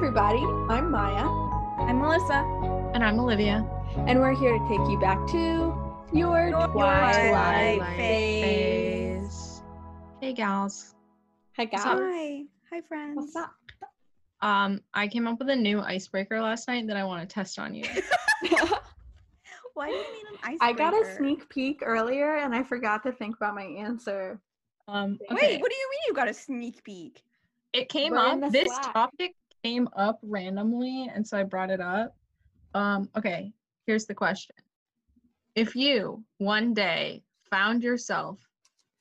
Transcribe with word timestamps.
everybody. 0.00 0.38
I'm 0.70 0.90
Maya, 0.90 1.26
I'm 1.86 1.98
Melissa. 1.98 2.40
And 2.94 3.04
I'm 3.04 3.20
Olivia. 3.20 3.68
and 4.06 4.18
we're 4.18 4.34
here 4.34 4.56
to 4.56 4.66
take 4.66 4.80
you 4.88 4.98
back 4.98 5.18
to 5.26 5.74
your, 6.10 6.48
twilight, 6.72 7.28
Twilight 7.28 7.96
phase. 7.98 9.20
phase. 9.28 9.62
Hey 10.22 10.32
gals. 10.32 10.94
Hi, 11.58 11.68
What's 11.70 11.84
up? 11.84 11.98
guys. 11.98 12.08
Hi. 12.14 12.44
Hi, 12.72 12.80
friends. 12.88 13.16
What's 13.16 13.36
up? 13.36 13.52
Um, 14.40 14.80
I 14.94 15.06
came 15.06 15.26
up 15.26 15.38
with 15.38 15.50
a 15.50 15.56
new 15.56 15.80
icebreaker 15.80 16.40
last 16.40 16.66
night 16.66 16.86
that 16.86 16.96
I 16.96 17.04
want 17.04 17.28
to 17.28 17.34
test 17.34 17.58
on 17.58 17.74
you. 17.74 17.84
Why 19.74 19.90
do 19.90 19.96
you 19.96 19.98
need 19.98 20.30
an 20.30 20.38
icebreaker? 20.44 20.64
I 20.64 20.72
got 20.72 20.94
a 20.94 21.14
sneak 21.18 21.46
peek 21.50 21.82
earlier, 21.84 22.36
and 22.38 22.54
I 22.54 22.62
forgot 22.62 23.02
to 23.02 23.12
think 23.12 23.36
about 23.36 23.54
my 23.54 23.64
answer. 23.64 24.40
Um, 24.88 25.18
Wait, 25.28 25.36
okay. 25.36 25.46
Wait, 25.56 25.60
what 25.60 25.70
do 25.70 25.76
you 25.76 25.90
mean 25.90 26.00
you 26.08 26.14
got 26.14 26.28
a 26.28 26.32
sneak 26.32 26.82
peek? 26.84 27.22
it 27.74 27.90
came 27.90 28.12
We're 28.12 28.18
up. 28.18 28.50
This 28.50 28.64
Slack. 28.64 28.94
topic 28.94 29.34
came 29.62 29.88
up 29.96 30.18
randomly, 30.22 31.10
and 31.14 31.26
so 31.26 31.38
I 31.38 31.42
brought 31.44 31.70
it 31.70 31.80
up. 31.80 32.16
Um, 32.74 33.08
okay, 33.16 33.52
here's 33.86 34.06
the 34.06 34.14
question. 34.14 34.54
If 35.54 35.74
you 35.74 36.24
one 36.38 36.72
day 36.74 37.22
found 37.50 37.82
yourself 37.82 38.38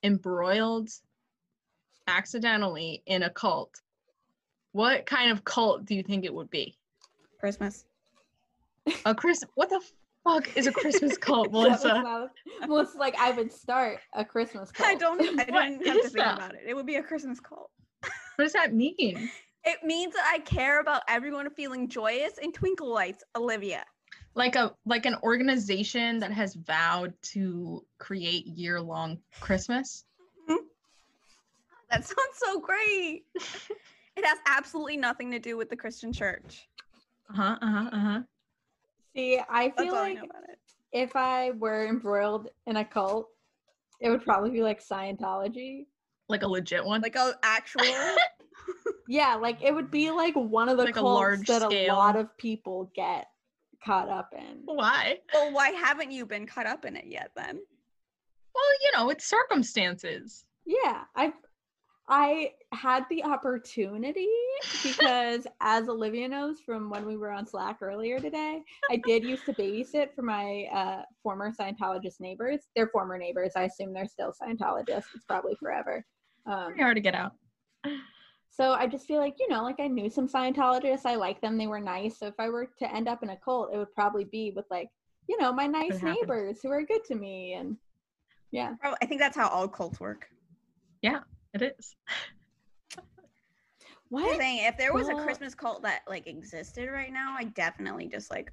embroiled 0.03 0.89
accidentally 2.07 3.03
in 3.05 3.23
a 3.23 3.29
cult, 3.29 3.81
what 4.71 5.05
kind 5.05 5.31
of 5.31 5.43
cult 5.43 5.85
do 5.85 5.95
you 5.95 6.03
think 6.03 6.25
it 6.25 6.33
would 6.33 6.49
be? 6.49 6.75
Christmas. 7.39 7.85
A 9.05 9.13
Chris 9.13 9.43
what 9.55 9.69
the 9.69 9.81
fuck 10.23 10.57
is 10.57 10.65
a 10.67 10.71
Christmas 10.71 11.17
cult, 11.19 11.51
That 11.51 11.57
was 11.57 11.83
Melissa? 11.83 12.01
not- 12.01 12.29
Melissa's 12.67 12.95
like, 12.95 13.15
I 13.19 13.31
would 13.31 13.51
start 13.51 13.99
a 14.13 14.25
Christmas 14.25 14.71
cult. 14.71 14.89
I 14.89 14.95
don't. 14.95 15.21
I 15.21 15.25
What 15.35 15.47
don't 15.47 15.85
have 15.85 15.95
to 15.95 16.01
think 16.01 16.13
that? 16.13 16.38
about 16.38 16.55
it. 16.55 16.61
It 16.67 16.73
would 16.75 16.85
be 16.88 16.95
a 16.95 17.03
Christmas 17.03 17.39
cult. 17.39 17.69
What 18.01 18.45
does 18.45 18.53
that 18.53 18.73
mean? 18.73 19.29
It 19.65 19.83
means 19.83 20.13
that 20.13 20.29
I 20.31 20.39
care 20.39 20.79
about 20.79 21.02
everyone 21.07 21.49
feeling 21.52 21.88
joyous 21.89 22.33
and 22.41 22.53
twinkle 22.53 22.91
lights. 22.91 23.23
Olivia. 23.35 23.83
like 24.35 24.55
a 24.55 24.73
like 24.85 25.05
an 25.05 25.16
organization 25.23 26.19
that 26.19 26.31
has 26.31 26.55
vowed 26.55 27.13
to 27.21 27.85
create 27.97 28.45
year-long 28.47 29.17
christmas 29.39 30.05
That 31.89 32.05
sounds 32.05 32.35
so 32.35 32.59
great. 32.59 33.25
it 34.16 34.23
has 34.25 34.38
absolutely 34.47 34.95
nothing 34.97 35.31
to 35.31 35.39
do 35.39 35.57
with 35.57 35.69
the 35.71 35.75
Christian 35.75 36.13
church. 36.13 36.69
uh-huh 37.31 37.57
uh-huh 37.61 37.89
uh-huh 37.91 38.19
See, 39.16 39.39
I 39.49 39.71
feel 39.71 39.95
all 39.95 40.01
I 40.03 40.09
like 40.09 40.16
know 40.17 40.27
about 40.29 40.44
it. 40.49 40.59
if 40.91 41.16
I 41.16 41.51
were 41.51 41.88
embroiled 41.88 42.49
in 42.67 42.77
a 42.77 42.85
cult, 42.85 43.27
it 43.99 44.09
would 44.11 44.23
probably 44.23 44.51
be 44.51 44.61
like 44.61 44.85
Scientology. 44.85 45.88
like 46.27 46.44
a 46.44 46.47
legit 46.47 46.85
one 46.85 47.01
Like 47.01 47.16
a 47.16 47.33
actual. 47.44 47.83
Yeah, 49.09 49.33
like 49.35 49.63
it 49.63 49.73
would 49.73 49.89
be 49.89 50.11
like 50.11 50.35
one 50.35 50.69
of 50.69 50.77
the 50.77 50.83
Like 50.83 50.95
a 50.95 50.99
cults 50.99 51.19
large 51.19 51.47
that 51.47 51.63
a 51.63 51.88
lot 51.88 52.15
of 52.15 52.38
people 52.38 52.91
get 52.95 53.25
caught 53.83 54.07
up 54.07 54.29
in. 54.38 54.61
why 54.66 55.17
well, 55.33 55.51
why 55.51 55.69
haven't 55.69 56.11
you 56.11 56.27
been 56.27 56.45
caught 56.45 56.67
up 56.67 56.85
in 56.85 56.95
it 56.95 57.05
yet 57.07 57.31
then? 57.35 57.55
well 58.53 58.71
you 58.83 58.91
know 58.93 59.09
it's 59.09 59.25
circumstances 59.25 60.45
Yeah, 60.66 61.05
I 61.16 61.33
I 62.07 62.51
had 62.71 63.05
the 63.09 63.23
opportunity 63.23 64.27
because 64.83 65.47
as 65.61 65.89
Olivia 65.89 66.27
knows 66.27 66.59
from 66.59 66.91
when 66.91 67.03
we 67.05 67.17
were 67.17 67.31
on 67.31 67.47
Slack 67.47 67.77
earlier 67.81 68.19
today, 68.19 68.61
I 68.91 68.99
did 69.07 69.23
used 69.23 69.45
to 69.45 69.53
babysit 69.53 70.13
for 70.16 70.21
my 70.23 70.66
uh, 70.73 71.01
former 71.23 71.51
Scientologist 71.51 72.19
neighbors. 72.19 72.61
They're 72.75 72.89
former 72.89 73.17
neighbors. 73.17 73.53
I 73.55 73.63
assume 73.63 73.94
they're 73.94 74.07
still 74.07 74.33
Scientologists. 74.39 75.05
It's 75.16 75.25
probably 75.27 75.55
forever. 75.59 76.05
Um, 76.45 76.66
pretty 76.67 76.81
hard 76.83 76.95
to 76.97 77.01
get 77.01 77.16
out 77.16 77.33
so 78.50 78.73
I 78.73 78.88
just 78.88 79.08
feel 79.08 79.19
like, 79.19 79.36
you 79.39 79.47
know, 79.47 79.64
like 79.64 79.79
I 79.79 79.88
knew 79.88 80.09
some 80.09 80.28
Scientologists. 80.28 81.06
I 81.06 81.16
liked 81.16 81.41
them. 81.41 81.57
They 81.57 81.68
were 81.68 81.79
nice. 81.79 82.18
So 82.18 82.28
if 82.28 82.34
I 82.40 82.50
were 82.50 82.69
to 82.79 82.94
end 82.94 83.07
up 83.07 83.23
in 83.23 83.29
a 83.29 83.38
cult, 83.38 83.69
it 83.73 83.78
would 83.78 83.94
probably 83.94 84.25
be 84.25 84.51
with 84.56 84.66
like, 84.69 84.90
you 85.28 85.40
know, 85.40 85.53
my 85.53 85.68
nice 85.68 86.01
neighbors 86.01 86.59
who 86.62 86.69
are 86.72 86.84
good 86.84 87.03
to 87.06 87.16
me. 87.16 87.53
And 87.53 87.78
yeah. 88.51 88.73
Prob- 88.81 88.97
I 89.01 89.06
think 89.06 89.22
that's 89.22 89.38
how 89.38 89.47
all 89.47 89.68
cults 89.68 90.00
work. 90.00 90.28
Yeah, 91.01 91.19
it 91.53 91.62
is 91.62 91.96
I'm 92.97 93.03
What? 94.09 94.38
saying 94.38 94.66
if 94.66 94.78
there 94.78 94.94
was 94.94 95.07
a 95.07 95.16
Christmas 95.16 95.53
cult 95.53 95.84
that 95.84 96.02
like 96.07 96.28
existed 96.28 96.90
right 96.90 97.13
now, 97.13 97.35
I 97.38 97.46
definitely 97.46 98.07
just 98.07 98.31
like 98.31 98.52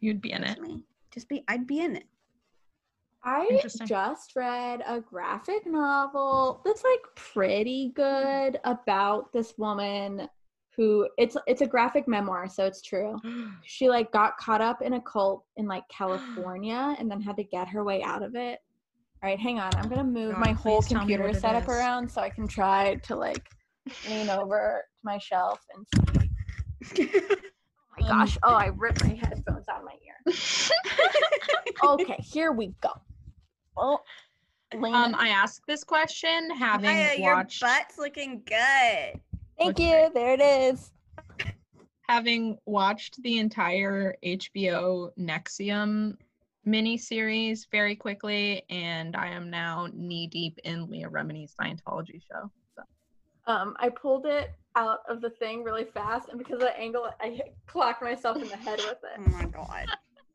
you'd 0.00 0.20
be 0.20 0.32
in 0.32 0.44
it 0.44 0.60
me. 0.60 0.82
Just 1.12 1.28
be 1.28 1.42
I'd 1.48 1.66
be 1.66 1.80
in 1.80 1.96
it. 1.96 2.04
I 3.24 3.62
just 3.86 4.36
read 4.36 4.82
a 4.86 5.00
graphic 5.00 5.66
novel 5.66 6.60
that's 6.64 6.84
like 6.84 7.00
pretty 7.16 7.92
good 7.94 8.60
about 8.64 9.32
this 9.32 9.54
woman 9.56 10.28
who 10.76 11.08
it's 11.16 11.36
it's 11.46 11.62
a 11.62 11.66
graphic 11.66 12.06
memoir, 12.06 12.48
so 12.48 12.66
it's 12.66 12.82
true. 12.82 13.20
She 13.66 13.88
like 13.88 14.12
got 14.12 14.36
caught 14.36 14.60
up 14.60 14.82
in 14.82 14.92
a 14.92 15.00
cult 15.00 15.44
in 15.56 15.66
like 15.66 15.84
California 15.88 16.94
and 16.98 17.10
then 17.10 17.20
had 17.20 17.36
to 17.36 17.44
get 17.44 17.66
her 17.68 17.82
way 17.82 18.02
out 18.02 18.22
of 18.22 18.34
it. 18.34 18.58
All 19.22 19.30
right, 19.30 19.38
hang 19.38 19.58
on. 19.58 19.70
I'm 19.76 19.88
gonna 19.88 20.04
move 20.04 20.32
God, 20.32 20.40
my 20.40 20.52
whole 20.52 20.82
please 20.82 20.88
tell 20.88 21.06
me 21.06 21.14
computer 21.16 21.32
setup 21.40 21.68
around 21.68 22.10
so 22.10 22.20
I 22.20 22.28
can 22.28 22.46
try 22.46 22.96
to 22.96 23.16
like 23.16 23.48
lean 24.06 24.28
over 24.40 24.84
to 24.98 25.00
my 25.02 25.16
shelf 25.16 25.60
and 25.74 26.20
see. 26.82 27.10
Oh 27.14 27.36
my 27.98 28.08
Um, 28.10 28.18
gosh! 28.18 28.36
Oh, 28.42 28.54
I 28.54 28.66
ripped 28.66 29.02
my 29.02 29.14
headphones 29.14 29.66
out 29.68 29.78
of 29.78 29.84
my 29.84 29.96
ear. 30.04 30.34
Okay, 31.84 32.16
here 32.22 32.52
we 32.52 32.74
go. 32.82 32.90
Oh, 33.76 34.00
lean 34.74 34.94
um 34.94 35.14
i 35.16 35.28
asked 35.28 35.62
this 35.68 35.84
question 35.84 36.50
having 36.50 36.90
Maya, 36.96 37.14
your 37.16 37.34
watched 37.34 37.60
butt's 37.60 37.98
looking 37.98 38.42
good. 38.44 39.20
Thank 39.56 39.78
looks 39.78 39.80
you. 39.80 39.90
great. 39.90 40.14
There 40.14 40.32
it 40.34 40.40
is. 40.40 40.90
having 42.08 42.58
watched 42.66 43.22
the 43.22 43.38
entire 43.38 44.16
hbo 44.24 45.10
NXIVM 45.18 46.16
miniseries 46.66 47.66
very 47.70 47.94
quickly 47.94 48.62
and 48.70 49.14
i 49.16 49.28
am 49.28 49.50
now 49.50 49.86
knee 49.92 50.26
deep 50.26 50.58
in 50.64 50.88
leah 50.90 51.08
remini's 51.08 51.54
scientology 51.60 52.20
show 52.30 52.50
so 52.74 52.82
Um, 53.46 53.76
I 53.78 53.90
pulled 53.90 54.24
it 54.26 54.52
out 54.74 55.00
of 55.08 55.20
the 55.20 55.28
thing 55.30 55.62
really 55.62 55.84
fast, 55.84 56.30
and 56.30 56.38
because 56.38 56.54
of 56.54 56.60
the 56.60 56.76
angle, 56.80 57.08
I 57.20 57.42
clocked 57.66 58.02
myself 58.02 58.38
in 58.38 58.48
the 58.48 58.56
head 58.56 58.78
with 58.78 58.98
it. 59.04 59.18
Oh 59.18 59.30
my 59.30 59.44
god. 59.44 59.86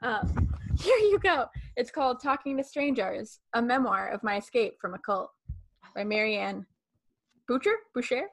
Um, 0.02 0.49
here 0.84 0.98
you 0.98 1.20
go. 1.20 1.46
It's 1.76 1.92
called 1.92 2.22
"Talking 2.22 2.56
to 2.58 2.64
Strangers: 2.64 3.40
A 3.54 3.62
Memoir 3.62 4.10
of 4.10 4.24
My 4.24 4.38
Escape 4.38 4.76
from 4.80 4.94
a 4.94 5.00
Cult" 5.00 5.30
by 5.96 6.04
Marianne 6.04 6.66
Boucher. 7.48 7.76
Boucher. 7.94 8.28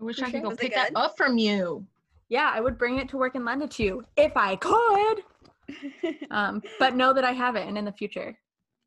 i 0.00 0.04
wish 0.04 0.20
i 0.20 0.30
could 0.30 0.42
go 0.42 0.48
Was 0.48 0.58
pick 0.58 0.74
that 0.74 0.90
up 0.94 1.16
from 1.16 1.38
you 1.38 1.86
Yeah, 2.28 2.50
I 2.52 2.60
would 2.60 2.76
bring 2.76 2.98
it 2.98 3.08
to 3.10 3.16
work 3.16 3.34
and 3.36 3.44
lend 3.44 3.62
it 3.62 3.70
to 3.72 3.82
you 3.84 4.04
if 4.16 4.36
I 4.36 4.56
could. 4.56 5.22
Um, 6.30 6.62
but 6.78 6.94
know 6.94 7.12
that 7.12 7.24
I 7.24 7.32
have 7.32 7.56
it, 7.56 7.66
and 7.66 7.76
in 7.76 7.84
the 7.84 7.92
future, 7.92 8.38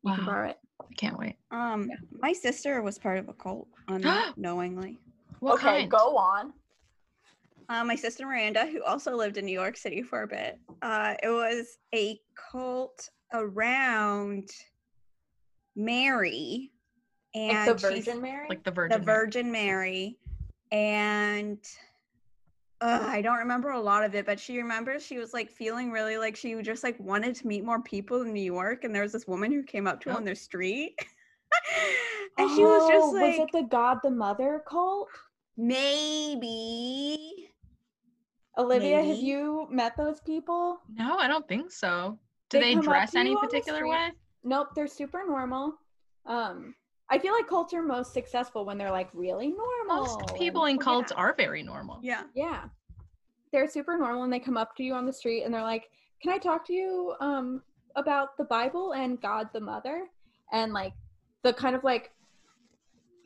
you 0.02 0.14
can 0.14 0.24
borrow 0.24 0.48
it. 0.48 0.58
i 0.80 0.94
can't 0.94 1.18
wait 1.18 1.36
um 1.50 1.90
my 2.20 2.32
sister 2.32 2.80
was 2.80 2.98
part 2.98 3.18
of 3.18 3.28
a 3.28 3.34
cult 3.34 3.68
unknowingly. 3.88 4.98
what 5.40 5.54
okay, 5.54 5.80
kind? 5.80 5.90
go 5.90 6.16
on. 6.16 6.52
Uh, 7.70 7.84
my 7.84 7.94
sister 7.94 8.26
Miranda, 8.26 8.66
who 8.66 8.82
also 8.82 9.14
lived 9.14 9.36
in 9.36 9.44
New 9.46 9.52
York 9.52 9.76
City 9.76 10.02
for 10.02 10.22
a 10.24 10.26
bit, 10.26 10.58
uh, 10.82 11.14
it 11.22 11.28
was 11.28 11.78
a 11.94 12.20
cult 12.34 13.08
around 13.32 14.48
Mary, 15.76 16.72
and 17.32 17.68
Like 17.70 17.80
the 17.80 17.88
she's- 17.94 18.04
Virgin 18.06 18.20
Mary. 18.20 18.46
like 18.48 18.64
the 18.64 18.72
virgin 18.72 18.98
the 18.98 19.04
Virgin 19.04 19.52
Mary, 19.52 20.18
and 20.72 21.58
uh, 22.80 23.04
I 23.06 23.22
don't 23.22 23.38
remember 23.38 23.70
a 23.70 23.78
lot 23.80 24.02
of 24.04 24.16
it, 24.16 24.26
but 24.26 24.40
she 24.40 24.58
remembers 24.58 25.04
she 25.06 25.18
was 25.18 25.32
like 25.32 25.48
feeling 25.48 25.92
really 25.92 26.18
like 26.18 26.34
she 26.34 26.60
just 26.62 26.82
like 26.82 26.98
wanted 26.98 27.36
to 27.36 27.46
meet 27.46 27.64
more 27.64 27.80
people 27.82 28.22
in 28.22 28.32
New 28.32 28.42
York, 28.42 28.82
and 28.82 28.92
there 28.92 29.02
was 29.02 29.12
this 29.12 29.28
woman 29.28 29.52
who 29.52 29.62
came 29.62 29.86
up 29.86 30.00
to 30.00 30.10
her 30.10 30.16
on 30.16 30.24
the 30.24 30.34
street, 30.34 30.98
and 32.38 32.50
she 32.56 32.64
was 32.64 32.88
just 32.90 33.04
Oh, 33.06 33.10
like, 33.12 33.38
was 33.38 33.46
it 33.48 33.52
the 33.52 33.62
God 33.62 33.98
the 34.02 34.10
Mother 34.10 34.60
cult? 34.68 35.06
maybe. 35.56 37.49
Olivia, 38.60 39.02
have 39.02 39.18
you 39.18 39.66
met 39.70 39.96
those 39.96 40.20
people? 40.20 40.80
no 40.94 41.16
i 41.18 41.26
don't 41.28 41.46
think 41.48 41.70
so 41.72 42.18
do 42.50 42.58
They 42.60 42.74
they, 42.74 42.80
dress 42.80 43.14
any 43.14 43.30
you 43.30 43.36
on 43.36 43.42
the 43.42 43.48
particular 43.48 43.88
way 43.88 44.10
Nope, 44.42 44.68
they're 44.74 44.86
super 44.86 45.22
normal. 45.26 45.74
Um, 46.24 46.74
I 47.10 47.18
feel 47.18 47.34
like 47.34 47.46
cults 47.46 47.74
are 47.74 47.82
most 47.82 48.14
successful 48.14 48.64
when 48.64 48.78
they're 48.78 48.90
like 48.90 49.10
really 49.12 49.48
normal. 49.48 49.96
most 50.02 50.34
people 50.38 50.64
and- 50.64 50.78
in 50.78 50.78
cults 50.82 51.12
yeah. 51.14 51.20
are 51.22 51.34
very 51.36 51.62
normal 51.62 51.98
Yeah. 52.02 52.22
Yeah, 52.34 52.64
they're 53.52 53.68
super 53.68 53.98
normal, 53.98 54.22
and 54.22 54.32
they 54.32 54.38
come 54.38 54.56
up 54.56 54.74
to 54.76 54.82
you 54.82 54.94
on 54.94 55.04
the 55.06 55.12
street 55.12 55.42
and 55.42 55.52
they're 55.52 55.62
like, 55.62 55.90
"Can 56.22 56.32
I 56.32 56.38
talk 56.38 56.64
to 56.68 56.72
you 56.72 57.14
um 57.20 57.62
about 57.96 58.36
the 58.38 58.44
Bible 58.44 58.92
and 58.92 59.20
God 59.20 59.50
the 59.52 59.60
Mother?" 59.60 60.06
And 60.52 60.72
like 60.72 60.94
the 61.42 61.52
kind 61.52 61.74
of 61.76 61.84
like 61.84 62.12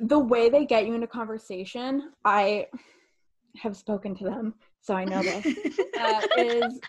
the 0.01 0.19
way 0.19 0.49
they 0.49 0.65
get 0.67 0.87
you 0.87 0.95
into 0.95 1.07
conversation. 1.07 2.13
I 2.25 2.67
have 3.63 3.77
spoken 3.77 4.17
to 4.17 4.25
them, 4.25 4.55
so 4.85 4.95
I 4.95 5.05
know 5.05 5.23
this. 5.23 5.47
uh, 6.01 6.21
is 6.39 6.81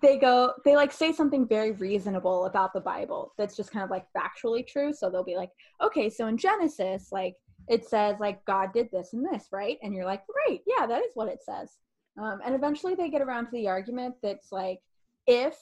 they 0.00 0.18
go 0.18 0.52
they 0.64 0.76
like 0.76 0.92
say 0.92 1.12
something 1.12 1.46
very 1.46 1.70
reasonable 1.72 2.46
about 2.46 2.72
the 2.72 2.80
bible 2.80 3.32
that's 3.38 3.56
just 3.56 3.70
kind 3.70 3.84
of 3.84 3.90
like 3.90 4.04
factually 4.12 4.66
true 4.66 4.92
so 4.92 5.08
they'll 5.08 5.22
be 5.22 5.36
like 5.36 5.50
okay 5.80 6.10
so 6.10 6.26
in 6.26 6.36
genesis 6.36 7.12
like 7.12 7.36
it 7.68 7.88
says 7.88 8.16
like 8.18 8.44
god 8.44 8.72
did 8.72 8.90
this 8.90 9.12
and 9.12 9.24
this 9.24 9.46
right 9.52 9.78
and 9.82 9.94
you're 9.94 10.04
like 10.04 10.22
right 10.48 10.60
yeah 10.66 10.84
that 10.84 11.04
is 11.04 11.12
what 11.14 11.28
it 11.28 11.42
says 11.44 11.78
Um, 12.16 12.40
and 12.44 12.54
eventually 12.54 12.94
they 12.94 13.10
get 13.10 13.22
around 13.22 13.46
to 13.46 13.50
the 13.52 13.68
argument 13.68 14.14
that's 14.22 14.52
like, 14.52 14.80
if 15.26 15.56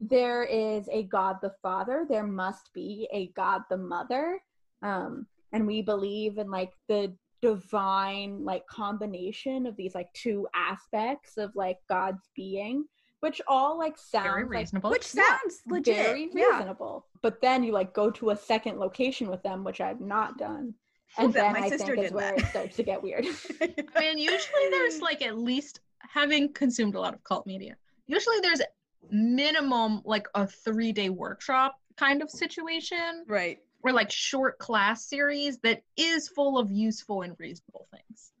there 0.00 0.42
is 0.42 0.88
a 0.90 1.04
God 1.04 1.36
the 1.40 1.54
Father, 1.62 2.04
there 2.08 2.26
must 2.26 2.72
be 2.74 3.08
a 3.12 3.28
God 3.28 3.62
the 3.70 3.76
Mother. 3.76 4.40
Um, 4.82 5.26
and 5.52 5.66
we 5.66 5.82
believe 5.82 6.38
in 6.38 6.50
like 6.50 6.72
the 6.88 7.14
divine 7.42 8.44
like 8.44 8.66
combination 8.68 9.66
of 9.66 9.76
these 9.76 9.94
like 9.94 10.12
two 10.14 10.46
aspects 10.54 11.36
of 11.36 11.54
like 11.54 11.78
God's 11.88 12.30
being, 12.34 12.84
which 13.20 13.40
all 13.46 13.78
like 13.78 13.98
sounds 13.98 14.24
Very 14.26 14.42
like 14.44 14.50
reasonable. 14.50 14.90
Which 14.90 15.14
Yeah, 15.14 15.24
sounds 15.26 15.60
legit. 15.68 15.96
very 15.96 16.30
yeah. 16.32 16.44
reasonable. 16.56 17.06
But 17.20 17.40
then 17.42 17.62
you 17.64 17.72
like 17.72 17.92
go 17.92 18.10
to 18.12 18.30
a 18.30 18.36
second 18.36 18.78
location 18.78 19.28
with 19.28 19.42
them, 19.42 19.64
which 19.64 19.80
I've 19.80 20.00
not 20.00 20.38
done. 20.38 20.74
And 21.18 21.34
Yeah, 21.34 21.42
then 21.42 21.60
my 21.60 21.66
I 21.66 21.68
sister 21.68 21.94
think 21.94 21.98
is 21.98 22.04
did 22.06 22.14
where 22.14 22.30
that. 22.30 22.40
it 22.40 22.46
starts 22.46 22.76
to 22.76 22.82
get 22.82 23.02
weird. 23.02 23.26
I 23.60 24.00
mean, 24.00 24.18
usually 24.18 24.68
there's 24.70 25.00
like 25.00 25.20
at 25.22 25.36
least 25.36 25.80
having 25.98 26.52
consumed 26.52 26.94
a 26.94 27.00
lot 27.00 27.12
of 27.12 27.22
cult 27.24 27.46
media. 27.46 27.76
Usually 28.06 28.40
there's 28.40 28.62
minimum 29.10 30.00
like 30.04 30.26
a 30.34 30.46
three 30.46 30.92
day 30.92 31.10
workshop 31.10 31.74
kind 31.96 32.22
of 32.22 32.30
situation 32.30 33.24
right. 33.28 33.58
Or 33.82 33.92
like 33.92 34.10
short 34.10 34.58
class 34.58 35.06
series 35.08 35.58
that 35.60 35.82
is 35.96 36.28
full 36.28 36.58
of 36.58 36.70
useful 36.70 37.22
and 37.22 37.34
reasonable 37.38 37.88
things. 37.90 38.32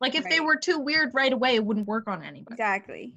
Like 0.00 0.14
if 0.14 0.24
they 0.24 0.40
were 0.40 0.56
too 0.56 0.78
weird 0.78 1.10
right 1.14 1.32
away, 1.32 1.54
it 1.56 1.64
wouldn't 1.64 1.86
work 1.86 2.08
on 2.08 2.22
anybody. 2.22 2.54
Exactly. 2.54 3.14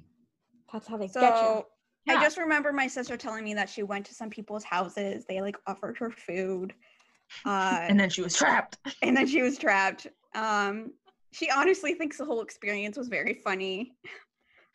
That's 0.72 0.86
how 0.86 0.96
they 0.96 1.06
get 1.08 1.14
you. 1.14 1.20
So 1.20 1.66
Yeah. 2.06 2.14
I 2.14 2.22
just 2.22 2.36
remember 2.36 2.72
my 2.72 2.86
sister 2.86 3.16
telling 3.16 3.44
me 3.44 3.54
that 3.54 3.68
she 3.70 3.82
went 3.82 4.04
to 4.06 4.14
some 4.14 4.28
people's 4.28 4.64
houses. 4.64 5.24
They 5.26 5.40
like 5.40 5.56
offered 5.66 5.96
her 5.98 6.10
food. 6.10 6.74
Uh, 7.46 7.78
And 7.88 7.98
then 7.98 8.10
she 8.10 8.20
was 8.22 8.36
trapped. 8.36 8.76
and 9.02 9.16
then 9.16 9.26
she 9.26 9.40
was 9.40 9.56
trapped. 9.58 10.06
Um, 10.34 10.92
she 11.32 11.50
honestly 11.50 11.94
thinks 11.94 12.18
the 12.18 12.24
whole 12.24 12.42
experience 12.42 12.96
was 12.98 13.08
very 13.08 13.34
funny. 13.34 13.92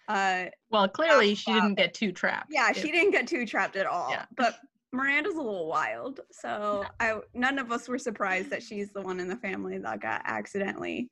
Uh, 0.08 0.46
Well, 0.72 0.88
clearly 0.90 1.36
she 1.36 1.54
didn't 1.54 1.76
get 1.76 1.94
too 1.94 2.12
trapped. 2.12 2.48
yeah, 2.52 2.72
she 2.72 2.92
didn't 2.92 3.12
get 3.12 3.28
too 3.28 3.46
trapped 3.46 3.76
at 3.76 3.86
all. 3.86 4.10
Yeah. 4.10 4.26
But 4.36 4.56
Miranda's 4.92 5.36
a 5.36 5.42
little 5.42 5.68
wild, 5.68 6.22
so 6.32 6.86
I 7.00 7.20
none 7.34 7.60
of 7.60 7.72
us 7.72 7.88
were 7.88 8.00
surprised 8.00 8.50
that 8.50 8.64
she's 8.64 8.92
the 8.92 9.02
one 9.02 9.20
in 9.20 9.28
the 9.28 9.36
family 9.38 9.78
that 9.78 10.02
got 10.02 10.22
accidentally 10.26 11.10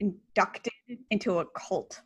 inducted 0.00 0.72
into 1.10 1.38
a 1.38 1.46
cult. 1.56 2.00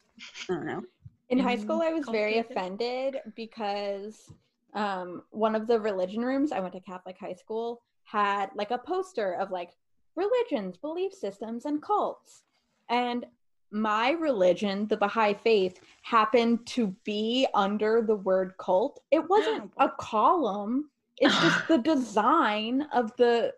I 0.50 0.54
don't 0.54 0.66
know. 0.66 0.82
In 1.30 1.38
high 1.38 1.56
school, 1.56 1.82
I 1.82 1.92
was 1.92 2.06
very 2.10 2.38
offended 2.38 3.18
because 3.34 4.30
um, 4.74 5.22
one 5.30 5.54
of 5.54 5.66
the 5.66 5.80
religion 5.80 6.22
rooms, 6.22 6.52
I 6.52 6.60
went 6.60 6.74
to 6.74 6.80
Catholic 6.80 7.16
high 7.18 7.34
school, 7.34 7.82
had 8.04 8.50
like 8.54 8.70
a 8.70 8.78
poster 8.78 9.34
of 9.34 9.50
like 9.50 9.70
religions, 10.14 10.76
belief 10.76 11.12
systems, 11.12 11.64
and 11.64 11.82
cults. 11.82 12.42
And 12.88 13.26
my 13.72 14.10
religion, 14.10 14.86
the 14.86 14.96
Baha'i 14.96 15.34
faith, 15.34 15.80
happened 16.02 16.64
to 16.66 16.94
be 17.04 17.46
under 17.54 18.02
the 18.02 18.14
word 18.14 18.54
cult. 18.58 19.00
It 19.10 19.28
wasn't 19.28 19.72
Oh, 19.78 19.86
a 19.86 19.90
column, 19.98 20.90
it's 21.18 21.38
just 21.40 21.68
the 21.68 21.78
design 21.78 22.86
of 22.92 23.14
the 23.16 23.52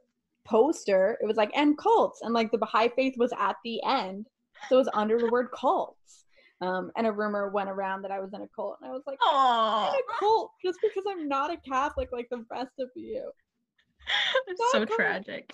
poster. 0.44 1.18
It 1.22 1.26
was 1.26 1.36
like, 1.36 1.50
and 1.54 1.76
cults. 1.76 2.20
And 2.22 2.34
like 2.34 2.50
the 2.50 2.58
Baha'i 2.58 2.88
faith 2.90 3.14
was 3.16 3.32
at 3.38 3.56
the 3.64 3.82
end. 3.84 4.26
So 4.68 4.76
it 4.76 4.78
was 4.78 4.88
under 4.94 5.18
the 5.18 5.30
word 5.30 5.48
cults. 5.54 6.24
Um, 6.60 6.90
and 6.96 7.06
a 7.06 7.12
rumor 7.12 7.50
went 7.50 7.70
around 7.70 8.02
that 8.02 8.10
I 8.10 8.18
was 8.18 8.32
in 8.34 8.42
a 8.42 8.48
cult, 8.48 8.78
and 8.80 8.90
I 8.90 8.92
was 8.92 9.04
like, 9.06 9.18
I'm 9.22 9.94
in 9.94 10.00
a 10.00 10.18
cult 10.18 10.50
just 10.64 10.80
because 10.82 11.04
I'm 11.08 11.28
not 11.28 11.52
a 11.52 11.56
Catholic 11.56 12.08
like 12.10 12.28
the 12.30 12.44
rest 12.50 12.72
of 12.80 12.88
you. 12.96 13.30
it's 14.48 14.60
so 14.72 14.84
tragic. 14.84 15.52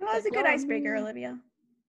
Well, 0.00 0.14
was 0.14 0.26
a 0.26 0.30
good 0.30 0.46
icebreaker. 0.46 0.96
Olivia. 0.96 1.38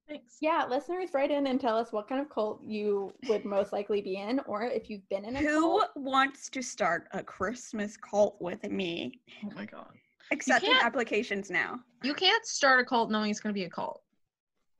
Thanks. 0.07 0.37
Yeah, 0.39 0.65
listeners, 0.69 1.09
write 1.13 1.31
in 1.31 1.47
and 1.47 1.59
tell 1.59 1.77
us 1.77 1.91
what 1.91 2.07
kind 2.07 2.21
of 2.21 2.29
cult 2.29 2.61
you 2.63 3.13
would 3.27 3.43
most 3.43 3.73
likely 3.73 4.01
be 4.01 4.15
in, 4.17 4.39
or 4.47 4.63
if 4.63 4.89
you've 4.89 5.07
been 5.09 5.25
in 5.25 5.35
a 5.35 5.39
Who 5.39 5.59
cult. 5.79 5.89
wants 5.95 6.49
to 6.51 6.61
start 6.61 7.07
a 7.11 7.21
Christmas 7.21 7.97
cult 7.97 8.37
with 8.39 8.63
me? 8.69 9.19
Oh 9.45 9.49
my 9.55 9.65
god. 9.65 9.89
Accepting 10.31 10.73
applications 10.81 11.49
now. 11.49 11.79
You 12.03 12.13
can't 12.13 12.45
start 12.45 12.79
a 12.79 12.85
cult 12.85 13.11
knowing 13.11 13.31
it's 13.31 13.39
going 13.39 13.53
to 13.53 13.59
be 13.59 13.65
a 13.65 13.69
cult. 13.69 14.01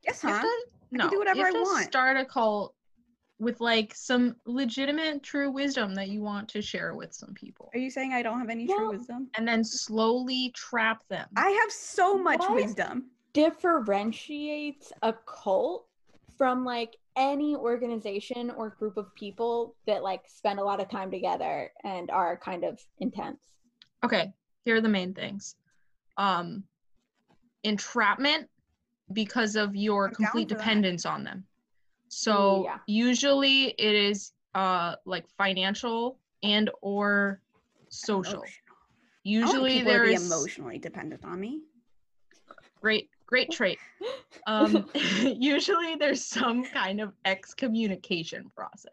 Yes, 0.02 0.22
You 0.22 0.30
have 0.30 0.40
huh? 0.40 0.46
to, 0.46 0.66
no, 0.92 1.04
can 1.04 1.10
do 1.10 1.18
whatever 1.18 1.38
you 1.38 1.44
have 1.44 1.54
I 1.54 1.58
to 1.58 1.62
want. 1.62 1.86
Start 1.86 2.16
a 2.16 2.24
cult 2.24 2.74
with 3.38 3.60
like 3.60 3.94
some 3.94 4.34
legitimate 4.46 5.22
true 5.22 5.50
wisdom 5.50 5.94
that 5.94 6.08
you 6.08 6.22
want 6.22 6.48
to 6.48 6.60
share 6.62 6.94
with 6.94 7.12
some 7.14 7.32
people, 7.34 7.70
Are 7.72 7.78
you 7.78 7.88
saying 7.90 8.12
I 8.12 8.20
don't 8.22 8.38
have 8.40 8.48
any 8.48 8.66
true 8.66 8.90
wisdom? 8.90 9.28
and 9.36 9.46
then 9.46 9.62
slowly 9.62 10.52
trap 10.56 11.02
them. 11.08 11.28
I 11.36 11.50
have 11.50 11.70
so 11.70 12.18
much 12.18 12.40
What? 12.40 12.54
wisdom. 12.56 13.10
Differentiates 13.38 14.92
a 15.02 15.14
cult 15.24 15.86
from 16.36 16.64
like 16.64 16.96
any 17.16 17.54
organization 17.54 18.50
or 18.50 18.70
group 18.70 18.96
of 18.96 19.14
people 19.14 19.76
that 19.86 20.02
like 20.02 20.22
spend 20.26 20.58
a 20.58 20.64
lot 20.64 20.80
of 20.80 20.88
time 20.88 21.08
together 21.08 21.70
and 21.84 22.10
are 22.10 22.36
kind 22.36 22.64
of 22.64 22.80
intense. 22.98 23.38
okay, 24.04 24.32
here 24.64 24.74
are 24.74 24.80
the 24.80 24.88
main 24.88 25.14
things. 25.14 25.54
Um, 26.16 26.64
entrapment 27.62 28.48
because 29.12 29.54
of 29.54 29.76
your 29.76 30.08
I'm 30.08 30.14
complete 30.14 30.48
for 30.48 30.54
that. 30.56 30.58
dependence 30.58 31.06
on 31.06 31.22
them. 31.22 31.44
So 32.08 32.64
yeah. 32.64 32.78
usually 32.88 33.66
it 33.78 33.94
is 33.94 34.32
uh 34.56 34.96
like 35.04 35.26
financial 35.36 36.18
and 36.42 36.70
or 36.82 37.40
social. 37.88 38.42
Emotional. 38.42 38.76
Usually 39.22 39.72
people 39.74 39.92
to 39.92 39.98
there 39.98 40.06
be 40.06 40.14
is 40.14 40.26
emotionally 40.26 40.78
dependent 40.78 41.24
on 41.24 41.38
me. 41.38 41.60
great 42.80 43.10
great 43.28 43.50
trait. 43.50 43.78
Um, 44.46 44.88
usually 45.22 45.96
there's 45.96 46.24
some 46.24 46.64
kind 46.64 47.00
of 47.00 47.12
excommunication 47.26 48.50
process. 48.54 48.92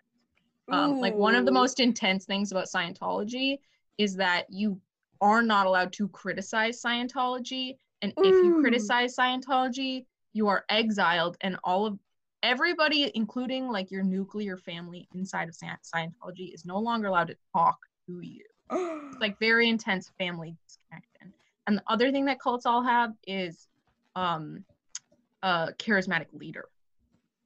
Um, 0.70 1.00
like 1.00 1.14
one 1.14 1.36
of 1.36 1.46
the 1.46 1.52
most 1.52 1.80
intense 1.80 2.26
things 2.26 2.52
about 2.52 2.66
Scientology 2.66 3.60
is 3.98 4.16
that 4.16 4.48
you 4.50 4.82
are 5.22 5.42
not 5.42 5.66
allowed 5.66 5.94
to 5.94 6.10
criticize 6.10 6.82
Scientology, 6.82 7.78
and 8.02 8.12
if 8.18 8.44
you 8.44 8.60
criticize 8.60 9.16
Scientology, 9.16 10.06
you 10.34 10.48
are 10.48 10.66
exiled, 10.70 11.38
and 11.42 11.58
all 11.64 11.86
of 11.86 12.00
everybody, 12.44 13.12
including 13.16 13.70
like 13.70 13.92
your 13.92 14.04
nuclear 14.04 14.58
family 14.58 15.08
inside 15.14 15.48
of 15.48 15.56
Scientology, 15.56 16.54
is 16.54 16.66
no 16.66 16.80
longer 16.80 17.08
allowed 17.08 17.28
to 17.28 17.38
talk 17.54 17.78
to 18.08 18.22
you. 18.22 18.44
It's 19.12 19.22
like 19.22 19.40
very 19.40 19.70
intense 19.70 20.12
family 20.18 20.56
disconnection. 20.68 21.34
And 21.68 21.78
the 21.78 21.84
other 21.88 22.12
thing 22.12 22.26
that 22.26 22.40
cults 22.40 22.66
all 22.66 22.84
have 22.84 23.14
is 23.26 23.68
um 24.16 24.64
a 25.44 25.70
charismatic 25.78 26.28
leader. 26.34 26.66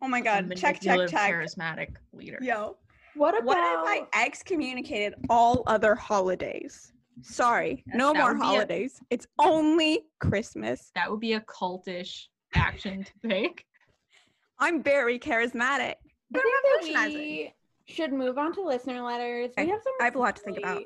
oh 0.01 0.07
my 0.07 0.19
a 0.19 0.23
god! 0.23 0.55
Check, 0.55 0.79
check, 0.81 0.99
check. 1.09 1.33
Charismatic 1.33 1.89
leader. 2.13 2.37
Yo, 2.41 2.77
What 3.15 3.35
about 3.35 3.45
what 3.45 3.57
if 3.57 4.07
I 4.13 4.25
excommunicated 4.25 5.15
all 5.29 5.63
other 5.67 5.95
holidays? 5.95 6.93
Sorry, 7.21 7.83
Yes, 7.87 7.97
no 7.97 8.13
that 8.13 8.19
more 8.19 8.33
would 8.33 8.39
be 8.39 8.45
a- 8.45 8.49
holidays. 8.49 8.99
It's 9.09 9.27
only 9.39 10.05
Christmas. 10.19 10.91
That 10.95 11.11
would 11.11 11.19
be 11.19 11.33
a 11.33 11.41
cultish 11.41 12.27
action 12.55 13.03
to 13.03 13.29
take. 13.29 13.65
I'm 14.59 14.81
very 14.83 15.19
charismatic. 15.19 15.95
I 16.35 16.39
think 16.39 16.63
that 16.63 16.79
we 16.83 17.53
should 17.87 18.13
move 18.13 18.37
on 18.37 18.53
to 18.53 18.61
listener 18.61 19.01
letters. 19.01 19.51
We 19.57 19.63
Okay, 19.63 19.71
have 19.71 19.81
some. 19.83 19.93
I 19.99 20.05
have 20.05 20.15
a 20.15 20.19
lot 20.19 20.35
to 20.37 20.41
think 20.43 20.57
about. 20.57 20.83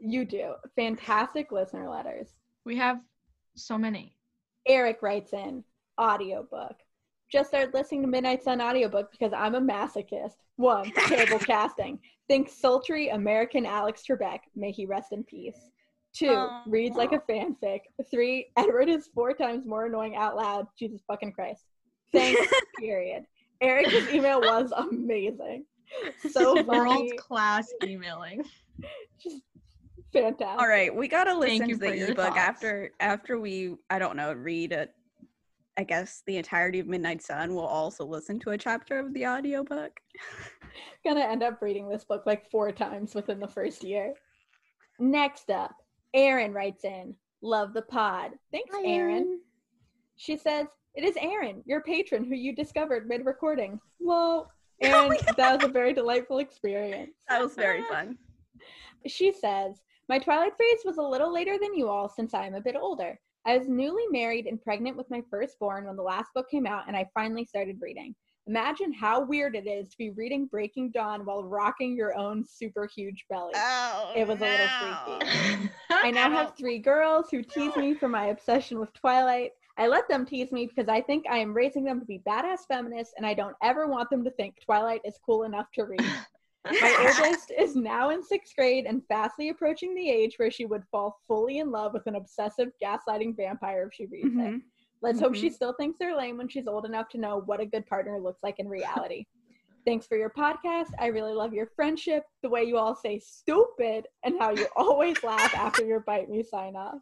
You 0.00 0.24
do 0.24 0.54
fantastic 0.74 1.52
listener 1.52 1.88
letters. 1.88 2.28
We 2.64 2.76
have 2.78 2.98
so 3.54 3.78
many. 3.78 4.16
Eric 4.66 5.02
writes 5.02 5.32
in 5.32 5.64
audiobook. 6.00 6.76
Just 7.30 7.48
started 7.48 7.72
listening 7.72 8.02
to 8.02 8.08
Midnight 8.08 8.42
Sun 8.42 8.60
audiobook 8.60 9.10
because 9.10 9.32
I'm 9.32 9.54
a 9.54 9.60
masochist. 9.60 10.36
One, 10.56 10.92
terrible 11.06 11.38
casting. 11.38 11.98
Think 12.28 12.48
sultry 12.48 13.08
American 13.08 13.64
Alex 13.64 14.02
Trebek. 14.08 14.40
May 14.54 14.70
he 14.70 14.86
rest 14.86 15.12
in 15.12 15.24
peace. 15.24 15.58
Two, 16.14 16.46
reads 16.66 16.96
like 16.96 17.12
a 17.12 17.20
fanfic. 17.20 17.80
Three, 18.10 18.48
Edward 18.58 18.90
is 18.90 19.08
four 19.14 19.32
times 19.32 19.66
more 19.66 19.86
annoying 19.86 20.14
out 20.14 20.36
loud. 20.36 20.66
Jesus 20.78 21.00
fucking 21.08 21.32
Christ. 21.32 21.64
Thanks, 22.12 22.52
period. 22.78 23.24
Eric's 23.62 24.12
email 24.12 24.40
was 24.40 24.72
amazing. 24.76 25.64
So 26.30 26.62
World 26.62 27.10
class 27.18 27.70
emailing. 27.84 28.42
Just 29.22 29.42
fantastic. 30.12 30.60
All 30.60 30.68
right, 30.68 30.94
we 30.94 31.08
gotta 31.08 31.34
listen 31.34 31.68
you 31.68 31.74
to 31.74 31.80
the 31.80 32.10
ebook 32.10 32.16
thoughts. 32.16 32.38
after 32.38 32.90
after 33.00 33.38
we 33.38 33.76
I 33.90 33.98
don't 33.98 34.16
know 34.16 34.32
read 34.32 34.72
it. 34.72 34.92
I 35.78 35.84
guess 35.84 36.22
the 36.26 36.36
entirety 36.36 36.80
of 36.80 36.86
Midnight 36.86 37.22
Sun. 37.22 37.54
We'll 37.54 37.64
also 37.64 38.04
listen 38.04 38.38
to 38.40 38.50
a 38.50 38.58
chapter 38.58 38.98
of 38.98 39.14
the 39.14 39.26
audiobook. 39.26 39.98
gonna 41.04 41.20
end 41.20 41.42
up 41.42 41.62
reading 41.62 41.88
this 41.88 42.04
book 42.04 42.24
like 42.26 42.50
four 42.50 42.72
times 42.72 43.14
within 43.14 43.40
the 43.40 43.48
first 43.48 43.82
year. 43.82 44.14
Next 44.98 45.50
up, 45.50 45.74
Erin 46.14 46.52
writes 46.52 46.84
in, 46.84 47.14
Love 47.42 47.72
the 47.74 47.82
pod. 47.82 48.32
Thanks, 48.52 48.74
Erin. 48.84 49.40
She 50.16 50.36
says, 50.36 50.66
It 50.94 51.04
is 51.04 51.16
Erin, 51.20 51.62
your 51.66 51.80
patron, 51.80 52.24
who 52.24 52.34
you 52.34 52.54
discovered 52.54 53.08
mid 53.08 53.24
recording. 53.24 53.80
Well, 53.98 54.50
and 54.80 55.12
that 55.36 55.56
was 55.56 55.64
a 55.64 55.72
very 55.72 55.92
delightful 55.92 56.38
experience. 56.38 57.12
That 57.28 57.42
was 57.42 57.54
very 57.54 57.82
fun. 57.90 58.18
She 59.06 59.32
says, 59.32 59.80
My 60.12 60.18
Twilight 60.18 60.52
phase 60.58 60.80
was 60.84 60.98
a 60.98 61.02
little 61.02 61.32
later 61.32 61.56
than 61.58 61.74
you 61.74 61.88
all 61.88 62.06
since 62.06 62.34
I 62.34 62.46
am 62.46 62.52
a 62.52 62.60
bit 62.60 62.76
older. 62.76 63.18
I 63.46 63.56
was 63.56 63.66
newly 63.66 64.02
married 64.10 64.44
and 64.44 64.60
pregnant 64.60 64.94
with 64.94 65.08
my 65.08 65.22
firstborn 65.30 65.86
when 65.86 65.96
the 65.96 66.02
last 66.02 66.34
book 66.34 66.50
came 66.50 66.66
out, 66.66 66.84
and 66.86 66.94
I 66.94 67.08
finally 67.14 67.46
started 67.46 67.78
reading. 67.80 68.14
Imagine 68.46 68.92
how 68.92 69.24
weird 69.24 69.56
it 69.56 69.66
is 69.66 69.88
to 69.88 69.96
be 69.96 70.10
reading 70.10 70.48
Breaking 70.48 70.90
Dawn 70.90 71.24
while 71.24 71.44
rocking 71.44 71.96
your 71.96 72.14
own 72.14 72.44
super 72.46 72.86
huge 72.94 73.24
belly. 73.30 73.52
Oh, 73.56 74.12
It 74.14 74.28
was 74.28 74.42
a 74.42 74.44
little 74.44 74.68
freaky. 74.80 75.70
I 75.90 76.10
now 76.10 76.30
have 76.30 76.54
three 76.58 76.78
girls 76.78 77.30
who 77.30 77.42
tease 77.42 77.74
me 77.76 77.94
for 77.94 78.10
my 78.10 78.26
obsession 78.26 78.78
with 78.78 78.92
Twilight. 78.92 79.52
I 79.78 79.86
let 79.86 80.10
them 80.10 80.26
tease 80.26 80.52
me 80.52 80.66
because 80.66 80.90
I 80.90 81.00
think 81.00 81.24
I 81.30 81.38
am 81.38 81.54
raising 81.54 81.84
them 81.84 82.00
to 82.00 82.04
be 82.04 82.20
badass 82.28 82.66
feminists 82.68 83.14
and 83.16 83.24
I 83.24 83.32
don't 83.32 83.56
ever 83.62 83.86
want 83.86 84.10
them 84.10 84.24
to 84.24 84.30
think 84.32 84.56
Twilight 84.62 85.00
is 85.06 85.18
cool 85.24 85.44
enough 85.44 85.68
to 85.76 85.84
read. 85.84 86.04
My 86.64 87.12
oldest 87.22 87.52
is 87.58 87.74
now 87.76 88.10
in 88.10 88.22
sixth 88.22 88.54
grade 88.56 88.86
and 88.86 89.02
fastly 89.08 89.48
approaching 89.48 89.94
the 89.94 90.08
age 90.10 90.34
where 90.38 90.50
she 90.50 90.64
would 90.64 90.84
fall 90.90 91.18
fully 91.26 91.58
in 91.58 91.70
love 91.70 91.92
with 91.92 92.06
an 92.06 92.14
obsessive 92.14 92.68
gaslighting 92.82 93.36
vampire 93.36 93.88
if 93.88 93.94
she 93.94 94.06
reads 94.06 94.28
it. 94.28 94.38
Mhm. 94.38 94.62
Let's 95.02 95.18
hope 95.18 95.34
she 95.34 95.50
still 95.50 95.72
thinks 95.72 95.98
they're 95.98 96.16
lame 96.16 96.36
when 96.36 96.48
she's 96.48 96.68
old 96.68 96.84
enough 96.84 97.08
to 97.10 97.18
know 97.18 97.42
what 97.46 97.58
a 97.60 97.66
good 97.66 97.84
partner 97.86 98.20
looks 98.20 98.42
like 98.44 98.60
in 98.60 98.68
reality. 98.68 99.24
Thanks 99.84 100.06
for 100.06 100.16
your 100.16 100.30
podcast. 100.30 100.90
I 101.00 101.06
really 101.06 101.32
love 101.32 101.52
your 101.52 101.66
friendship, 101.74 102.22
the 102.44 102.48
way 102.48 102.62
you 102.62 102.76
all 102.78 102.94
say 102.94 103.18
stupid, 103.18 104.06
and 104.22 104.38
how 104.38 104.50
you 104.50 104.68
always 104.76 105.20
laugh 105.24 105.52
after 105.56 105.84
your 105.84 106.00
bite 106.00 106.30
me 106.30 106.44
sign 106.44 106.76
off. 106.76 107.00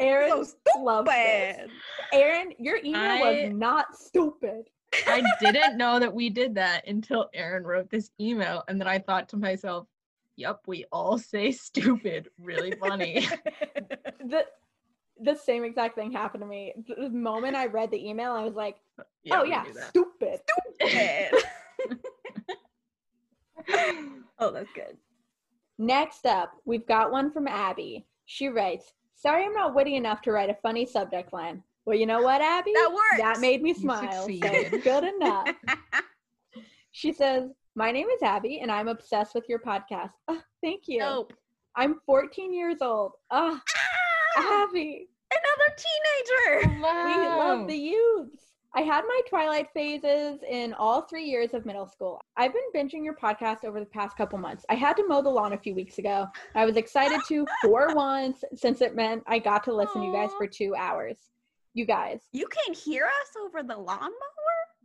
Aaron 0.00 0.44
So 0.44 0.82
loves 0.82 1.08
this. 1.08 1.70
Aaron, 2.12 2.52
your 2.58 2.78
email 2.84 3.02
I- 3.02 3.20
was 3.44 3.52
not 3.54 3.96
stupid. 3.96 4.64
I 5.06 5.22
didn't 5.40 5.76
know 5.76 5.98
that 5.98 6.12
we 6.12 6.30
did 6.30 6.54
that 6.56 6.86
until 6.86 7.28
Aaron 7.34 7.64
wrote 7.64 7.90
this 7.90 8.10
email, 8.20 8.64
and 8.68 8.80
then 8.80 8.88
I 8.88 8.98
thought 8.98 9.28
to 9.30 9.36
myself, 9.36 9.86
"Yep, 10.36 10.62
we 10.66 10.84
all 10.92 11.18
say 11.18 11.52
stupid." 11.52 12.28
Really 12.38 12.72
funny. 12.72 13.26
The 14.24 14.44
the 15.20 15.34
same 15.34 15.64
exact 15.64 15.94
thing 15.94 16.12
happened 16.12 16.42
to 16.42 16.46
me. 16.46 16.74
The 16.86 17.08
moment 17.08 17.56
I 17.56 17.66
read 17.66 17.90
the 17.90 18.08
email, 18.08 18.32
I 18.32 18.44
was 18.44 18.54
like, 18.54 18.76
"Oh 19.30 19.44
yeah, 19.44 19.64
stupid." 19.88 20.40
Stupid. 20.80 21.42
oh, 24.38 24.50
that's 24.52 24.70
good. 24.74 24.96
Next 25.78 26.26
up, 26.26 26.52
we've 26.64 26.86
got 26.86 27.12
one 27.12 27.30
from 27.30 27.46
Abby. 27.46 28.04
She 28.26 28.48
writes, 28.48 28.92
Sorry 29.14 29.44
I'm 29.44 29.54
not 29.54 29.74
witty 29.74 29.96
enough 29.96 30.22
to 30.22 30.32
write 30.32 30.50
a 30.50 30.54
funny 30.54 30.86
subject 30.86 31.32
line. 31.32 31.62
Well, 31.88 31.96
you 31.96 32.04
know 32.04 32.20
what, 32.20 32.42
Abby? 32.42 32.70
That 32.74 32.90
works. 32.92 33.16
That 33.16 33.40
made 33.40 33.62
me 33.62 33.72
smile. 33.72 34.28
So 34.28 34.78
good 34.82 35.04
enough. 35.04 35.48
She 36.90 37.12
says, 37.12 37.50
My 37.76 37.92
name 37.92 38.08
is 38.08 38.22
Abby 38.22 38.58
and 38.60 38.70
I'm 38.70 38.88
obsessed 38.88 39.34
with 39.34 39.48
your 39.48 39.60
podcast. 39.60 40.10
Oh, 40.26 40.40
thank 40.62 40.82
you. 40.86 40.98
Nope. 40.98 41.32
I'm 41.76 42.00
14 42.04 42.52
years 42.52 42.82
old. 42.82 43.12
Oh, 43.30 43.58
Ah, 44.36 44.64
Abby. 44.68 45.08
another 45.32 45.76
teenager. 45.78 46.74
We 46.82 47.26
love 47.38 47.68
the 47.68 47.76
youths. 47.76 48.42
I 48.74 48.82
had 48.82 49.02
my 49.08 49.20
Twilight 49.30 49.68
phases 49.72 50.40
in 50.46 50.74
all 50.74 51.02
three 51.02 51.24
years 51.24 51.54
of 51.54 51.64
middle 51.64 51.86
school. 51.86 52.20
I've 52.36 52.52
been 52.52 52.70
binging 52.76 53.02
your 53.02 53.14
podcast 53.16 53.64
over 53.64 53.80
the 53.80 53.86
past 53.86 54.14
couple 54.16 54.38
months. 54.38 54.66
I 54.68 54.74
had 54.74 54.96
to 54.98 55.06
mow 55.08 55.22
the 55.22 55.30
lawn 55.30 55.54
a 55.54 55.58
few 55.58 55.74
weeks 55.74 55.96
ago. 55.98 56.26
I 56.54 56.66
was 56.66 56.76
excited 56.76 57.20
to 57.28 57.46
for 57.62 57.94
once 57.94 58.44
since 58.54 58.82
it 58.82 58.94
meant 58.94 59.22
I 59.26 59.38
got 59.38 59.64
to 59.64 59.74
listen 59.74 60.02
to 60.02 60.06
you 60.06 60.12
guys 60.12 60.30
for 60.36 60.46
two 60.46 60.74
hours. 60.76 61.16
You 61.74 61.84
guys. 61.84 62.20
You 62.32 62.46
can't 62.48 62.76
hear 62.76 63.04
us 63.04 63.30
over 63.44 63.62
the 63.62 63.76
lawnmower? 63.76 64.12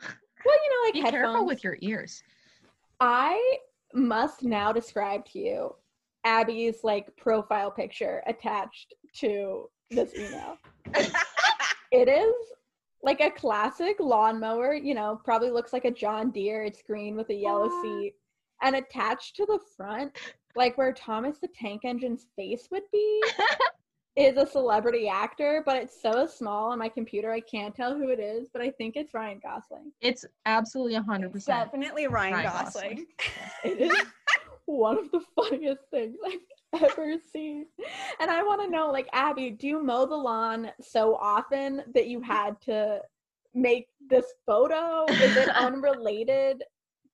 Well, 0.46 0.56
you 0.62 0.70
know, 0.70 0.86
like 0.88 0.94
Be 0.96 1.00
headphones. 1.00 1.24
careful 1.24 1.46
with 1.46 1.64
your 1.64 1.78
ears. 1.80 2.22
I 3.00 3.58
must 3.94 4.44
now 4.44 4.74
describe 4.74 5.24
to 5.28 5.40
you 5.40 5.74
Abby's 6.26 6.84
like 6.84 7.16
profile 7.16 7.72
picture 7.72 8.22
attached 8.28 8.94
to 9.20 9.70
this 9.90 10.14
email. 10.16 10.58
It 11.94 12.10
is 12.10 12.34
like 13.04 13.22
a 13.22 13.30
classic 13.30 13.98
lawnmower, 14.00 14.74
you 14.74 14.96
know, 14.96 15.22
probably 15.24 15.52
looks 15.52 15.72
like 15.74 15.86
a 15.86 15.92
John 15.92 16.32
Deere. 16.32 16.64
It's 16.64 16.82
green 16.82 17.16
with 17.16 17.30
a 17.30 17.36
yellow 17.36 17.70
seat. 17.84 18.16
And 18.64 18.76
attached 18.76 19.36
to 19.36 19.46
the 19.46 19.60
front, 19.78 20.18
like 20.56 20.78
where 20.78 20.92
Thomas 20.92 21.38
the 21.38 21.50
Tank 21.50 21.86
Engine's 21.86 22.26
face 22.36 22.68
would 22.72 22.84
be, 22.92 23.24
is 24.16 24.38
a 24.38 24.46
celebrity 24.46 25.08
actor, 25.08 25.64
but 25.66 25.78
it's 25.78 26.00
so 26.00 26.28
small 26.28 26.72
on 26.72 26.80
my 26.80 26.90
computer 26.90 27.32
I 27.32 27.40
can't 27.40 27.76
tell 27.76 27.96
who 27.96 28.10
it 28.10 28.20
is, 28.20 28.48
but 28.54 28.62
I 28.62 28.70
think 28.70 28.96
it's 28.96 29.14
Ryan 29.14 29.40
Gosling. 29.42 29.92
It's 30.02 30.26
absolutely 30.46 30.94
hundred 30.96 31.32
percent. 31.32 31.72
Definitely 31.72 32.08
Ryan, 32.08 32.34
Ryan 32.34 32.46
Gosling. 32.46 33.06
It 33.64 33.80
is 33.80 33.98
one 34.66 34.98
of 34.98 35.12
the 35.12 35.22
funniest 35.36 35.84
things 35.90 36.18
I've 36.74 36.84
ever 36.84 37.16
seen. 37.32 37.66
And 38.20 38.30
I 38.30 38.44
want 38.44 38.62
to 38.62 38.70
know, 38.70 38.92
like, 38.92 39.08
Abby, 39.14 39.50
do 39.52 39.68
you 39.68 39.82
mow 39.82 40.06
the 40.06 40.16
lawn 40.16 40.72
so 40.82 41.16
often 41.16 41.84
that 41.94 42.08
you 42.08 42.22
had 42.22 42.60
to 42.62 43.02
make 43.54 43.88
this 44.10 44.26
photo? 44.46 45.06
Is 45.06 45.38
it 45.38 45.50
unrelated 45.56 46.64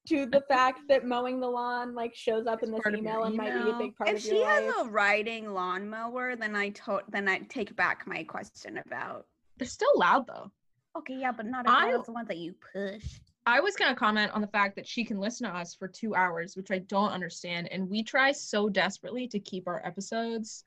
to 0.08 0.26
the 0.26 0.42
fact 0.42 0.82
that 0.88 1.06
mowing 1.06 1.40
the 1.40 1.48
lawn 1.48 1.94
like 1.94 2.16
shows 2.16 2.48
up 2.48 2.64
in 2.64 2.72
this 2.72 2.82
part 2.82 2.96
of 2.96 3.02
your 3.02 3.12
email 3.12 3.24
and 3.26 3.36
might 3.38 3.64
be 3.64 3.70
a 3.70 3.74
big 3.78 3.96
part 3.96 4.10
of 4.10 4.16
it. 4.16 4.18
if 4.18 4.24
she 4.24 4.42
has 4.42 4.64
life? 4.66 4.88
a 4.88 4.90
riding 4.90 5.54
lawnmower, 5.54 6.36
then 6.36 6.56
I 6.56 6.70
to- 6.70 7.04
then 7.10 7.28
I 7.28 7.40
take 7.50 7.76
back 7.76 8.08
my 8.08 8.24
question 8.24 8.78
about. 8.86 9.28
They're 9.58 9.68
still 9.68 9.92
loud 9.96 10.26
though. 10.28 10.52
Okay, 10.98 11.16
yeah, 11.20 11.32
but 11.32 11.46
not 11.46 11.68
I- 11.70 11.90
as 11.90 11.92
loud 11.92 12.00
as 12.00 12.06
the 12.08 12.12
ones 12.14 12.28
that 12.30 12.38
you 12.38 12.56
push. 12.74 13.20
I 13.46 13.60
was 13.60 13.76
gonna 13.76 13.96
comment 13.96 14.32
on 14.34 14.42
the 14.42 14.48
fact 14.48 14.76
that 14.76 14.88
she 14.88 15.04
can 15.04 15.20
listen 15.20 15.48
to 15.48 15.56
us 15.56 15.76
for 15.76 15.88
two 15.88 16.16
hours, 16.16 16.56
which 16.56 16.72
I 16.72 16.80
don't 16.80 17.12
understand. 17.12 17.68
And 17.72 17.90
we 17.90 18.04
try 18.04 18.32
so 18.32 18.70
desperately 18.70 19.28
to 19.28 19.40
keep 19.40 19.68
our 19.68 19.86
episodes 19.86 20.66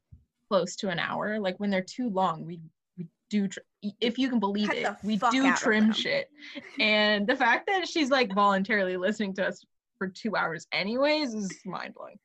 close 0.48 0.76
to 0.76 0.88
an 0.90 0.98
hour. 0.98 1.38
Like 1.38 1.58
when 1.58 1.70
they're 1.70 1.82
too 1.82 2.08
long, 2.10 2.44
we 2.44 2.60
we 2.98 3.06
do. 3.30 3.48
Tr- 3.48 3.60
if 4.00 4.18
you 4.18 4.28
can 4.28 4.38
believe 4.38 4.68
Cut 4.68 4.76
it, 4.76 4.96
we 5.02 5.16
do 5.30 5.52
trim 5.54 5.92
shit. 5.92 6.28
And 6.80 7.26
the 7.26 7.36
fact 7.36 7.66
that 7.66 7.88
she's 7.88 8.10
like 8.10 8.32
voluntarily 8.34 8.96
listening 8.96 9.34
to 9.34 9.46
us 9.46 9.64
for 9.98 10.08
two 10.08 10.36
hours, 10.36 10.66
anyways, 10.72 11.34
is 11.34 11.50
mind 11.64 11.94
blowing. 11.94 12.18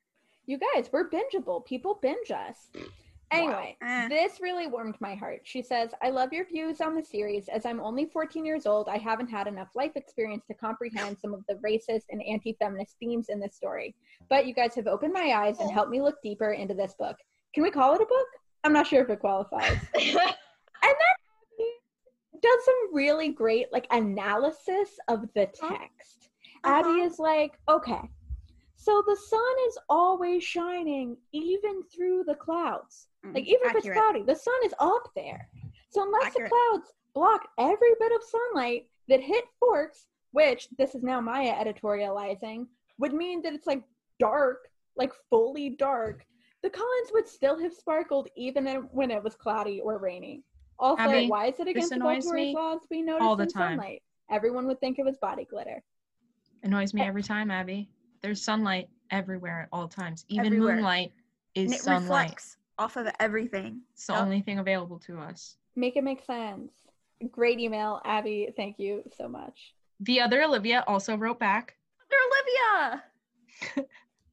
You 0.46 0.58
guys, 0.74 0.88
we're 0.92 1.10
bingeable. 1.10 1.64
People 1.66 1.98
binge 2.00 2.30
us. 2.30 2.56
Anyway, 3.30 3.76
Eh. 3.82 4.08
this 4.08 4.40
really 4.40 4.66
warmed 4.66 4.96
my 5.00 5.14
heart. 5.14 5.40
She 5.44 5.60
says, 5.60 5.90
I 6.02 6.08
love 6.08 6.32
your 6.32 6.46
views 6.46 6.80
on 6.80 6.94
the 6.94 7.04
series. 7.04 7.48
As 7.48 7.66
I'm 7.66 7.80
only 7.80 8.06
14 8.06 8.44
years 8.46 8.64
old, 8.64 8.88
I 8.88 8.96
haven't 8.96 9.28
had 9.28 9.46
enough 9.46 9.68
life 9.74 9.92
experience 9.96 10.46
to 10.46 10.54
comprehend 10.54 11.18
some 11.18 11.34
of 11.34 11.44
the 11.46 11.56
racist 11.56 12.04
and 12.10 12.22
anti 12.22 12.56
feminist 12.58 12.96
themes 12.98 13.26
in 13.28 13.38
this 13.38 13.54
story. 13.54 13.94
But 14.30 14.46
you 14.46 14.54
guys 14.54 14.74
have 14.76 14.86
opened 14.86 15.12
my 15.12 15.32
eyes 15.36 15.58
and 15.60 15.70
helped 15.70 15.90
me 15.90 16.00
look 16.00 16.16
deeper 16.22 16.52
into 16.52 16.72
this 16.72 16.94
book. 16.98 17.16
Can 17.54 17.62
we 17.62 17.70
call 17.70 17.94
it 17.94 18.00
a 18.00 18.06
book? 18.06 18.26
I'm 18.64 18.72
not 18.72 18.86
sure 18.86 19.02
if 19.02 19.10
it 19.10 19.20
qualifies. 19.20 19.76
and 19.94 20.16
then 20.16 20.28
Abby 20.82 21.04
does 22.42 22.64
some 22.64 22.94
really 22.94 23.28
great 23.30 23.72
like 23.72 23.86
analysis 23.90 24.98
of 25.08 25.22
the 25.34 25.46
text. 25.46 26.30
Abby 26.64 26.88
Uh-huh. 26.88 27.04
is 27.04 27.18
like, 27.18 27.58
okay, 27.68 28.10
so 28.76 29.02
the 29.06 29.16
sun 29.16 29.54
is 29.68 29.78
always 29.88 30.42
shining 30.44 31.16
even 31.32 31.82
through 31.94 32.24
the 32.24 32.34
clouds. 32.34 33.08
Mm, 33.24 33.34
Like 33.34 33.44
even 33.44 33.60
if 33.70 33.74
it's 33.76 33.88
cloudy, 33.88 34.22
the 34.22 34.34
sun 34.36 34.54
is 34.64 34.74
up 34.78 35.10
there. 35.14 35.48
So 35.90 36.02
unless 36.02 36.26
Accurate. 36.28 36.50
the 36.50 36.56
clouds 36.56 36.92
block 37.14 37.48
every 37.58 37.94
bit 37.98 38.12
of 38.12 38.22
sunlight 38.22 38.86
that 39.08 39.20
hit 39.20 39.44
Forks, 39.58 40.06
which 40.32 40.68
this 40.78 40.94
is 40.94 41.02
now 41.02 41.20
Maya 41.20 41.54
editorializing, 41.54 42.66
would 42.98 43.12
mean 43.14 43.42
that 43.42 43.54
it's 43.54 43.66
like 43.66 43.82
dark, 44.18 44.68
like 44.96 45.12
fully 45.30 45.70
dark. 45.70 46.24
The 46.62 46.70
Cullens 46.70 47.10
would 47.12 47.28
still 47.28 47.58
have 47.60 47.72
sparkled 47.72 48.28
even 48.36 48.66
when 48.92 49.10
it 49.10 49.22
was 49.22 49.34
cloudy 49.34 49.80
or 49.80 49.98
rainy. 49.98 50.42
Also, 50.78 51.02
Abby, 51.02 51.26
why 51.28 51.46
is 51.46 51.58
it 51.58 51.68
against 51.68 51.90
the 51.90 51.96
annoys 51.96 52.26
me 52.26 52.54
laws 52.54 52.80
we 52.90 53.02
notice 53.02 53.22
all 53.22 53.36
the 53.36 53.44
in 53.44 53.48
time. 53.48 53.78
sunlight? 53.78 54.02
Everyone 54.30 54.66
would 54.66 54.80
think 54.80 54.98
it 54.98 55.04
was 55.04 55.16
body 55.18 55.44
glitter. 55.44 55.82
Annoys 56.62 56.94
me 56.94 57.00
eh. 57.02 57.06
every 57.06 57.22
time, 57.22 57.50
Abby. 57.50 57.88
There's 58.20 58.42
sunlight 58.42 58.88
everywhere 59.10 59.62
at 59.62 59.68
all 59.72 59.88
times. 59.88 60.24
Even 60.28 60.46
Everywhere. 60.46 60.76
moonlight 60.76 61.12
is 61.54 61.72
And 61.72 61.74
it 61.74 61.80
sunlight. 61.80 62.02
reflects 62.02 62.56
off 62.78 62.96
of 62.96 63.08
everything. 63.18 63.80
It's 63.94 64.06
the 64.06 64.12
Yup. 64.12 64.22
only 64.22 64.40
thing 64.40 64.58
available 64.58 64.98
to 65.00 65.18
us. 65.18 65.56
Make 65.76 65.96
it 65.96 66.04
make 66.04 66.24
sense. 66.24 66.72
Great 67.30 67.58
email, 67.58 68.00
Abby. 68.04 68.48
Thank 68.56 68.78
you 68.78 69.02
so 69.16 69.28
much. 69.28 69.74
The 70.00 70.20
other 70.20 70.42
Olivia 70.42 70.84
also 70.86 71.16
wrote 71.16 71.40
back. 71.40 71.74
They're 72.08 72.18
Olivia. 73.74 73.88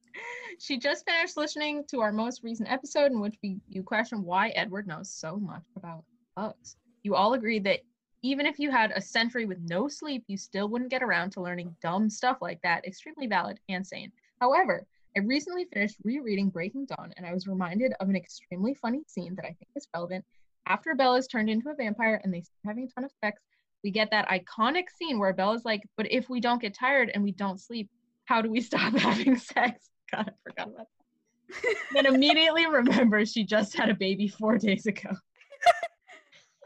she 0.60 0.78
just 0.78 1.04
finished 1.04 1.36
listening 1.36 1.84
to 1.88 2.00
our 2.00 2.12
most 2.12 2.42
recent 2.44 2.70
episode 2.70 3.10
in 3.10 3.20
which 3.20 3.36
we, 3.42 3.58
you 3.68 3.82
questioned 3.82 4.24
why 4.24 4.50
Edward 4.50 4.86
knows 4.86 5.10
so 5.10 5.36
much 5.36 5.64
about 5.76 6.04
bugs. 6.36 6.76
You 7.02 7.14
all 7.14 7.34
agreed 7.34 7.64
that 7.64 7.80
even 8.22 8.46
if 8.46 8.58
you 8.58 8.70
had 8.70 8.92
a 8.92 9.00
century 9.00 9.46
with 9.46 9.58
no 9.68 9.88
sleep, 9.88 10.24
you 10.26 10.36
still 10.36 10.68
wouldn't 10.68 10.90
get 10.90 11.02
around 11.02 11.30
to 11.30 11.40
learning 11.40 11.74
dumb 11.82 12.08
stuff 12.10 12.38
like 12.40 12.60
that. 12.62 12.84
Extremely 12.86 13.26
valid 13.26 13.58
and 13.68 13.86
sane. 13.86 14.12
However, 14.40 14.86
I 15.16 15.20
recently 15.20 15.64
finished 15.72 15.96
rereading 16.04 16.50
Breaking 16.50 16.86
Dawn 16.86 17.12
and 17.16 17.24
I 17.24 17.32
was 17.32 17.46
reminded 17.46 17.92
of 18.00 18.08
an 18.08 18.16
extremely 18.16 18.74
funny 18.74 19.02
scene 19.06 19.34
that 19.36 19.44
I 19.44 19.48
think 19.48 19.68
is 19.74 19.88
relevant. 19.94 20.24
After 20.66 20.94
Bella 20.94 21.18
is 21.18 21.26
turned 21.26 21.48
into 21.48 21.70
a 21.70 21.74
vampire 21.74 22.20
and 22.22 22.34
they 22.34 22.40
start 22.40 22.58
having 22.66 22.84
a 22.84 22.88
ton 22.88 23.04
of 23.04 23.12
sex, 23.24 23.40
we 23.84 23.90
get 23.90 24.10
that 24.10 24.28
iconic 24.28 24.84
scene 24.98 25.18
where 25.18 25.32
Bella's 25.32 25.64
like, 25.64 25.82
But 25.96 26.10
if 26.10 26.28
we 26.28 26.40
don't 26.40 26.60
get 26.60 26.74
tired 26.74 27.10
and 27.14 27.22
we 27.22 27.32
don't 27.32 27.60
sleep, 27.60 27.88
how 28.24 28.42
do 28.42 28.50
we 28.50 28.60
stop 28.60 28.92
having 28.98 29.36
sex? 29.36 29.88
God, 30.12 30.28
I 30.28 30.50
forgot 30.50 30.68
about 30.68 30.86
that. 30.98 31.76
then 31.94 32.06
immediately 32.06 32.66
remembers 32.66 33.30
she 33.30 33.44
just 33.44 33.76
had 33.76 33.88
a 33.88 33.94
baby 33.94 34.26
four 34.26 34.58
days 34.58 34.86
ago. 34.86 35.10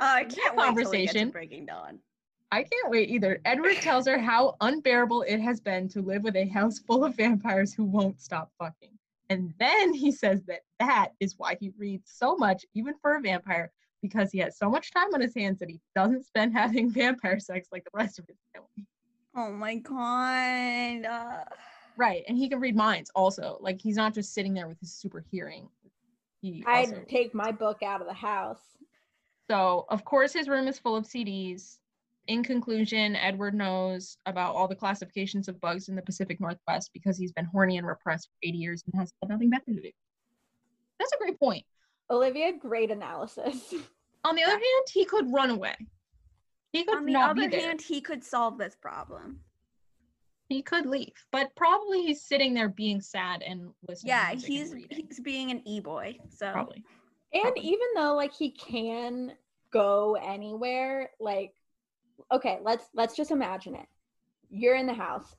Uh, 0.01 0.05
I 0.05 0.25
can't 0.25 0.57
wait 0.57 0.65
till 0.65 0.75
we 0.75 0.83
get 0.83 0.85
to 0.85 0.85
conversation. 0.85 1.31
Breaking 1.31 1.67
Dawn. 1.67 1.99
I 2.53 2.63
can't 2.63 2.91
wait 2.91 3.11
either. 3.11 3.41
Edward 3.45 3.77
tells 3.77 4.07
her 4.07 4.19
how 4.19 4.57
unbearable 4.61 5.23
it 5.23 5.39
has 5.41 5.61
been 5.61 5.89
to 5.91 6.01
live 6.03 6.25
with 6.25 6.35
a 6.37 6.47
house 6.49 6.79
full 6.81 7.05
of 7.05 7.15
vampires 7.15 7.73
who 7.73 7.85
won't 7.85 8.21
stop 8.21 8.51
fucking. 8.59 8.91
And 9.29 9.55
then 9.61 9.95
he 9.95 10.11
says 10.11 10.43
that 10.49 10.63
that 10.81 11.11
is 11.21 11.35
why 11.39 11.57
he 11.61 11.73
reads 11.79 12.11
so 12.13 12.35
much, 12.37 12.65
even 12.75 12.95
for 13.01 13.15
a 13.15 13.21
vampire, 13.21 13.71
because 14.03 14.33
he 14.33 14.39
has 14.39 14.59
so 14.59 14.69
much 14.69 14.91
time 14.91 15.15
on 15.15 15.21
his 15.21 15.35
hands 15.37 15.61
that 15.61 15.69
he 15.71 15.81
doesn't 15.95 16.27
spend 16.27 16.53
having 16.57 16.91
vampire 16.91 17.39
sex 17.39 17.69
like 17.71 17.85
the 17.85 17.91
rest 17.95 18.19
of 18.19 18.27
his 18.27 18.39
family. 18.53 18.87
Oh 19.37 19.53
my 19.53 19.77
god. 19.77 21.05
Uh, 21.05 21.45
Right. 21.97 22.23
And 22.29 22.39
he 22.39 22.49
can 22.49 22.61
read 22.61 22.75
minds 22.75 23.11
also. 23.15 23.59
Like 23.61 23.79
he's 23.81 23.97
not 23.97 24.15
just 24.15 24.33
sitting 24.33 24.55
there 24.55 24.67
with 24.67 24.81
his 24.81 24.91
super 24.91 25.23
hearing. 25.31 25.69
He 26.41 26.65
I'd 26.67 26.89
also- 26.89 27.05
take 27.07 27.35
my 27.35 27.53
book 27.53 27.83
out 27.83 28.01
of 28.01 28.07
the 28.07 28.15
house. 28.15 28.63
So, 29.51 29.85
of 29.89 30.05
course, 30.05 30.33
his 30.33 30.49
room 30.49 30.69
is 30.69 30.79
full 30.79 30.95
of 30.95 31.07
CDs. 31.07 31.79
In 32.29 32.45
conclusion, 32.45 33.17
Edward 33.17 33.53
knows 33.53 34.17
about 34.25 34.55
all 34.55 34.69
the 34.69 34.77
classifications 34.77 35.49
of 35.49 35.61
bugs 35.61 35.89
in 35.89 35.97
the 35.97 36.03
Pacific 36.03 36.41
Northwest 36.41 36.91
because 36.95 37.19
he's 37.19 37.33
been 37.33 37.47
horny 37.47 37.77
and 37.77 37.85
repressed 37.85 38.29
for 38.29 38.47
80 38.49 38.59
years 38.59 38.85
and 38.87 39.01
has 39.01 39.13
nothing 39.29 39.51
better 39.51 39.65
to 39.67 39.73
do. 39.81 39.91
That's 41.01 41.13
a 41.15 41.19
great 41.19 41.37
point. 41.41 41.65
Olivia, 42.11 42.53
great 42.53 42.93
analysis. 42.93 43.75
On 44.25 44.37
the 44.37 44.43
other 44.45 44.53
hand, 44.53 44.87
he 44.93 45.05
could 45.05 45.33
run 45.33 45.51
away. 45.51 45.75
He 46.73 46.85
could 46.85 46.99
on 46.99 47.07
the 47.07 47.13
not 47.13 47.31
other 47.31 47.49
be 47.49 47.57
there. 47.57 47.61
hand, 47.67 47.81
he 47.83 48.01
could 48.01 48.23
solve 48.23 48.57
this 48.57 48.77
problem. 48.77 49.41
he 50.49 50.63
could 50.63 50.87
leave, 50.87 51.15
but 51.33 51.49
probably 51.57 52.03
he's 52.03 52.23
sitting 52.23 52.55
there 52.55 52.69
being 52.69 53.01
sad 53.01 53.43
and 53.43 53.71
listening. 53.89 54.11
to 54.11 54.17
Yeah, 54.17 54.29
music 54.31 54.45
and 54.51 54.53
he's 54.53 54.73
reading. 54.75 55.07
he's 55.09 55.21
being 55.21 55.51
an 55.51 55.67
e-boy. 55.67 56.19
So 56.29 56.53
probably. 56.53 56.85
And 57.33 57.57
even 57.59 57.87
though 57.95 58.15
like 58.15 58.35
he 58.35 58.51
can 58.51 59.33
go 59.73 60.17
anywhere, 60.21 61.11
like 61.21 61.55
okay, 62.33 62.59
let's 62.63 62.87
let's 62.95 63.17
just 63.17 63.31
imagine 63.31 63.75
it. 63.75 63.87
You're 64.51 64.77
in 64.77 64.87
the 64.87 64.95
house. 64.95 65.35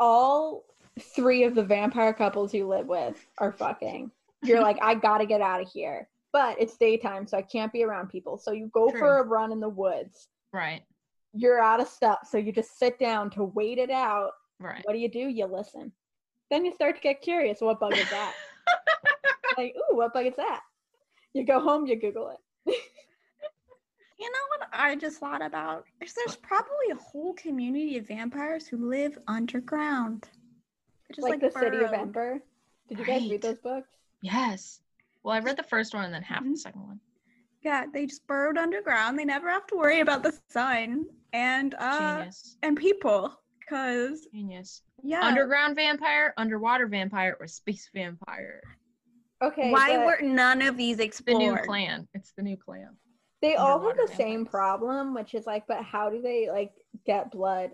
All 0.00 0.64
three 1.00 1.44
of 1.44 1.54
the 1.54 1.62
vampire 1.62 2.12
couples 2.12 2.52
you 2.54 2.66
live 2.66 2.86
with 2.86 3.24
are 3.38 3.52
fucking. 3.52 4.10
You're 4.42 4.60
like, 4.60 4.78
I 4.82 4.94
gotta 4.94 5.26
get 5.26 5.40
out 5.40 5.60
of 5.60 5.70
here. 5.70 6.08
But 6.32 6.60
it's 6.60 6.76
daytime, 6.76 7.26
so 7.26 7.38
I 7.38 7.42
can't 7.42 7.72
be 7.72 7.84
around 7.84 8.08
people. 8.10 8.36
So 8.36 8.52
you 8.52 8.70
go 8.74 8.90
for 8.90 9.18
a 9.18 9.22
run 9.22 9.50
in 9.50 9.60
the 9.60 9.68
woods. 9.68 10.28
Right. 10.52 10.82
You're 11.32 11.60
out 11.60 11.80
of 11.80 11.88
stuff, 11.88 12.20
so 12.30 12.36
you 12.36 12.52
just 12.52 12.78
sit 12.78 12.98
down 12.98 13.30
to 13.30 13.44
wait 13.44 13.78
it 13.78 13.90
out. 13.90 14.32
Right. 14.60 14.82
What 14.84 14.92
do 14.92 14.98
you 14.98 15.08
do? 15.08 15.20
You 15.20 15.46
listen. 15.46 15.92
Then 16.50 16.64
you 16.64 16.74
start 16.74 16.96
to 16.96 17.00
get 17.00 17.22
curious. 17.22 17.60
What 17.60 17.80
bug 17.80 17.96
is 17.96 18.08
that? 18.10 18.34
like, 19.58 19.74
ooh, 19.76 19.96
what 19.96 20.12
bug 20.12 20.26
is 20.26 20.36
that? 20.36 20.60
You 21.34 21.44
go 21.44 21.60
home, 21.60 21.86
you 21.86 21.96
Google 21.96 22.30
it. 22.66 22.74
You 24.20 24.28
know 24.28 24.38
what 24.58 24.68
I 24.72 24.96
just 24.96 25.20
thought 25.20 25.42
about? 25.42 25.84
Is 26.02 26.12
there's 26.12 26.34
probably 26.34 26.90
a 26.90 26.96
whole 26.96 27.34
community 27.34 27.98
of 27.98 28.08
vampires 28.08 28.66
who 28.66 28.88
live 28.90 29.16
underground. 29.28 30.28
Just 31.14 31.28
like, 31.28 31.40
the 31.40 31.52
city 31.52 31.76
of. 31.76 31.92
Ember. 31.92 32.40
Did 32.88 32.98
you 32.98 33.04
guys 33.04 33.30
read 33.30 33.42
those 33.42 33.58
books? 33.60 33.88
Yes. 34.20 34.80
Well, 35.22 35.36
I 35.36 35.38
read 35.38 35.56
the 35.56 35.62
first 35.62 35.94
one 35.94 36.04
and 36.04 36.12
then 36.12 36.22
half 36.22 36.42
Mhm. 36.42 36.50
the 36.54 36.58
second 36.58 36.82
one. 36.82 37.00
Yeah, 37.62 37.86
they 37.92 38.06
just 38.06 38.26
burrowed 38.26 38.58
underground. 38.58 39.16
They 39.16 39.24
never 39.24 39.48
have 39.50 39.68
to 39.68 39.76
worry 39.76 40.00
about 40.00 40.24
the 40.24 40.36
sun 40.48 41.06
and 41.32 41.76
uh 41.78 42.16
Genius. 42.16 42.56
and 42.64 42.76
people. 42.76 43.40
Cause 43.68 44.26
Genius. 44.32 44.82
yeah, 45.04 45.20
Underground 45.24 45.76
vampire, 45.76 46.34
underwater 46.36 46.88
vampire, 46.88 47.36
or 47.38 47.46
space 47.46 47.88
vampire. 47.94 48.62
Okay. 49.42 49.70
why 49.70 49.96
but 49.96 50.06
were 50.06 50.18
none 50.28 50.62
of 50.62 50.76
these 50.76 50.98
explored? 50.98 51.40
The 51.40 51.46
new 51.46 51.56
clan. 51.64 52.08
It's 52.14 52.32
the 52.36 52.42
new 52.42 52.56
clan. 52.56 52.96
they 53.40 53.54
all 53.54 53.78
have 53.78 53.88
underwater 53.90 54.06
the 54.06 54.14
same 54.16 54.44
vampires? 54.44 54.50
problem, 54.50 55.14
which 55.14 55.34
is 55.34 55.46
like, 55.46 55.64
but 55.68 55.82
how 55.84 56.10
do 56.10 56.20
they 56.20 56.48
like 56.50 56.72
get 57.06 57.30
blood? 57.30 57.70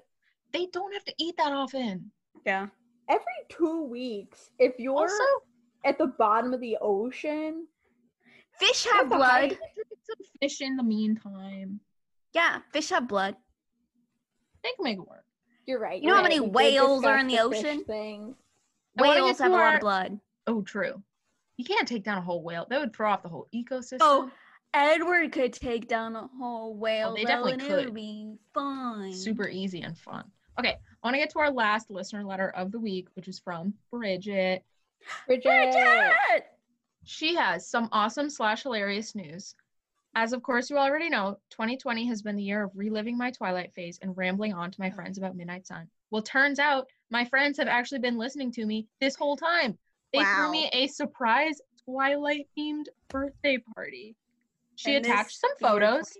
They 0.53 0.66
don't 0.66 0.92
have 0.92 1.05
to 1.05 1.14
eat 1.18 1.37
that 1.38 1.53
often. 1.53 2.11
Yeah. 2.44 2.66
Every 3.09 3.24
two 3.48 3.85
weeks, 3.85 4.50
if 4.59 4.74
you're 4.79 4.96
Also, 4.96 5.24
at 5.85 5.98
the 5.98 6.07
bottom 6.18 6.53
of 6.55 6.61
the 6.61 6.77
ocean, 6.81 7.66
Fish 8.59 8.85
have 8.92 9.09
blood. 9.09 9.59
some 10.05 10.16
fish 10.40 10.61
in 10.61 10.77
the 10.77 10.83
meantime. 10.83 11.81
Yeah, 12.35 12.61
fish 12.72 12.90
have 12.90 13.09
blood. 13.09 13.35
They 14.62 14.70
can 14.77 14.85
make 14.85 14.98
it 14.98 15.09
work. 15.09 15.24
you're 15.66 15.81
right. 15.81 16.00
You 16.00 16.09
know 16.09 16.14
you're 16.14 16.16
how 16.18 16.22
many 16.22 16.40
We 16.40 16.48
whales 16.48 17.05
are 17.05 17.18
in 17.18 17.27
the 17.27 17.37
fish 17.50 17.64
ocean? 17.64 17.85
Thing. 17.85 18.35
I 18.98 19.03
wanna 19.03 19.14
get 19.14 19.22
Whales 19.24 19.37
to 19.38 19.42
have 19.44 19.53
a 19.53 19.57
lot 19.57 19.74
of 19.74 19.81
blood. 19.81 20.20
Oh, 20.46 20.62
true. 20.62 21.03
You 21.56 21.64
can't 21.64 21.86
take 21.86 22.04
down 22.04 22.18
a 22.18 22.22
whole 22.22 22.42
whale. 22.42 22.66
That 22.68 22.80
would 22.80 22.94
throw 22.94 23.10
off 23.10 23.22
the 23.22 23.28
whole 23.28 23.48
oh, 23.52 23.56
ecosystem. 23.56 23.98
Oh, 24.00 24.30
Edward 24.72 25.30
could 25.32 25.52
take 25.52 25.86
down 25.86 26.16
a 26.16 26.28
whole 26.38 26.76
whale. 26.76 27.14
they 27.14 27.22
though, 27.22 27.28
definitely 27.28 27.52
and 27.52 27.62
It 27.62 27.68
could. 27.68 27.84
would 27.86 27.94
be 27.94 28.34
fun. 28.52 29.12
super 29.12 29.48
easy 29.48 29.82
and 29.82 29.96
fun. 29.96 30.24
Okay, 30.58 30.70
I 30.72 31.06
want 31.06 31.14
to 31.14 31.18
get 31.18 31.30
to 31.30 31.38
our 31.40 31.50
last 31.50 31.90
listener 31.90 32.24
letter 32.24 32.50
of 32.50 32.72
the 32.72 32.80
week, 32.80 33.08
which 33.14 33.28
is 33.28 33.38
from 33.38 33.74
Bridget. 33.90 34.64
Bridget. 35.26 35.44
Bridget! 35.44 36.44
She 37.04 37.34
has 37.34 37.68
some 37.68 37.88
awesome 37.92 38.30
slash 38.30 38.62
hilarious 38.62 39.14
news. 39.14 39.54
As 40.16 40.32
of 40.32 40.42
course 40.42 40.70
you 40.70 40.78
already 40.78 41.08
know, 41.08 41.38
2020 41.50 42.06
has 42.06 42.22
been 42.22 42.36
the 42.36 42.42
year 42.42 42.64
of 42.64 42.70
reliving 42.74 43.18
my 43.18 43.30
Twilight 43.30 43.72
phase 43.74 43.98
and 44.00 44.16
rambling 44.16 44.54
on 44.54 44.70
to 44.70 44.80
my 44.80 44.90
oh. 44.90 44.94
friends 44.94 45.18
about 45.18 45.36
Midnight 45.36 45.66
Sun. 45.66 45.88
Well, 46.10 46.22
turns 46.22 46.58
out 46.58 46.88
my 47.10 47.24
friends 47.24 47.58
have 47.58 47.68
actually 47.68 47.98
been 47.98 48.16
listening 48.16 48.52
to 48.52 48.64
me 48.64 48.86
this 49.00 49.16
whole 49.16 49.36
time. 49.36 49.76
They 50.14 50.24
threw 50.24 50.50
me 50.50 50.70
a 50.72 50.87
surprise 50.87 51.61
Twilight 51.85 52.46
themed 52.57 52.87
birthday 53.09 53.59
party. 53.74 54.16
She 54.77 54.96
And 54.96 55.05
attached 55.05 55.38
some 55.38 55.50
photos. 55.61 56.16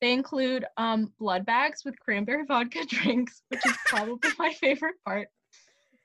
They 0.00 0.12
include 0.12 0.64
um, 0.76 1.12
blood 1.18 1.44
bags 1.44 1.84
with 1.84 1.98
cranberry 2.00 2.44
vodka 2.48 2.84
drinks, 2.86 3.42
which 3.48 3.64
is 3.66 3.76
probably 3.86 4.30
my 4.38 4.52
favorite 4.54 4.96
part. 5.04 5.28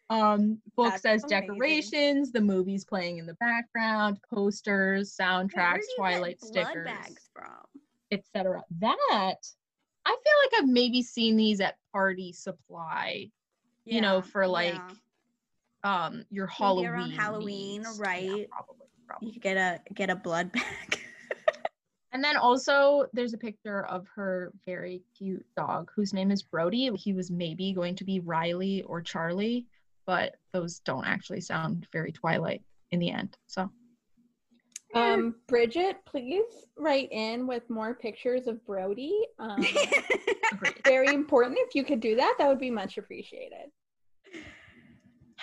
Um, 0.09 0.59
books 0.75 1.01
That's 1.01 1.23
as 1.25 1.31
amazing. 1.31 1.47
decorations, 1.47 2.31
the 2.31 2.41
movies 2.41 2.85
playing 2.85 3.17
in 3.17 3.25
the 3.25 3.33
background, 3.35 4.19
posters, 4.31 5.15
soundtracks, 5.19 5.49
do 5.51 5.87
you 5.87 5.95
get 5.97 5.97
Twilight 5.97 6.41
stickers, 6.41 6.85
bags 6.85 7.29
from? 7.33 7.81
etc. 8.11 8.63
That 8.79 8.97
I 10.05 10.09
feel 10.09 10.33
like 10.43 10.61
I've 10.61 10.69
maybe 10.69 11.01
seen 11.01 11.37
these 11.37 11.59
at 11.59 11.77
party 11.91 12.33
supply, 12.33 13.31
you 13.85 14.01
know, 14.01 14.21
for 14.21 14.45
like 14.47 14.75
yeah. 14.75 14.89
Um 15.85 16.25
your 16.29 16.47
Maybe 16.47 16.55
Halloween. 16.57 16.87
around 16.87 17.11
Halloween, 17.11 17.81
needs. 17.83 17.97
Yeah, 17.99 18.05
right. 18.05 18.49
probably, 18.49 18.87
probably. 19.07 19.27
you 19.27 19.33
could 19.33 19.41
get 19.41 19.55
a 19.57 19.79
get 19.93 20.09
a 20.09 20.15
blood 20.15 20.51
bag. 20.51 20.99
And 22.11 22.23
then 22.23 22.37
also 22.37 23.07
there's 23.11 23.33
a 23.33 23.37
picture 23.37 23.85
of 23.87 24.07
her 24.15 24.53
very 24.65 25.03
cute 25.17 25.45
dog 25.57 25.91
whose 25.93 26.13
name 26.13 26.31
is 26.31 26.43
Brody. 26.43 26.89
He 26.95 27.11
was 27.11 27.29
maybe 27.29 27.73
going 27.73 27.93
to 27.97 28.05
be 28.05 28.21
Riley 28.21 28.83
or 28.83 29.01
Charlie, 29.01 29.65
but 30.05 30.35
those 30.53 30.79
don't 30.79 31.03
actually 31.05 31.41
sound 31.41 31.87
very 31.91 32.13
Twilight 32.13 32.61
in 32.91 32.99
the 32.99 33.09
end. 33.11 33.37
So 33.47 33.69
Um, 34.93 35.35
Bridget, 35.49 35.97
please 36.05 36.65
write 36.77 37.09
in 37.11 37.47
with 37.47 37.69
more 37.69 37.93
pictures 37.93 38.47
of 38.47 38.65
Brody. 38.65 39.13
Um, 39.37 39.65
very 40.85 41.09
important. 41.09 41.57
If 41.67 41.75
you 41.75 41.83
could 41.83 41.99
do 41.99 42.15
that, 42.15 42.35
that 42.37 42.47
would 42.47 42.59
be 42.59 42.71
much 42.71 42.97
appreciated. 42.97 43.71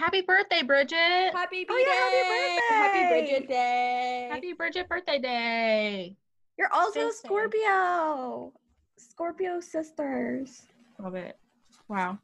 Happy 0.02 0.20
birthday, 0.20 0.64
Bridget! 0.64 1.30
Happy 1.32 1.64
Oh, 1.70 1.76
yeah, 1.76 1.92
happy 1.94 2.18
birthday. 2.28 2.74
Happy! 2.74 3.08
Bridget 3.08 3.48
Day. 3.48 4.28
Happy 4.32 4.52
Bridget 4.52 4.88
birthday 4.88 5.18
day! 5.20 6.16
You're 6.58 6.72
also 6.72 6.90
Stay 6.90 7.02
a 7.02 7.12
safe. 7.12 7.20
Scorpio. 7.24 8.52
Scorpio 8.96 9.60
sisters. 9.60 10.62
Love 10.98 11.14
it. 11.14 11.38
Wow. 11.86 12.18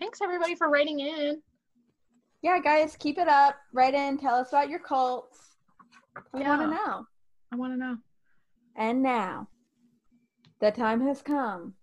Thanks 0.00 0.20
everybody 0.20 0.56
for 0.56 0.68
writing 0.68 0.98
in. 0.98 1.40
yeah, 2.42 2.58
guys, 2.58 2.96
keep 2.98 3.18
it 3.18 3.28
up. 3.28 3.54
Write 3.72 3.94
in. 3.94 4.18
Tell 4.18 4.34
us 4.34 4.48
about 4.48 4.68
your 4.68 4.80
cults. 4.80 5.38
We 6.34 6.40
want 6.40 6.62
to 6.62 6.66
know. 6.66 7.06
I 7.52 7.56
want 7.56 7.72
to 7.72 7.78
know. 7.78 7.98
And 8.74 9.00
now, 9.00 9.46
the 10.60 10.72
time 10.72 11.06
has 11.06 11.22
come 11.22 11.74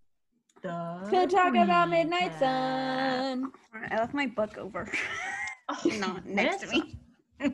The 0.62 1.10
to 1.12 1.28
talk 1.28 1.56
about 1.56 1.90
Midnight. 1.90 2.38
Sun. 2.40 3.52
I 3.92 3.98
left 3.98 4.14
my 4.14 4.28
book 4.28 4.58
over. 4.58 4.92
Oh, 5.70 5.92
Not 6.00 6.26
next 6.26 6.62
to 6.62 6.68
me. 6.68 6.98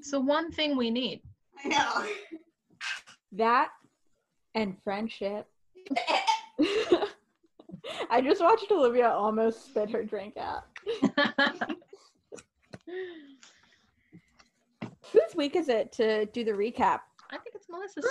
So 0.00 0.18
one 0.20 0.50
thing 0.52 0.74
we 0.74 0.90
need. 0.90 1.20
I 1.62 1.68
know. 1.68 2.06
That 3.32 3.68
and 4.54 4.74
friendship. 4.82 5.46
I 8.10 8.22
just 8.22 8.40
watched 8.40 8.70
Olivia 8.70 9.10
almost 9.10 9.66
spit 9.66 9.90
her 9.90 10.02
drink 10.02 10.38
out. 10.38 10.64
Whose 15.12 15.34
week 15.36 15.56
is 15.56 15.68
it 15.68 15.92
to 15.92 16.24
do 16.26 16.42
the 16.44 16.52
recap? 16.52 17.00
I 17.30 17.38
think 17.38 17.54
it's 17.54 17.66
Melissa's. 17.68 18.06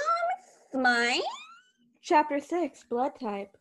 Mine. 0.74 1.22
Chapter 2.02 2.40
six, 2.40 2.84
blood 2.84 3.14
type. 3.20 3.58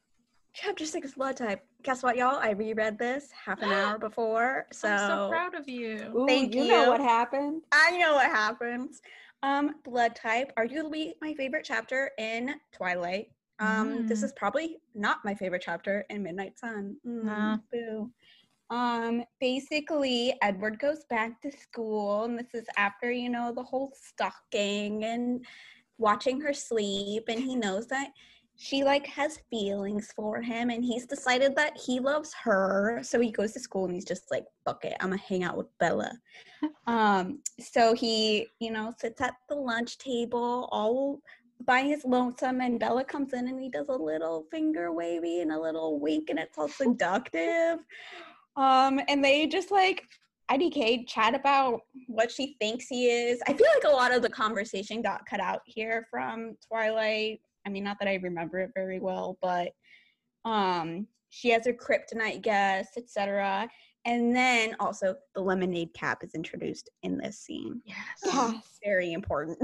Chapter 0.55 0.85
six, 0.85 1.15
blood 1.15 1.37
type. 1.37 1.65
Guess 1.83 2.03
what, 2.03 2.17
y'all? 2.17 2.39
I 2.41 2.51
reread 2.51 2.99
this 2.99 3.31
half 3.33 3.63
an 3.63 3.73
hour 3.73 3.99
before, 3.99 4.67
so, 4.73 4.89
I'm 4.89 4.99
so 4.99 5.29
proud 5.29 5.55
of 5.55 5.69
you. 5.69 5.97
Ooh, 6.17 6.27
Thank 6.27 6.55
you. 6.55 6.63
You 6.63 6.69
know 6.69 6.91
what 6.91 7.01
happened. 7.01 7.63
I 7.73 7.97
know 7.97 8.15
what 8.15 8.27
happens. 8.27 9.01
Um, 9.43 9.77
blood 9.85 10.15
type, 10.15 10.53
arguably 10.59 11.13
my 11.21 11.33
favorite 11.35 11.65
chapter 11.65 12.11
in 12.19 12.55
Twilight. 12.73 13.29
Um, 13.61 14.05
this 14.09 14.21
Mm. 14.21 14.25
is 14.25 14.33
probably 14.37 14.77
not 14.95 15.19
my 15.25 15.35
favorite 15.35 15.63
chapter 15.65 16.05
in 16.11 16.23
Midnight 16.23 16.59
Sun. 16.59 16.97
Mm, 17.07 17.25
Nah. 17.25 17.57
Boo. 17.73 18.11
Um, 18.71 19.25
basically, 19.41 20.35
Edward 20.43 20.79
goes 20.79 21.05
back 21.05 21.41
to 21.43 21.51
school, 21.51 22.25
and 22.25 22.39
this 22.39 22.55
is 22.55 22.67
after 22.77 23.11
you 23.11 23.31
know 23.31 23.53
the 23.53 23.63
whole 23.63 23.93
stalking 23.95 25.05
and 25.05 25.45
watching 25.99 26.41
her 26.41 26.53
sleep, 26.53 27.25
and 27.29 27.41
he 27.41 27.57
knows 27.57 27.87
that 27.89 28.11
she 28.63 28.85
like 28.85 29.07
has 29.09 29.41
feelings 29.51 30.13
for 30.15 30.41
him, 30.41 30.71
and 30.71 30.85
he's 30.85 31.05
decided 31.05 31.57
that 31.57 31.77
he 31.77 31.99
loves 31.99 32.33
her. 32.45 33.01
So 33.03 33.19
he 33.19 33.33
goes 33.33 33.53
to 33.55 33.61
school, 33.61 33.87
and 33.87 33.95
he's 33.95 34.05
just 34.05 34.31
like, 34.31 34.45
"Fuck 34.65 34.85
it, 34.85 34.95
I'm 35.01 35.11
gonna 35.11 35.21
hang 35.21 35.43
out 35.43 35.57
with 35.57 35.67
Bella." 35.79 36.13
um, 36.87 37.41
so 37.59 37.93
he, 37.93 38.47
you 38.61 38.71
know, 38.71 38.93
sits 39.01 39.21
at 39.21 39.35
the 39.49 39.57
lunch 39.57 39.99
table 39.99 40.69
all 40.71 41.21
by 41.67 41.83
his 41.83 42.05
lonesome 42.05 42.61
and 42.61 42.81
Bella 42.81 43.05
comes 43.05 43.33
in 43.35 43.47
and 43.47 43.61
he 43.61 43.69
does 43.69 43.87
a 43.89 43.97
little 43.97 44.47
finger 44.51 44.91
wavy 44.93 45.41
and 45.41 45.53
a 45.53 45.61
little 45.61 46.01
wink 46.01 46.29
and 46.29 46.39
it's 46.39 46.59
all 46.59 46.69
seductive. 46.83 47.79
Um, 48.57 49.01
and 49.09 49.25
they 49.25 49.47
just 49.47 49.71
like 49.71 50.05
IDK 50.51 51.07
chat 51.07 51.35
about 51.37 51.81
what 52.09 52.31
she 52.31 52.57
thinks 52.61 52.87
he 52.89 53.07
is. 53.07 53.41
I 53.47 53.53
feel 53.53 53.67
like 53.77 53.93
a 53.93 53.97
lot 53.97 54.13
of 54.13 54.23
the 54.23 54.29
conversation 54.29 55.03
got 55.03 55.25
cut 55.27 55.41
out 55.41 55.61
here 55.67 56.07
from 56.11 56.57
Twilight. 56.67 57.41
I 57.67 57.71
mean, 57.71 57.85
not 57.85 57.99
that 58.01 58.09
I 58.09 58.15
remember 58.17 58.59
it 58.61 58.71
very 58.75 59.01
well, 59.01 59.39
but 59.43 59.73
um 60.45 61.07
she 61.31 61.51
has 61.51 61.67
her 61.67 61.73
kryptonite 61.73 62.43
guest, 62.43 62.91
etc. 62.97 63.69
And 64.05 64.35
then 64.35 64.77
also 64.81 65.15
the 65.35 65.41
lemonade 65.41 65.95
cap 65.95 66.25
is 66.25 66.35
introduced 66.35 66.91
in 67.03 67.17
this 67.19 67.39
scene 67.39 67.81
Yes. 67.85 67.97
Yes. 68.25 68.79
very 68.85 69.13
important. 69.13 69.59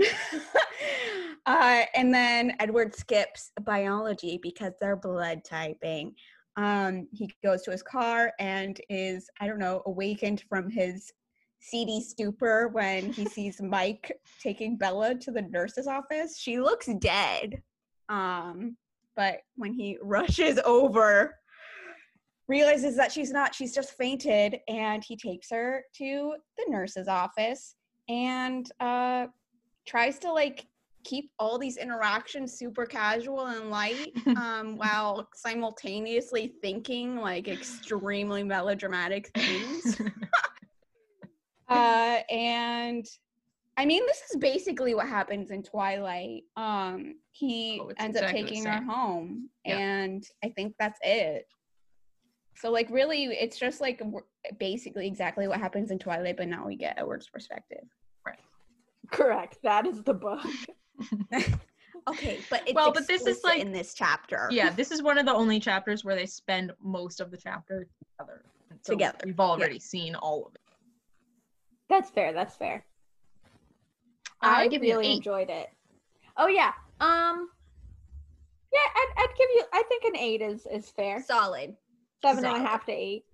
uh, 1.47 1.83
and 1.95 2.15
then 2.15 2.55
Edward 2.61 2.95
skips 2.95 3.51
biology 3.63 4.39
because 4.43 4.73
they're 4.81 4.97
blood 4.97 5.43
typing. 5.45 6.15
Um, 6.57 7.09
he 7.13 7.31
goes 7.45 7.63
to 7.63 7.71
his 7.71 7.83
car 7.83 8.33
and 8.39 8.81
is, 8.89 9.29
I 9.41 9.47
don't 9.47 9.59
know, 9.59 9.83
awakened 9.87 10.43
from 10.49 10.71
his 10.71 11.13
seedy 11.61 12.01
stupor 12.01 12.69
when 12.69 13.13
he 13.13 13.27
sees 13.27 13.61
Mike 13.63 14.13
taking 14.41 14.77
Bella 14.77 15.15
to 15.17 15.31
the 15.31 15.43
nurse's 15.43 15.87
office. 15.87 16.39
She 16.39 16.59
looks 16.59 16.89
dead. 16.99 17.63
Um, 18.09 18.77
but 19.16 19.40
when 19.57 19.73
he 19.73 19.99
rushes 20.03 20.59
over, 20.64 21.35
realizes 22.49 22.97
that 22.97 23.12
she's 23.12 23.31
not, 23.31 23.55
she's 23.55 23.75
just 23.75 23.92
fainted, 23.97 24.61
and 24.68 25.05
he 25.05 25.16
takes 25.16 25.51
her 25.51 25.85
to 25.97 26.35
the 26.57 26.64
nurse's 26.68 27.09
office 27.09 27.75
and 28.09 28.73
uh 28.81 29.27
tries 29.87 30.18
to 30.18 30.33
like 30.33 30.66
keep 31.05 31.31
all 31.38 31.59
these 31.59 31.77
interactions 31.77 32.55
super 32.55 32.85
casual 32.87 33.47
and 33.47 33.71
light 33.71 34.12
um 34.37 34.77
while 34.77 35.29
simultaneously 35.35 36.55
thinking 36.62 37.16
like 37.16 37.49
extremely 37.49 38.42
melodramatic 38.42 39.31
things. 39.35 40.01
Uh 41.71 42.21
and 42.31 43.05
i 43.79 43.87
mean 43.87 44.05
this 44.07 44.21
is 44.31 44.37
basically 44.37 44.95
what 44.95 45.09
happens 45.09 45.51
in 45.51 45.62
twilight 45.62 46.43
um 46.57 47.14
he 47.31 47.79
Oh, 47.81 47.91
ends 47.99 48.19
exactly 48.19 48.43
up 48.43 48.49
taking 48.49 48.64
her 48.67 48.83
home 48.83 49.49
Yeah. 49.64 49.79
and 49.79 50.25
i 50.45 50.49
think 50.51 50.75
that's 50.79 50.99
it 51.03 51.47
so 52.57 52.71
like 52.71 52.91
really 52.91 53.25
it's 53.27 53.59
just 53.59 53.81
like 53.81 54.03
basically 54.59 55.07
exactly 55.07 55.47
what 55.49 55.61
happens 55.61 55.91
in 55.91 55.99
twilight 55.99 56.37
but 56.37 56.49
now 56.49 56.67
we 56.67 56.77
get 56.77 56.99
edward's 56.99 57.29
perspective 57.29 57.85
Right. 58.27 58.38
Correct. 59.11 59.59
That 59.62 59.87
is 59.87 60.03
the 60.03 60.12
book. 60.12 60.45
okay 62.09 62.41
but 62.51 62.62
it's 62.67 62.75
Well, 62.75 62.93
but 62.93 63.07
this 63.07 63.27
is, 63.27 63.43
like- 63.45 63.61
in 63.61 63.73
this 63.73 63.95
chapter 63.95 64.49
yeah, 64.51 64.71
this 64.71 64.91
is 64.91 65.03
one 65.03 65.19
of 65.19 65.25
the 65.25 65.33
only 65.33 65.61
chapters 65.61 66.05
where 66.05 66.17
they 66.17 66.27
spend 66.27 66.73
most 66.83 67.21
of 67.21 67.31
the 67.31 67.37
chapter 67.38 67.87
together. 68.19 68.43
So 68.83 68.93
Together, 68.93 69.19
We've 69.25 69.41
already 69.41 69.79
seen 69.79 70.14
all 70.17 70.47
of 70.47 70.55
it. 70.55 70.61
That's 71.88 72.11
fair. 72.11 72.33
That's 72.33 72.55
fair. 72.57 72.85
I 74.40 74.62
I 74.62 74.68
give 74.68 74.83
really 74.83 75.12
enjoyed 75.12 75.51
it. 75.51 75.68
Oh 76.37 76.46
yeah. 76.46 76.72
Um. 77.01 77.48
Yeah, 78.72 78.79
I'd, 78.96 79.12
I'd 79.16 79.35
give 79.38 79.48
you. 79.55 79.62
I 79.72 79.83
think 79.88 80.05
an 80.05 80.16
eight 80.16 80.42
is 80.42 80.66
is 80.70 80.90
fair. 80.90 81.22
solid 81.22 81.77
Seven 82.22 82.44
and 82.44 82.57
a 82.57 82.61
half 82.61 82.85
to 82.87 82.92
eight. 82.92 83.24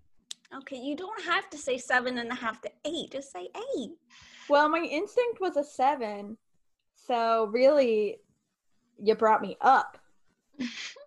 okay 0.56 0.76
you 0.76 0.94
don't 0.94 1.22
have 1.24 1.48
to 1.50 1.58
say 1.58 1.78
seven 1.78 2.18
and 2.18 2.30
a 2.30 2.34
half 2.34 2.60
to 2.60 2.70
eight 2.84 3.10
just 3.12 3.32
say 3.32 3.48
eight 3.76 3.90
Well, 4.48 4.68
my 4.68 4.80
instinct 4.80 5.40
was 5.40 5.56
a 5.56 5.64
seven, 5.64 6.36
so 6.94 7.46
really, 7.46 8.18
you 9.02 9.14
brought 9.14 9.42
me 9.42 9.56
up. 9.60 9.98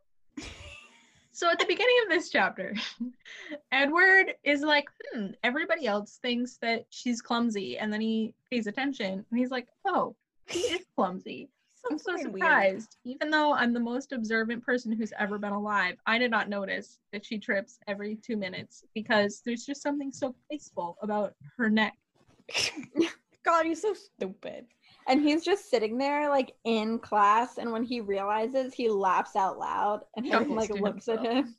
So 1.38 1.52
at 1.52 1.60
the 1.60 1.66
beginning 1.66 1.96
of 2.02 2.10
this 2.10 2.32
chapter, 2.32 2.74
Edward 3.72 4.34
is 4.44 4.62
like, 4.62 4.90
hmm, 5.14 5.28
everybody 5.44 5.86
else 5.86 6.18
thinks 6.20 6.58
that 6.64 6.88
she's 6.90 7.22
clumsy. 7.22 7.78
And 7.78 7.94
then 7.94 8.02
he 8.02 8.34
pays 8.50 8.66
attention 8.66 9.24
and 9.30 9.40
he's 9.40 9.52
like, 9.52 9.68
oh, 9.86 10.16
she 10.48 10.62
is 10.62 10.82
clumsy. 10.96 11.48
I'm 11.92 12.00
so 12.00 12.14
fucking 12.14 12.32
weird. 12.32 12.44
surprised. 12.44 12.98
Even 13.04 13.30
though 13.30 13.54
I'm 13.54 13.72
the 13.72 13.80
most 13.80 14.14
observant 14.14 14.66
person 14.66 14.92
who's 14.92 15.14
ever 15.20 15.38
been 15.38 15.52
alive, 15.52 15.98
I 16.08 16.18
did 16.18 16.32
not 16.32 16.50
notice 16.50 16.98
that 17.14 17.24
she 17.24 17.38
trips 17.38 17.78
every 17.88 18.16
two 18.16 18.36
minutes 18.36 18.84
because 18.96 19.44
there's 19.46 19.64
just 19.64 19.84
something 19.84 20.12
so 20.12 20.34
graceful 20.50 20.98
about 21.04 21.36
her 21.56 21.70
neck. 21.70 21.94
god 23.48 23.66
you're 23.66 23.76
so 23.76 23.94
stupid 23.94 24.66
And 25.08 25.22
he's 25.22 25.44
just 25.44 25.70
sitting 25.70 25.98
there, 25.98 26.30
like 26.30 26.54
in 26.66 27.00
class, 27.00 27.58
and 27.58 27.72
when 27.72 27.84
he 27.84 28.02
realizes, 28.02 28.74
he 28.74 28.90
laughs 28.90 29.36
out 29.36 29.58
loud, 29.58 30.02
and 30.16 30.26
Chuckles 30.26 30.42
everyone 30.42 30.58
like 30.58 30.68
to 30.70 30.76
looks 30.76 31.08
at 31.08 31.22
him. 31.22 31.56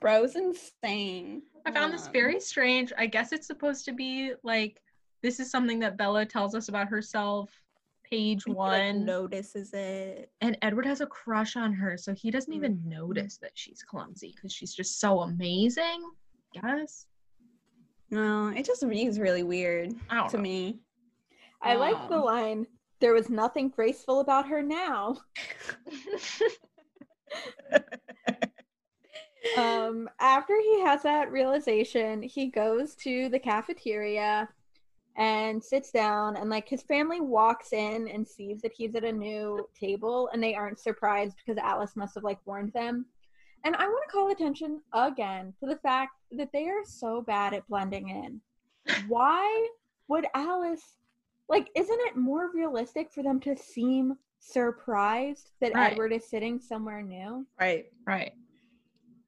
bro's 0.00 0.36
insane 0.36 1.42
I 1.66 1.70
found 1.72 1.92
this 1.94 2.06
Um, 2.06 2.12
very 2.12 2.38
strange. 2.40 2.92
I 2.98 3.06
guess 3.06 3.32
it's 3.32 3.46
supposed 3.46 3.86
to 3.86 3.92
be 3.92 4.32
like 4.42 4.80
this 5.22 5.40
is 5.40 5.50
something 5.50 5.78
that 5.80 5.96
Bella 5.96 6.26
tells 6.26 6.54
us 6.54 6.68
about 6.68 6.88
herself, 6.88 7.50
page 8.04 8.44
he, 8.44 8.50
like, 8.50 8.56
one. 8.56 9.06
notices 9.06 9.72
it 9.72 10.30
and 10.42 10.58
Edward 10.60 10.84
has 10.84 11.00
a 11.00 11.06
crush 11.06 11.56
on 11.56 11.72
her, 11.72 11.96
so 11.96 12.12
he 12.14 12.30
doesn't 12.30 12.52
even 12.52 12.76
Mm-hmm. 12.76 12.90
notice 12.90 13.38
that 13.38 13.52
she's 13.54 13.82
clumsy 13.82 14.32
because 14.34 14.52
she's 14.52 14.74
just 14.74 15.00
so 15.00 15.20
amazing. 15.20 16.02
Yes. 16.52 17.06
No 18.14 18.48
it 18.48 18.64
just 18.64 18.82
reads 18.82 19.18
really 19.18 19.42
weird 19.42 19.92
I 20.08 20.16
don't 20.16 20.28
to 20.30 20.36
know. 20.36 20.38
me 20.38 20.80
I 21.62 21.76
like 21.76 22.08
the 22.08 22.16
Um, 22.16 22.18
line. 22.18 22.66
There 23.00 23.14
was 23.14 23.30
nothing 23.30 23.70
graceful 23.70 24.20
about 24.20 24.46
her 24.48 24.62
now. 24.62 25.16
um 29.56 30.08
after 30.20 30.54
he 30.60 30.80
has 30.80 31.02
that 31.02 31.30
realization 31.30 32.22
he 32.22 32.48
goes 32.50 32.94
to 32.96 33.28
the 33.28 33.38
cafeteria 33.38 34.48
and 35.16 35.62
sits 35.62 35.90
down 35.92 36.36
and 36.36 36.50
like 36.50 36.68
his 36.68 36.82
family 36.82 37.20
walks 37.20 37.72
in 37.72 38.08
and 38.08 38.26
sees 38.26 38.60
that 38.62 38.72
he's 38.76 38.94
at 38.96 39.04
a 39.04 39.12
new 39.12 39.68
table 39.78 40.28
and 40.32 40.42
they 40.42 40.54
aren't 40.54 40.78
surprised 40.80 41.36
because 41.38 41.58
alice 41.62 41.94
must 41.96 42.14
have 42.14 42.24
like 42.24 42.38
warned 42.46 42.72
them 42.72 43.06
and 43.64 43.74
i 43.76 43.86
want 43.86 44.04
to 44.06 44.12
call 44.12 44.30
attention 44.30 44.80
again 44.92 45.52
to 45.60 45.66
the 45.66 45.76
fact 45.76 46.12
that 46.32 46.50
they 46.52 46.66
are 46.68 46.84
so 46.84 47.22
bad 47.22 47.54
at 47.54 47.66
blending 47.68 48.08
in 48.10 48.40
why 49.08 49.68
would 50.08 50.26
alice 50.34 50.96
like 51.48 51.68
isn't 51.74 52.00
it 52.02 52.16
more 52.16 52.50
realistic 52.54 53.12
for 53.12 53.22
them 53.22 53.40
to 53.40 53.56
seem 53.56 54.14
surprised 54.40 55.52
that 55.60 55.72
Right. 55.74 55.92
edward 55.92 56.12
is 56.12 56.28
sitting 56.28 56.58
somewhere 56.60 57.02
new 57.02 57.46
right 57.60 57.86
right. 58.06 58.32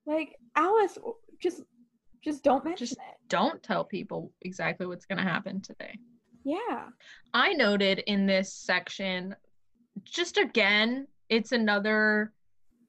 like 0.07 0.37
Alice, 0.59 0.97
just 1.39 1.63
just 2.25 2.43
don't 2.43 2.65
mention 2.65 2.87
Just- 2.87 2.99
it. 2.99 3.17
Don't 3.29 3.63
tell 3.63 3.85
people 3.85 4.33
exactly 4.41 4.87
what's 4.87 5.05
going 5.05 5.19
to 5.19 5.23
happen 5.25 5.61
today. 5.61 5.99
Yeah. 6.45 6.89
I 7.35 7.53
noted 7.53 7.99
in 8.07 8.25
this 8.25 8.55
section, 8.55 9.35
just 10.05 10.39
again, 10.39 11.09
it's 11.29 11.53
another 11.53 12.33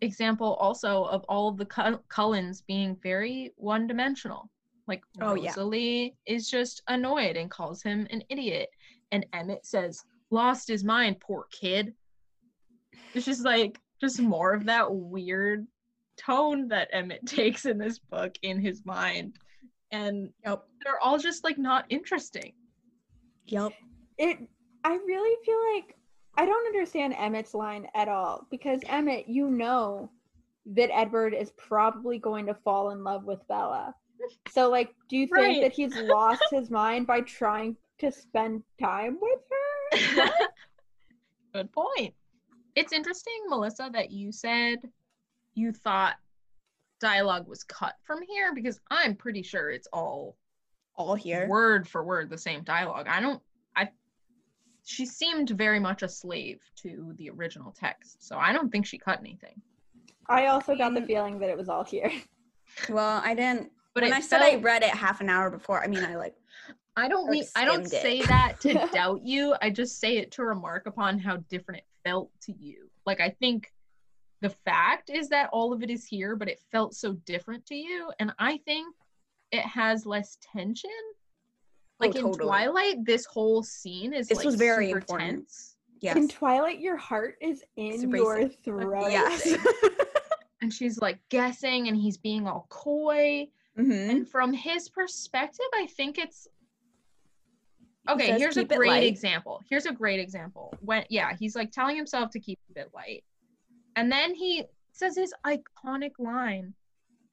example 0.01 0.53
also 0.55 1.03
of 1.05 1.23
all 1.27 1.49
of 1.49 1.57
the 1.57 1.65
Cull- 1.65 2.03
Cullens 2.09 2.61
being 2.61 2.95
very 3.01 3.53
one 3.57 3.87
dimensional. 3.87 4.49
Like 4.87 5.03
Oh, 5.21 5.35
yeah. 5.35 5.49
Rosalie 5.49 6.15
is 6.25 6.49
just 6.49 6.81
annoyed 6.87 7.35
and 7.35 7.49
calls 7.51 7.81
him 7.83 8.07
an 8.09 8.23
idiot. 8.29 8.69
And 9.11 9.25
Emmett 9.33 9.65
says, 9.65 10.03
lost 10.29 10.67
his 10.67 10.83
mind, 10.83 11.19
poor 11.19 11.47
kid. 11.51 11.93
It's 13.13 13.25
just 13.25 13.43
like, 13.43 13.79
just 13.99 14.19
more 14.21 14.53
of 14.53 14.65
that 14.65 14.93
weird 14.93 15.65
tone 16.17 16.67
that 16.69 16.89
Emmett 16.93 17.25
takes 17.25 17.65
in 17.65 17.77
this 17.77 17.99
book 17.99 18.35
in 18.41 18.59
his 18.59 18.85
mind. 18.85 19.37
And 19.91 20.29
yep 20.45 20.63
they're 20.83 20.99
all 20.99 21.17
just 21.17 21.43
like 21.43 21.57
not 21.57 21.85
interesting. 21.89 22.53
yep 23.45 23.71
It 24.17 24.37
I 24.83 24.93
really 24.95 25.35
feel 25.45 25.59
like 25.75 25.95
I 26.37 26.45
don't 26.45 26.67
understand 26.67 27.15
Emmett's 27.17 27.53
line 27.53 27.87
at 27.95 28.07
all 28.07 28.45
because 28.51 28.79
Emmett, 28.87 29.27
you 29.27 29.49
know 29.49 30.09
that 30.67 30.89
Edward 30.93 31.33
is 31.33 31.51
probably 31.57 32.19
going 32.19 32.45
to 32.45 32.53
fall 32.53 32.91
in 32.91 33.03
love 33.03 33.23
with 33.25 33.45
Bella. 33.47 33.95
So 34.49 34.69
like 34.69 34.93
do 35.09 35.17
you 35.17 35.25
think 35.27 35.37
Right. 35.37 35.61
that 35.61 35.71
he's 35.73 35.95
lost 36.09 36.43
his 36.51 36.69
mind 36.69 37.07
by 37.07 37.21
trying 37.21 37.75
to 37.99 38.11
spend 38.11 38.63
time 38.79 39.17
with 39.21 39.39
her? 40.21 40.29
Good 41.53 41.71
point. 41.71 42.13
It's 42.75 42.93
interesting, 42.93 43.33
Melissa, 43.47 43.89
that 43.93 44.11
you 44.11 44.31
said 44.31 44.79
you 45.55 45.71
thought 45.71 46.15
dialogue 46.99 47.47
was 47.47 47.63
cut 47.63 47.95
from 48.03 48.21
here 48.27 48.53
because 48.53 48.79
I'm 48.91 49.15
pretty 49.15 49.41
sure 49.41 49.69
it's 49.71 49.87
all 49.93 50.35
All 50.95 51.15
here. 51.15 51.47
word 51.47 51.87
for 51.87 52.03
word 52.03 52.29
the 52.29 52.37
same 52.37 52.63
dialogue. 52.63 53.07
I 53.07 53.19
don't 53.21 53.41
I 53.41 53.46
she 54.87 55.05
seemed 55.05 55.49
very 55.49 55.81
much 55.81 56.01
a 56.01 56.07
slave 56.07 56.61
to 56.77 57.13
the 57.17 57.29
original 57.29 57.75
text. 57.77 58.25
So 58.25 58.37
I 58.37 58.53
don't 58.53 58.71
think 58.71 58.85
she 58.85 58.97
cut 58.97 59.19
anything. 59.19 59.61
I 60.29 60.47
also 60.47 60.77
got 60.77 60.93
the 60.93 61.01
feeling 61.01 61.39
that 61.39 61.49
it 61.49 61.57
was 61.57 61.69
all 61.69 61.83
here. 61.83 62.11
Well, 62.89 63.21
I 63.23 63.33
didn't. 63.33 63.71
But 63.95 64.03
when 64.03 64.11
it 64.11 64.17
I 64.17 64.19
said 64.19 64.41
I 64.41 64.55
read 64.57 64.83
it 64.83 64.89
half 64.89 65.21
an 65.21 65.29
hour 65.29 65.49
before, 65.49 65.81
I 65.81 65.87
mean, 65.87 66.03
I 66.03 66.17
like. 66.17 66.35
I 66.97 67.07
don't 67.07 67.29
or 67.29 67.31
mean 67.31 67.45
I 67.55 67.63
don't 67.63 67.85
it. 67.85 67.89
say 67.89 68.21
that 68.23 68.59
to 68.59 68.73
doubt 68.93 69.21
you. 69.23 69.55
I 69.61 69.69
just 69.69 70.01
say 70.01 70.17
it 70.17 70.31
to 70.33 70.43
remark 70.43 70.85
upon 70.85 71.17
how 71.17 71.37
different 71.49 71.77
it 71.77 71.85
felt 72.03 72.29
to 72.41 72.53
you. 72.59 72.89
Like 73.05 73.21
I 73.21 73.29
think 73.39 73.71
the 74.41 74.49
fact 74.49 75.09
is 75.09 75.29
that 75.29 75.49
all 75.53 75.71
of 75.71 75.81
it 75.81 75.89
is 75.89 76.05
here, 76.05 76.35
but 76.35 76.49
it 76.49 76.59
felt 76.69 76.93
so 76.93 77.13
different 77.13 77.65
to 77.67 77.75
you. 77.75 78.11
And 78.19 78.33
I 78.37 78.57
think 78.65 78.93
it 79.53 79.63
has 79.63 80.05
less 80.05 80.37
tension. 80.41 80.91
Like 81.99 82.15
in 82.15 82.23
Oh, 82.23 82.31
totally. 82.31 82.47
Twilight, 82.47 83.05
this 83.05 83.25
whole 83.25 83.63
scene 83.63 84.13
is 84.13 84.27
This 84.27 84.37
like 84.37 84.45
was 84.45 84.55
very 84.55 84.87
super 84.87 84.97
important. 84.99 85.29
tense. 85.39 85.75
Yes. 85.99 86.15
In 86.15 86.27
Twilight, 86.27 86.79
your 86.79 86.97
heart 86.97 87.37
is 87.41 87.63
in 87.75 88.09
your 88.11 88.49
throat. 88.49 89.11
yes. 89.11 89.55
And 90.61 90.73
she's 90.73 90.99
like 90.99 91.19
guessing 91.29 91.87
and 91.87 91.95
he's 91.95 92.17
being 92.17 92.47
all 92.47 92.65
coy. 92.69 93.47
hmm 93.75 93.91
And 93.91 94.27
from 94.27 94.53
his 94.53 94.89
perspective, 94.89 95.67
I 95.75 95.85
think 95.85 96.17
it's 96.17 96.47
okay. 98.09 98.27
says, 98.29 98.41
Here's 98.41 98.57
a 98.57 98.63
great 98.63 99.03
example. 99.05 99.61
Here's 99.69 99.85
a 99.85 99.91
great 99.93 100.19
example. 100.19 100.73
When 100.81 101.03
yeah, 101.09 101.33
he's 101.39 101.55
like 101.55 101.71
telling 101.71 101.95
himself 101.95 102.31
to 102.31 102.39
keep 102.39 102.57
it 102.75 102.89
light, 102.93 103.23
and 103.95 104.11
then 104.11 104.33
he 104.33 104.63
says 104.93 105.15
his 105.15 105.31
iconic 105.45 106.13
line. 106.19 106.73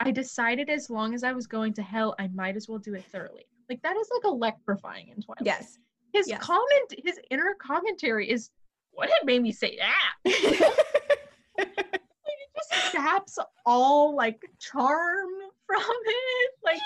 I 0.01 0.11
decided 0.11 0.69
as 0.69 0.91
long 0.91 1.15
as 1.15 1.25
I 1.25 1.33
was 1.33 1.47
going 1.47 1.73
to 1.75 1.83
hell, 1.83 2.15
I 2.19 2.29
might 2.29 2.57
as 2.57 2.69
well 2.69 2.79
do 2.79 2.93
it 2.95 3.05
thoroughly. 3.07 3.47
Like 3.69 3.83
that 3.83 3.97
is 3.97 4.09
like 4.13 4.33
electrifying 4.33 5.09
in 5.09 5.23
Twilight. 5.23 5.45
Yes. 5.45 5.79
His 6.13 6.29
yes. 6.29 6.41
comment, 6.43 6.95
his 7.05 7.19
inner 7.31 7.55
commentary 7.61 8.31
is 8.31 8.51
what 8.93 9.09
had 9.09 9.25
made 9.27 9.43
me 9.43 9.53
say 9.53 9.79
that. 9.79 10.75
Like 11.57 11.69
it 11.79 12.51
just 12.57 12.93
saps 12.93 13.39
all 13.65 14.17
like 14.17 14.43
charm 14.59 15.29
from 15.67 15.83
it. 16.07 16.51
Like 16.65 16.81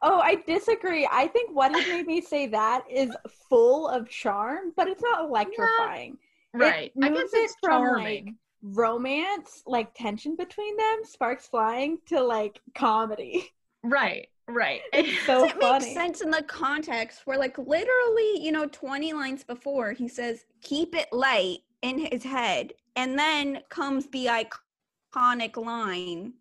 Oh, 0.00 0.20
I 0.20 0.36
disagree. 0.46 1.08
I 1.10 1.26
think 1.28 1.50
what 1.54 1.72
had 1.72 1.86
made 1.88 2.06
me 2.06 2.20
say 2.20 2.46
that 2.48 2.84
is 2.90 3.14
full 3.48 3.88
of 3.88 4.08
charm, 4.08 4.72
but 4.76 4.88
it's 4.88 5.02
not 5.02 5.24
electrifying. 5.24 6.16
right. 6.54 6.92
I 7.02 7.08
guess 7.08 7.30
it's 7.32 7.52
it 7.52 7.58
from, 7.62 7.82
charming. 7.82 8.24
like, 8.26 8.34
Romance, 8.62 9.62
like 9.66 9.92
tension 9.94 10.36
between 10.36 10.76
them, 10.76 11.00
sparks 11.04 11.46
flying 11.48 11.98
to 12.06 12.22
like 12.22 12.60
comedy. 12.74 13.52
Right, 13.84 14.28
right. 14.54 14.80
It's 14.92 15.24
so 15.26 15.44
it 15.44 15.60
funny. 15.60 15.84
makes 15.86 15.94
sense 15.94 16.20
in 16.20 16.30
the 16.30 16.42
context 16.44 17.22
where 17.26 17.38
like 17.38 17.56
literally 17.58 18.40
you 18.40 18.52
know 18.52 18.66
20 18.66 19.12
lines 19.12 19.44
before 19.44 19.92
he 19.92 20.08
says 20.08 20.44
keep 20.62 20.94
it 20.94 21.08
light 21.12 21.58
in 21.82 21.98
his 22.10 22.22
head 22.22 22.72
and 22.96 23.18
then 23.18 23.60
comes 23.68 24.06
the 24.08 24.26
iconic 24.26 25.56
line 25.56 26.34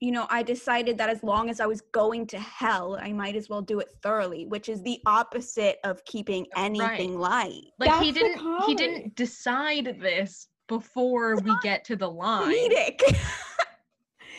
you 0.00 0.12
know 0.12 0.26
i 0.30 0.42
decided 0.42 0.96
that 0.98 1.08
as 1.08 1.22
long 1.22 1.48
as 1.48 1.60
i 1.60 1.66
was 1.66 1.80
going 1.92 2.26
to 2.26 2.38
hell 2.38 2.98
i 3.00 3.12
might 3.12 3.34
as 3.36 3.48
well 3.48 3.62
do 3.62 3.80
it 3.80 3.88
thoroughly 4.02 4.46
which 4.46 4.68
is 4.68 4.82
the 4.82 5.00
opposite 5.06 5.78
of 5.84 6.04
keeping 6.04 6.46
uh, 6.56 6.60
anything 6.60 7.18
light. 7.18 7.62
Like 7.78 7.90
he 8.02 8.12
That's 8.12 8.18
the 8.18 8.24
didn't 8.24 8.64
he 8.66 8.74
didn't 8.74 9.14
decide 9.16 9.96
this 10.00 10.48
before 10.68 11.36
we 11.36 11.52
get 11.62 11.84
to 11.84 11.96
the 11.96 12.08
line. 12.10 12.52
comedic 12.52 13.00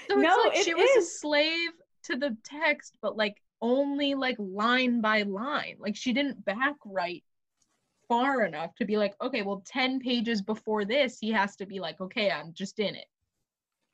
So 0.10 0.19
it's 0.19 0.24
No, 0.24 0.43
like 0.45 0.58
it 0.58 0.65
she 0.65 0.74
was 0.74 0.89
a 0.98 1.08
slave 1.08 1.69
to 2.10 2.17
the 2.17 2.38
text, 2.43 2.98
but 3.02 3.17
like 3.17 3.38
only 3.62 4.15
like 4.15 4.38
line 4.39 5.02
by 5.02 5.24
line. 5.24 5.76
Like 5.80 5.95
she 5.95 6.13
didn't 6.13 6.43
back 6.45 6.76
write 6.86 7.24
far 8.08 8.43
enough 8.43 8.74
to 8.76 8.86
be 8.86 8.98
like, 8.98 9.13
okay, 9.22 9.41
well, 9.43 9.63
10 9.65 10.00
pages 10.00 10.41
before 10.41 10.86
this, 10.86 11.19
he 11.19 11.32
has 11.32 11.56
to 11.58 11.65
be 11.65 11.80
like, 11.80 12.02
okay, 12.02 12.32
I'm 12.32 12.54
just 12.54 12.80
in 12.80 12.95
it. 12.95 13.06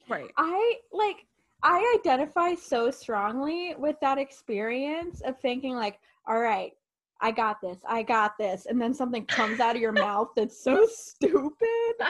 right 0.08 0.32
I 0.38 0.76
like 0.92 1.26
I 1.64 1.98
identify 2.00 2.56
so 2.56 2.92
strongly 2.92 3.76
with 3.78 3.96
that 4.02 4.18
experience 4.18 5.22
of 5.22 5.40
thinking 5.40 5.76
like, 5.76 6.00
all 6.28 6.40
right, 6.40 6.74
I 7.22 7.32
got 7.32 7.62
this, 7.62 7.78
I 7.88 8.04
got 8.04 8.38
this, 8.38 8.66
and 8.66 8.82
then 8.82 8.94
something 8.94 9.26
comes 9.26 9.60
out 9.60 9.76
of 9.76 9.82
your 9.82 9.92
mouth 9.92 10.30
that's 10.36 10.64
so 10.64 10.88
stupid. 10.92 11.56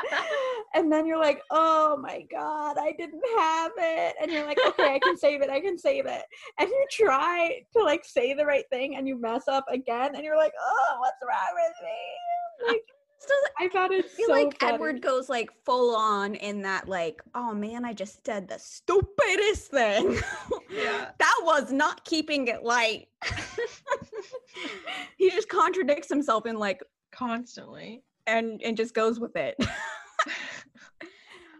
And 0.73 0.91
then 0.91 1.05
you're 1.05 1.19
like, 1.19 1.41
oh 1.51 1.95
my 1.95 2.25
god, 2.29 2.77
I 2.77 2.91
didn't 2.97 3.23
have 3.37 3.71
it. 3.77 4.15
And 4.21 4.29
you're 4.29 4.45
like, 4.45 4.57
okay, 4.67 4.95
I 4.95 4.99
can 4.99 5.17
save 5.17 5.41
it, 5.41 5.49
I 5.49 5.61
can 5.61 5.77
save 5.77 6.05
it. 6.05 6.23
And 6.59 6.67
you 6.67 6.85
try 6.91 7.61
to 7.71 7.81
like 7.81 8.03
say 8.03 8.33
the 8.33 8.45
right 8.45 8.65
thing 8.69 8.97
and 8.97 9.07
you 9.07 9.19
mess 9.19 9.47
up 9.47 9.63
again 9.69 10.15
and 10.15 10.23
you're 10.25 10.35
like, 10.35 10.51
oh, 10.61 10.97
what's 10.99 11.15
wrong 11.25 11.55
with 11.55 11.73
me? 11.81 12.73
Like 12.73 12.81
so 13.19 13.33
I 13.59 13.69
thought 13.69 13.91
it 13.91 14.05
I 14.05 14.07
feel 14.07 14.27
so 14.27 14.33
like 14.33 14.59
funny. 14.59 14.73
Edward 14.73 15.01
goes 15.01 15.29
like 15.29 15.49
full 15.63 15.95
on 15.95 16.35
in 16.35 16.61
that 16.63 16.89
like, 16.89 17.21
oh 17.33 17.53
man, 17.53 17.85
I 17.85 17.93
just 17.93 18.25
said 18.25 18.47
the 18.47 18.59
stupidest 18.59 19.71
thing. 19.71 20.17
Yeah. 20.75 21.11
that 21.17 21.39
was 21.43 21.71
not 21.71 22.03
keeping 22.05 22.47
it 22.47 22.63
light. 22.63 23.07
he 25.17 25.29
just 25.29 25.49
contradicts 25.49 26.09
himself 26.09 26.45
in 26.45 26.57
like 26.57 26.81
Constantly. 27.11 28.03
and 28.27 28.61
and 28.61 28.75
just 28.75 28.93
goes 28.93 29.19
with 29.19 29.35
it. 29.35 29.55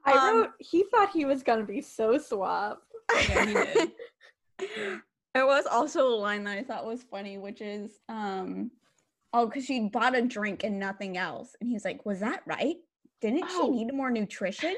I 0.06 0.12
um, 0.12 0.36
wrote 0.42 0.50
he 0.60 0.84
thought 0.92 1.12
he 1.12 1.26
was 1.26 1.44
gonna 1.44 1.64
be 1.66 1.82
so 1.82 2.18
suave. 2.18 2.78
Yeah, 3.30 3.46
he 3.46 3.54
did. 3.54 3.92
There 5.34 5.46
was 5.46 5.66
also 5.66 6.08
a 6.08 6.16
line 6.16 6.46
that 6.46 6.58
I 6.58 6.64
thought 6.64 6.86
was 6.86 7.04
funny, 7.04 7.38
which 7.38 7.60
is, 7.60 8.00
um, 8.08 8.72
oh, 9.34 9.48
because 9.48 9.66
she 9.66 9.90
bought 9.90 10.16
a 10.16 10.22
drink 10.22 10.64
and 10.64 10.80
nothing 10.80 11.18
else. 11.18 11.58
And 11.60 11.70
he's 11.70 11.84
like, 11.84 12.06
Was 12.06 12.22
that 12.22 12.44
right? 12.46 12.78
Didn't 13.20 13.44
Oh. 13.50 13.66
she 13.66 13.70
need 13.84 13.94
more 13.94 14.10
nutrition? 14.10 14.74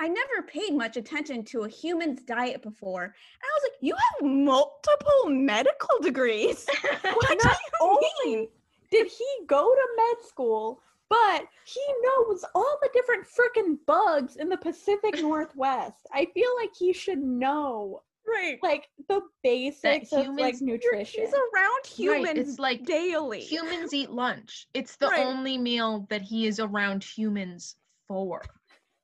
I 0.00 0.08
never 0.08 0.42
paid 0.46 0.74
much 0.74 0.96
attention 0.96 1.44
to 1.46 1.64
a 1.64 1.68
human's 1.68 2.22
diet 2.22 2.62
before. 2.62 3.02
And 3.04 3.12
I 3.44 3.50
was 3.54 3.62
like, 3.64 3.78
You 3.82 3.94
have 3.94 4.28
multiple 4.30 5.26
medical 5.28 5.98
degrees. 6.00 6.66
What 7.02 7.28
do 7.28 7.36
Not 7.44 7.56
you 7.82 7.98
mean? 8.24 8.36
only 8.38 8.48
did 8.90 9.06
he 9.08 9.26
go 9.46 9.62
to 9.74 9.88
med 9.96 10.26
school, 10.26 10.80
but 11.10 11.44
he 11.66 11.80
knows 12.02 12.44
all 12.54 12.78
the 12.80 12.88
different 12.94 13.26
freaking 13.26 13.76
bugs 13.86 14.36
in 14.36 14.48
the 14.48 14.56
Pacific 14.56 15.14
Northwest. 15.20 16.06
I 16.14 16.26
feel 16.32 16.48
like 16.58 16.70
he 16.78 16.92
should 16.94 17.18
know 17.22 18.02
Right. 18.26 18.58
like 18.62 18.88
the 19.08 19.20
basics 19.42 20.12
of 20.12 20.28
like 20.36 20.54
nutrition. 20.60 21.24
He's 21.24 21.34
around 21.34 21.86
humans 21.86 22.26
Right, 22.26 22.38
it's 22.38 22.58
like 22.58 22.84
daily. 22.86 23.40
humans 23.40 23.92
eat 23.92 24.10
lunch. 24.10 24.66
It's 24.72 24.96
the 24.96 25.08
Right. 25.08 25.20
only 25.26 25.58
meal 25.58 26.06
that 26.10 26.22
he 26.22 26.46
is 26.46 26.58
around 26.60 27.02
humans 27.04 27.76
for. 28.08 28.42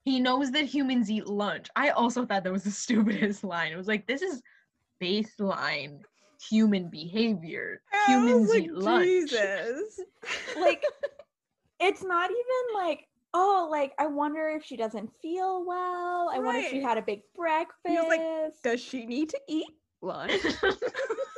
He 0.07 0.21
knows 0.21 0.53
that 0.53 0.65
humans 0.65 1.11
eat 1.11 1.27
lunch. 1.27 1.67
I 1.75 1.91
also 1.91 2.25
thought 2.25 2.45
that 2.45 2.53
was 2.53 2.63
the 2.63 2.71
stupidest 2.85 3.43
line. 3.43 3.73
It 3.73 3.77
was 3.77 3.89
like, 3.89 4.07
this 4.07 4.23
is 4.23 4.41
baseline 5.03 5.99
human 6.49 6.89
behavior. 6.89 7.83
Humans 8.07 8.51
like, 8.51 8.63
eat 8.63 8.73
lunch. 8.73 9.05
Jesus. 9.05 10.01
like 10.61 10.85
it's 11.81 12.03
not 12.03 12.31
even 12.31 12.75
like 12.75 13.07
oh 13.35 13.69
like 13.71 13.93
I 13.99 14.07
wonder 14.07 14.49
if 14.49 14.65
she 14.65 14.77
doesn't 14.77 15.11
feel 15.21 15.65
well. 15.67 16.31
I 16.33 16.39
wonder 16.39 16.61
if 16.61 16.71
she 16.71 16.81
had 16.81 16.99
a 16.99 17.03
big 17.03 17.23
breakfast. 17.35 17.75
was 17.85 18.07
like, 18.09 18.53
Does 18.63 18.81
she 18.81 19.07
need 19.07 19.31
to 19.31 19.41
eat 19.49 19.67
lunch? 20.03 20.33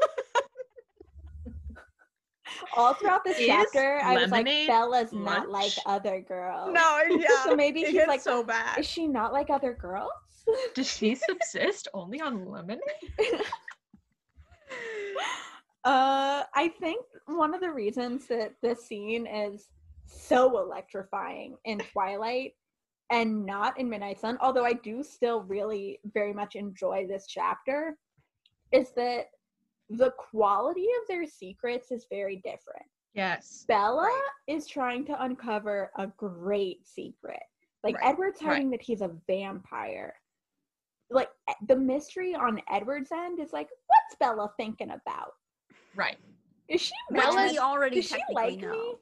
all 2.77 2.95
throughout 2.95 3.25
this 3.25 3.39
Is 3.39 3.47
chapter, 3.47 4.01
I 4.03 4.15
was 4.15 4.31
like, 4.31 4.45
lemonade 4.47 4.67
Bella's 4.69 5.13
not 5.13 5.51
like 5.51 5.73
other 5.87 6.21
girls. 6.21 6.71
no, 6.73 7.03
yeah. 7.11 7.45
So 7.45 7.55
maybe 7.55 7.83
it 7.83 7.91
she's 7.93 8.07
like, 8.07 8.21
so 8.21 8.43
bad. 8.43 8.79
is 8.79 8.87
she 8.87 9.07
not 9.07 9.33
like 9.33 9.51
other 9.51 9.73
girls? 9.75 10.11
Does 10.75 10.91
she 10.91 11.15
subsist 11.15 11.89
only 11.95 12.21
on 12.21 12.49
lemonade? 12.51 12.81
Uh, 15.85 16.43
I 16.55 16.69
think 16.81 17.03
one 17.27 17.55
of 17.55 17.61
the 17.63 17.71
reasons 17.71 18.27
that 18.27 18.53
this 18.61 18.85
scene 18.85 19.27
is 19.27 19.69
so 20.05 20.59
electrifying 20.59 21.57
in 21.65 21.79
Twilight 21.79 22.53
and 23.11 23.47
not 23.47 23.79
in 23.81 23.89
Midnight 23.89 24.21
Sun, 24.21 24.37
although 24.43 24.67
I 24.67 24.75
do 24.75 25.03
still 25.03 25.43
really 25.45 26.01
very 26.13 26.35
much 26.35 26.57
enjoy 26.57 27.07
this 27.07 27.27
chapter, 27.27 27.97
is 28.71 28.91
that 28.97 29.27
the 29.91 30.11
quality 30.13 30.87
of 31.01 31.09
their 31.09 31.27
secrets 31.27 31.91
is 31.91 32.07
very 32.11 32.37
different. 32.37 32.85
Yes. 33.15 33.65
Bella 33.67 34.03
Right. 34.05 34.23
is 34.47 34.67
trying 34.67 35.05
to 35.07 35.23
uncover 35.23 35.91
a 35.97 36.07
great 36.09 36.87
secret. 36.87 37.41
Like 37.83 37.97
Right, 37.97 38.11
Edward's 38.11 38.43
right. 38.43 38.55
hiding 38.55 38.71
that 38.71 38.83
he's 38.83 39.01
a 39.01 39.09
vampire. 39.27 40.15
Like 41.11 41.31
the 41.67 41.77
mystery 41.77 42.35
on 42.35 42.61
Edward's 42.71 43.11
end 43.13 43.41
is 43.41 43.53
like, 43.53 43.69
what's 43.87 44.17
Bella 44.21 44.53
thinking 44.59 44.91
about? 44.91 45.35
Right. 45.95 46.19
Is 46.69 46.83
she 46.83 46.93
Which 47.09 47.23
mad? 47.23 47.31
Bella's- 47.31 47.57
already 47.59 47.97
Does 47.97 48.07
she 48.09 48.17
technically 48.17 48.35
like 48.35 48.59
know. 48.61 48.73
me? 48.73 48.95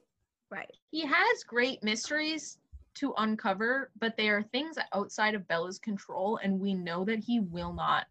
Right. 0.49 0.71
He 0.91 1.01
has 1.05 1.43
great 1.43 1.83
mysteries 1.83 2.59
to 2.93 3.13
uncover, 3.17 3.91
but 3.99 4.15
they 4.15 4.29
are 4.29 4.41
things 4.41 4.77
outside 4.93 5.35
of 5.35 5.45
Bella's 5.49 5.77
control, 5.79 6.37
and 6.41 6.59
we 6.59 6.73
know 6.73 7.03
that 7.03 7.19
he 7.19 7.41
will 7.41 7.73
not 7.73 8.07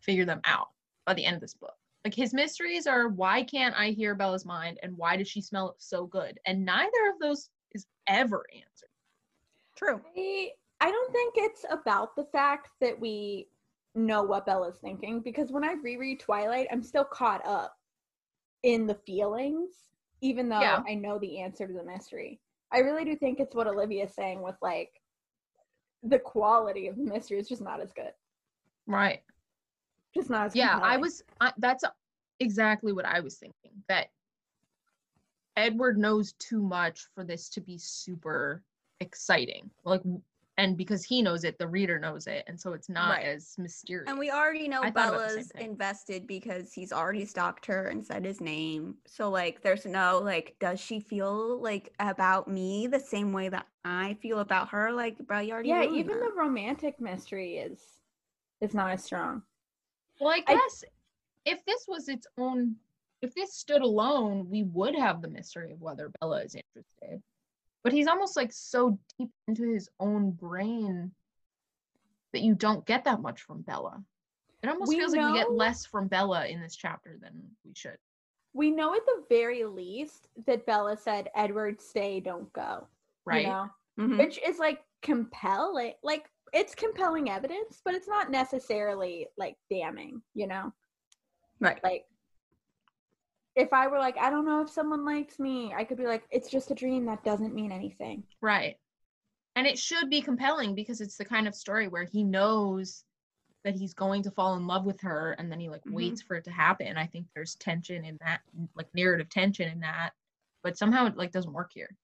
figure 0.00 0.26
them 0.26 0.42
out 0.44 0.68
by 1.06 1.14
the 1.14 1.24
end 1.24 1.34
of 1.36 1.40
this 1.40 1.54
book. 1.54 1.77
Like 2.08 2.14
his 2.14 2.32
mysteries 2.32 2.86
are 2.86 3.08
why 3.08 3.42
can't 3.42 3.74
I 3.76 3.90
hear 3.90 4.14
Bella's 4.14 4.46
mind 4.46 4.78
and 4.82 4.96
why 4.96 5.18
does 5.18 5.28
she 5.28 5.42
smell 5.42 5.74
so 5.76 6.06
good? 6.06 6.40
And 6.46 6.64
neither 6.64 7.10
of 7.12 7.18
those 7.20 7.50
is 7.72 7.84
ever 8.06 8.46
answered. 8.54 8.88
True. 9.76 10.00
I, 10.16 10.48
I 10.80 10.90
don't 10.90 11.12
think 11.12 11.34
it's 11.36 11.66
about 11.70 12.16
the 12.16 12.24
fact 12.32 12.70
that 12.80 12.98
we 12.98 13.48
know 13.94 14.22
what 14.22 14.46
Bella's 14.46 14.78
thinking 14.78 15.20
because 15.20 15.52
when 15.52 15.64
I 15.64 15.74
reread 15.74 16.18
Twilight, 16.18 16.68
I'm 16.72 16.82
still 16.82 17.04
caught 17.04 17.46
up 17.46 17.76
in 18.62 18.86
the 18.86 18.96
feelings, 19.06 19.68
even 20.22 20.48
though 20.48 20.62
Yeah. 20.62 20.82
I 20.88 20.94
know 20.94 21.18
the 21.18 21.40
answer 21.40 21.66
to 21.66 21.74
the 21.74 21.84
mystery. 21.84 22.40
I 22.72 22.78
really 22.78 23.04
do 23.04 23.16
think 23.16 23.38
it's 23.38 23.54
what 23.54 23.66
Olivia's 23.66 24.14
saying 24.14 24.40
with 24.40 24.56
like 24.62 24.92
the 26.02 26.20
quality 26.20 26.86
of 26.86 26.96
the 26.96 27.02
mystery 27.04 27.38
is 27.38 27.50
just 27.50 27.60
not 27.60 27.82
as 27.82 27.92
good. 27.92 28.12
Right. 28.86 29.20
Just 30.14 30.30
not 30.30 30.46
as 30.46 30.56
yeah 30.56 30.78
i 30.82 30.96
was 30.96 31.22
I, 31.40 31.52
that's 31.58 31.84
exactly 32.40 32.92
what 32.92 33.04
i 33.04 33.20
was 33.20 33.36
thinking 33.36 33.72
that 33.88 34.08
edward 35.56 35.98
knows 35.98 36.32
too 36.34 36.62
much 36.62 37.06
for 37.14 37.24
this 37.24 37.48
to 37.48 37.60
be 37.60 37.76
super 37.78 38.62
exciting 39.00 39.70
like 39.84 40.02
and 40.56 40.76
because 40.76 41.04
he 41.04 41.22
knows 41.22 41.44
it 41.44 41.56
the 41.58 41.66
reader 41.66 41.98
knows 41.98 42.26
it 42.26 42.44
and 42.48 42.58
so 42.60 42.72
it's 42.72 42.88
not 42.88 43.10
Right. 43.18 43.26
as 43.26 43.54
mysterious 43.58 44.08
And 44.10 44.18
we 44.18 44.30
already 44.32 44.66
know 44.66 44.82
I 44.82 44.90
thought 44.90 45.08
about 45.14 45.22
the 45.22 45.28
same 45.30 45.44
Bella's 45.54 45.68
invested 45.68 46.26
because 46.26 46.72
he's 46.72 46.92
already 46.92 47.24
stalked 47.24 47.66
her 47.66 47.86
and 47.86 48.04
said 48.04 48.24
his 48.24 48.40
name. 48.40 48.96
So 49.06 49.30
like 49.30 49.62
there's 49.62 49.86
no 49.86 50.20
like 50.22 50.56
does 50.58 50.80
she 50.80 50.98
feel 50.98 51.60
like 51.62 51.92
about 52.00 52.48
me 52.48 52.88
the 52.88 52.98
same 52.98 53.32
way 53.32 53.48
that 53.50 53.66
I 53.84 54.14
feel 54.20 54.40
about 54.40 54.68
her? 54.70 54.90
Like 54.92 55.18
bro, 55.18 55.38
you 55.38 55.52
already 55.52 55.68
yeah, 55.68 55.84
even 55.84 56.18
that. 56.18 56.24
the 56.24 56.32
romantic 56.36 57.00
mystery 57.00 57.58
is 57.58 57.80
is 58.60 58.74
not 58.74 58.90
as 58.90 59.04
strong. 59.04 59.42
well 60.20 60.30
i 60.30 60.42
I- 60.48 60.54
guess 60.54 60.84
if 61.48 61.64
this 61.64 61.86
was 61.88 62.08
its 62.08 62.26
own 62.36 62.76
if 63.22 63.34
this 63.34 63.54
stood 63.54 63.82
alone 63.82 64.48
we 64.48 64.62
would 64.64 64.94
have 64.94 65.22
the 65.22 65.28
mystery 65.28 65.72
of 65.72 65.80
whether 65.80 66.10
bella 66.20 66.42
is 66.42 66.54
interested 66.54 67.22
but 67.82 67.92
he's 67.92 68.06
almost 68.06 68.36
like 68.36 68.52
so 68.52 68.98
deep 69.18 69.30
into 69.46 69.62
his 69.72 69.88
own 69.98 70.30
brain 70.30 71.10
that 72.32 72.42
you 72.42 72.54
don't 72.54 72.84
get 72.86 73.04
that 73.04 73.22
much 73.22 73.40
from 73.42 73.62
bella 73.62 74.02
it 74.62 74.68
almost 74.68 74.88
We 74.88 74.98
feels 74.98 75.14
like 75.14 75.32
we 75.32 75.38
get 75.38 75.52
less 75.52 75.86
from 75.86 76.08
bella 76.08 76.46
in 76.46 76.60
this 76.60 76.76
chapter 76.76 77.16
than 77.20 77.32
we 77.64 77.72
should 77.74 77.96
We 78.52 78.70
know 78.70 78.94
at 78.94 79.06
the 79.06 79.24
very 79.28 79.64
least 79.64 80.28
that 80.46 80.66
Bella 80.66 80.96
said, 80.96 81.28
Edward, 81.36 81.80
stay, 81.80 82.18
don't 82.20 82.52
go. 82.52 82.86
right 83.24 83.42
You 83.42 83.48
know? 83.48 83.68
Mhm. 83.98 84.18
Which 84.18 84.38
is 84.42 84.58
like 84.58 84.80
compelling. 85.02 85.92
Like 86.02 86.28
it's 86.52 86.74
compelling 86.74 87.30
evidence, 87.30 87.80
but 87.84 87.94
it's 87.94 88.08
not 88.08 88.30
necessarily 88.30 89.28
like 89.36 89.56
damning, 89.70 90.22
you 90.34 90.46
know? 90.46 90.72
Right. 91.60 91.82
Like 91.82 92.06
if 93.56 93.72
I 93.72 93.88
were 93.88 93.98
like, 93.98 94.16
I 94.16 94.30
don't 94.30 94.46
know 94.46 94.62
if 94.62 94.70
someone 94.70 95.04
likes 95.04 95.38
me, 95.38 95.74
I 95.76 95.84
could 95.84 95.98
be 95.98 96.06
like, 96.06 96.22
it's 96.30 96.48
just 96.48 96.70
a 96.70 96.74
dream 96.74 97.06
that 97.06 97.24
doesn't 97.24 97.54
mean 97.54 97.72
anything. 97.72 98.22
Right. 98.40 98.76
And 99.56 99.66
it 99.66 99.78
should 99.78 100.08
be 100.08 100.22
compelling 100.22 100.76
because 100.76 101.00
it's 101.00 101.16
the 101.16 101.24
kind 101.24 101.48
of 101.48 101.54
story 101.54 101.88
where 101.88 102.04
he 102.04 102.22
knows 102.22 103.02
that 103.64 103.74
he's 103.74 103.94
going 103.94 104.22
to 104.22 104.30
fall 104.30 104.54
in 104.54 104.68
love 104.68 104.86
with 104.86 105.00
her 105.00 105.32
and 105.32 105.50
then 105.50 105.58
he 105.58 105.68
like 105.68 105.84
Mhm. 105.84 105.92
waits 105.92 106.22
for 106.22 106.36
it 106.36 106.44
to 106.44 106.52
happen. 106.52 106.96
I 106.96 107.06
think 107.06 107.26
there's 107.34 107.56
tension 107.56 108.04
in 108.04 108.16
that, 108.20 108.42
like 108.76 108.86
narrative 108.94 109.28
tension 109.28 109.68
in 109.68 109.80
that, 109.80 110.12
but 110.62 110.78
somehow 110.78 111.06
it 111.06 111.16
like 111.16 111.32
doesn't 111.32 111.52
work 111.52 111.72
here. 111.74 111.96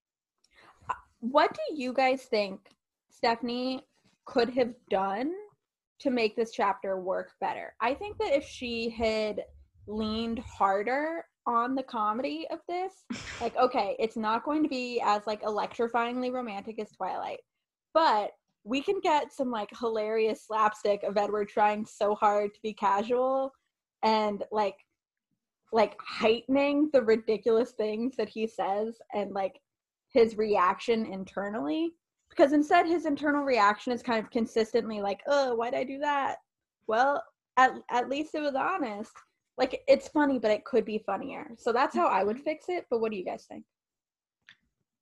What 1.21 1.55
do 1.55 1.77
you 1.81 1.93
guys 1.93 2.25
think 2.25 2.69
Stephenie 3.09 3.87
could 4.25 4.51
have 4.51 4.75
done 4.91 5.33
to 6.01 6.11
make 6.11 6.37
this 6.37 6.53
chapter 6.53 6.99
work 7.01 7.33
better? 7.41 7.75
I 7.81 7.95
think 7.95 8.19
that 8.19 8.35
if 8.35 8.45
she 8.45 8.91
had 8.91 9.45
leaned 9.87 10.39
harder 10.41 11.25
on 11.47 11.75
the 11.75 11.83
comedy 11.83 12.47
of 12.51 12.61
this, 12.69 13.05
like 13.41 13.57
okay, 13.57 13.97
it's 13.99 14.17
not 14.17 14.45
going 14.45 14.63
to 14.63 14.69
be 14.69 15.01
as 15.05 15.23
like 15.27 15.43
electrifyingly 15.43 16.33
romantic 16.33 16.79
as 16.79 16.91
Twilight, 16.93 17.41
but 17.93 18.33
we 18.65 18.81
can 18.81 18.99
get 19.01 19.33
some 19.33 19.51
like 19.51 19.69
hilarious 19.79 20.47
slapstick 20.47 21.03
of 21.03 21.17
Edward 21.17 21.49
trying 21.49 21.85
so 21.85 22.15
hard 22.15 22.55
to 22.55 22.61
be 22.63 22.73
casual 22.73 23.53
and 24.03 24.43
like 24.51 24.77
like 25.73 25.97
heightening 26.01 26.89
the 26.93 27.03
ridiculous 27.03 27.73
things 27.73 28.15
that 28.17 28.29
he 28.29 28.47
says 28.47 28.97
and 29.13 29.33
like 29.33 29.61
his 30.09 30.37
reaction 30.37 31.05
internally 31.05 31.93
because 32.37 32.53
instead 32.53 32.87
his 32.87 33.07
internal 33.07 33.45
reaction 33.45 33.93
is 33.93 34.03
kind 34.03 34.23
of 34.23 34.31
consistently 34.31 35.01
like 35.01 35.21
oh 35.27 35.55
why'd 35.55 35.75
i 35.75 35.85
do 35.85 35.99
that 35.99 36.37
well 36.87 37.23
at, 37.57 37.73
at 37.91 38.09
least 38.09 38.35
it 38.35 38.41
was 38.41 38.55
honest 38.55 39.13
like 39.57 39.83
it's 39.87 40.09
funny 40.09 40.39
but 40.39 40.51
it 40.51 40.65
could 40.65 40.85
be 40.85 41.03
funnier 41.07 41.51
so 41.57 41.73
that's 41.73 41.95
how 41.95 42.07
i 42.07 42.25
would 42.25 42.37
mm-hmm. 42.37 42.45
fix 42.45 42.67
it 42.69 42.87
but 42.91 43.01
what 43.01 43.11
do 43.11 43.17
you 43.17 43.25
guys 43.25 43.45
think 43.49 43.65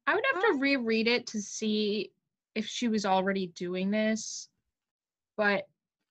I 0.07 0.15
would 0.15 0.25
have 0.35 0.43
to 0.43 0.59
reread 0.59 1.07
it 1.07 1.27
to 1.29 1.41
see 1.41 2.11
if 2.55 2.67
she 2.67 2.89
was 2.89 3.07
already 3.07 3.49
doing 3.49 3.91
this. 3.91 4.49
But 5.37 5.65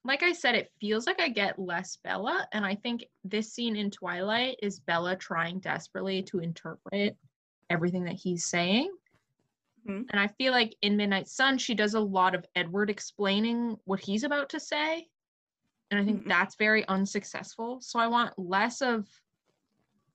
like 0.04 0.24
I 0.24 0.34
said, 0.34 0.56
it 0.56 0.72
feels 0.80 1.06
like 1.06 1.22
I 1.22 1.30
get 1.30 1.60
less 1.60 1.98
Bella. 2.04 2.48
And 2.54 2.66
I 2.66 2.76
think 2.76 3.06
this 3.24 3.54
scene 3.54 3.76
in 3.76 3.92
Twilight 3.92 4.58
is 4.64 4.80
Bella 4.80 5.16
trying 5.16 5.60
desperately 5.60 6.24
to 6.24 6.40
interpret 6.40 7.16
everything 7.70 8.04
that 8.06 8.16
he's 8.16 8.46
saying. 8.46 8.92
Mhm. 9.88 10.06
And 10.10 10.20
I 10.20 10.28
feel 10.28 10.52
like 10.52 10.76
in 10.82 10.98
Midnight 10.98 11.28
Sun, 11.28 11.58
she 11.58 11.74
does 11.74 11.94
a 11.94 12.00
lot 12.00 12.36
of 12.36 12.46
Edward 12.56 12.90
explaining 12.90 13.78
what 13.86 14.00
he's 14.00 14.24
about 14.24 14.50
to 14.50 14.60
say. 14.60 15.08
And 15.90 16.00
I 16.00 16.06
think 16.06 16.24
Mhm. 16.24 16.28
that's 16.30 16.56
very 16.56 16.86
unsuccessful. 16.88 17.82
So 17.82 18.00
I 18.00 18.08
want 18.08 18.38
less 18.38 18.82
of 18.82 19.08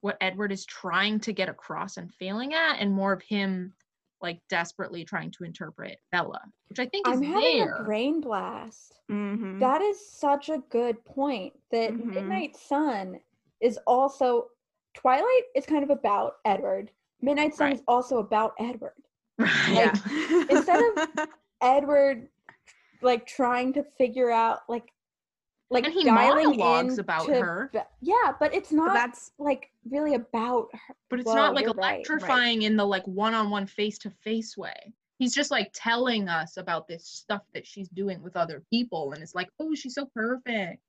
what 0.01 0.17
Edward 0.21 0.53
is 0.53 0.65
trying 0.65 1.21
to 1.21 1.33
get 1.33 1.49
across 1.49 1.97
and 1.97 2.13
failing 2.15 2.55
at, 2.55 2.77
and 2.79 2.93
more 2.93 3.13
of 3.13 3.23
him 3.23 3.75
like 4.23 4.41
desperately 4.49 5.05
trying 5.05 5.31
to 5.33 5.45
interpret 5.45 6.01
Bella, 6.11 6.41
which 6.69 6.79
I 6.79 6.87
think 6.87 7.07
is 7.07 7.19
i'm 7.19 7.23
having 7.23 7.59
there. 7.59 7.75
a 7.77 7.85
brain 7.85 8.21
blast 8.21 9.01
Mhm. 9.11 9.61
that 9.61 9.83
is 9.83 10.11
such 10.11 10.49
a 10.49 10.59
good 10.71 11.05
point 11.05 11.53
that 11.71 11.93
Mhm. 11.93 12.07
midnight 12.15 12.57
sun 12.57 13.21
is 13.61 13.79
also 13.87 14.51
twilight 14.95 15.45
is 15.55 15.67
kind 15.67 15.85
of 15.85 15.91
about 15.91 16.37
edward 16.47 16.91
midnight 17.21 17.55
sun 17.55 17.69
Right. 17.69 17.77
is 17.77 17.83
also 17.87 18.19
about 18.19 18.55
edward 18.59 19.06
Right. 19.39 19.69
yeah. 19.71 19.93
instead 20.51 20.83
of- 20.83 21.29
edward 21.63 22.29
like 23.03 23.27
trying 23.27 23.73
to 23.75 23.83
figure 23.99 24.31
out 24.31 24.61
like 24.69 24.93
like 25.71 25.85
And 25.85 25.93
he 25.93 26.05
dialing 26.05 26.57
monologues 26.59 26.99
about 26.99 27.29
into 27.29 27.41
her. 27.41 27.71
Yeah 28.01 28.15
but 28.39 28.55
it's 28.55 28.71
But 28.71 28.77
not 28.77 28.95
that's 28.95 29.33
like 29.39 29.71
really 29.91 30.15
about 30.15 30.69
her 30.73 30.95
but 31.11 31.21
it's 31.21 31.29
not 31.33 31.55
like 31.55 31.65
you're 31.65 31.75
right, 31.75 31.83
right. 31.83 31.95
electrifying 32.07 32.63
in 32.63 32.77
the 32.77 32.85
like 32.87 33.07
one-on-one 33.07 33.67
face-to-face 33.67 34.57
way. 34.57 34.93
He's 35.19 35.35
just 35.35 35.51
like 35.51 35.71
telling 35.75 36.29
us 36.29 36.57
about 36.59 36.87
this 36.87 37.07
stuff 37.07 37.43
that 37.55 37.67
she's 37.67 37.89
doing 37.89 38.23
with 38.23 38.37
other 38.37 38.63
people, 38.71 39.13
and 39.13 39.23
it's 39.23 39.35
like, 39.35 39.49
oh, 39.59 39.75
she's 39.75 39.95
so 39.95 40.07
perfect. 40.15 40.81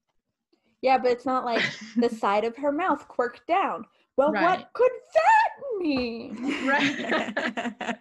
yeah 0.81 0.97
but 0.97 1.11
it's 1.11 1.25
not 1.25 1.43
like 1.45 1.63
the 1.97 2.09
side 2.09 2.43
of 2.43 2.55
her 2.57 2.71
mouth 2.71 3.07
quirked 3.07 3.47
down 3.47 3.83
well 4.17 4.31
Right. 4.31 4.43
what 4.59 4.73
could 4.73 4.91
that 5.15 5.79
mean 5.79 6.67
right. 6.67 7.95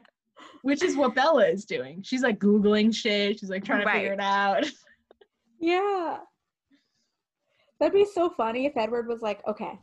Which 0.67 0.83
is 0.83 0.97
what 0.97 1.15
Bella 1.15 1.47
is 1.47 1.65
doing. 1.65 2.03
She's 2.03 2.23
like 2.23 2.39
googling 2.39 2.95
shit. 2.95 3.39
She's 3.39 3.51
like 3.51 3.65
trying 3.65 3.87
to 3.87 3.93
figure 3.93 4.13
it 4.13 4.21
out. 4.21 4.65
yeah 5.61 6.19
that'd 7.81 7.95
be 7.95 8.05
so 8.05 8.29
funny 8.29 8.67
if 8.67 8.77
edward 8.77 9.09
was 9.09 9.23
like 9.23 9.41
okay 9.49 9.79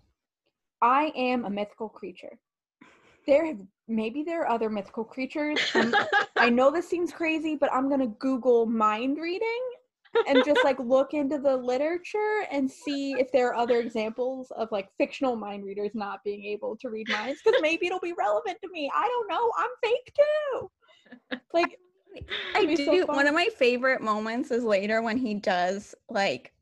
i 0.84 1.12
am 1.16 1.46
a 1.46 1.50
mythical 1.50 1.90
creature 1.90 2.38
there 3.26 3.44
have 3.46 3.58
maybe 3.88 4.24
there 4.24 4.42
are 4.42 4.50
other 4.50 4.70
mythical 4.70 5.04
creatures 5.04 5.60
and 5.74 5.96
I 6.38 6.50
know 6.50 6.72
this 6.72 6.90
seems 6.90 7.12
crazy, 7.12 7.56
but 7.56 7.72
I'm 7.74 7.90
gonna 7.90 8.08
Google 8.08 8.66
mind 8.66 9.18
reading 9.18 9.62
and 10.28 10.44
just 10.46 10.64
like 10.64 10.78
look 10.80 11.14
into 11.14 11.38
the 11.38 11.56
literature 11.56 12.46
and 12.52 12.70
see 12.70 13.14
if 13.14 13.32
there 13.32 13.48
are 13.48 13.56
other 13.56 13.80
examples 13.80 14.52
of 14.52 14.72
like 14.72 14.90
fictional 14.98 15.36
mind 15.36 15.66
readers 15.66 15.92
not 15.94 16.24
being 16.24 16.44
able 16.46 16.76
to 16.78 16.90
read 16.90 17.10
minds 17.10 17.42
because 17.44 17.60
maybe 17.62 17.88
it'll 17.88 18.00
be 18.00 18.14
relevant 18.18 18.58
to 18.62 18.70
me. 18.72 18.92
I 18.94 19.08
don't 19.08 19.28
know. 19.28 19.52
I'm 19.58 19.70
fake 19.84 20.14
too. 20.16 20.70
Like, 21.54 21.78
I 22.56 22.66
do. 22.66 22.86
so 22.86 23.06
one 23.08 23.28
of 23.28 23.34
my 23.34 23.50
favorite 23.58 24.02
moments 24.02 24.52
is 24.52 24.64
later 24.64 25.02
when 25.02 25.18
he 25.18 25.34
does 25.36 25.96
like 26.10 26.54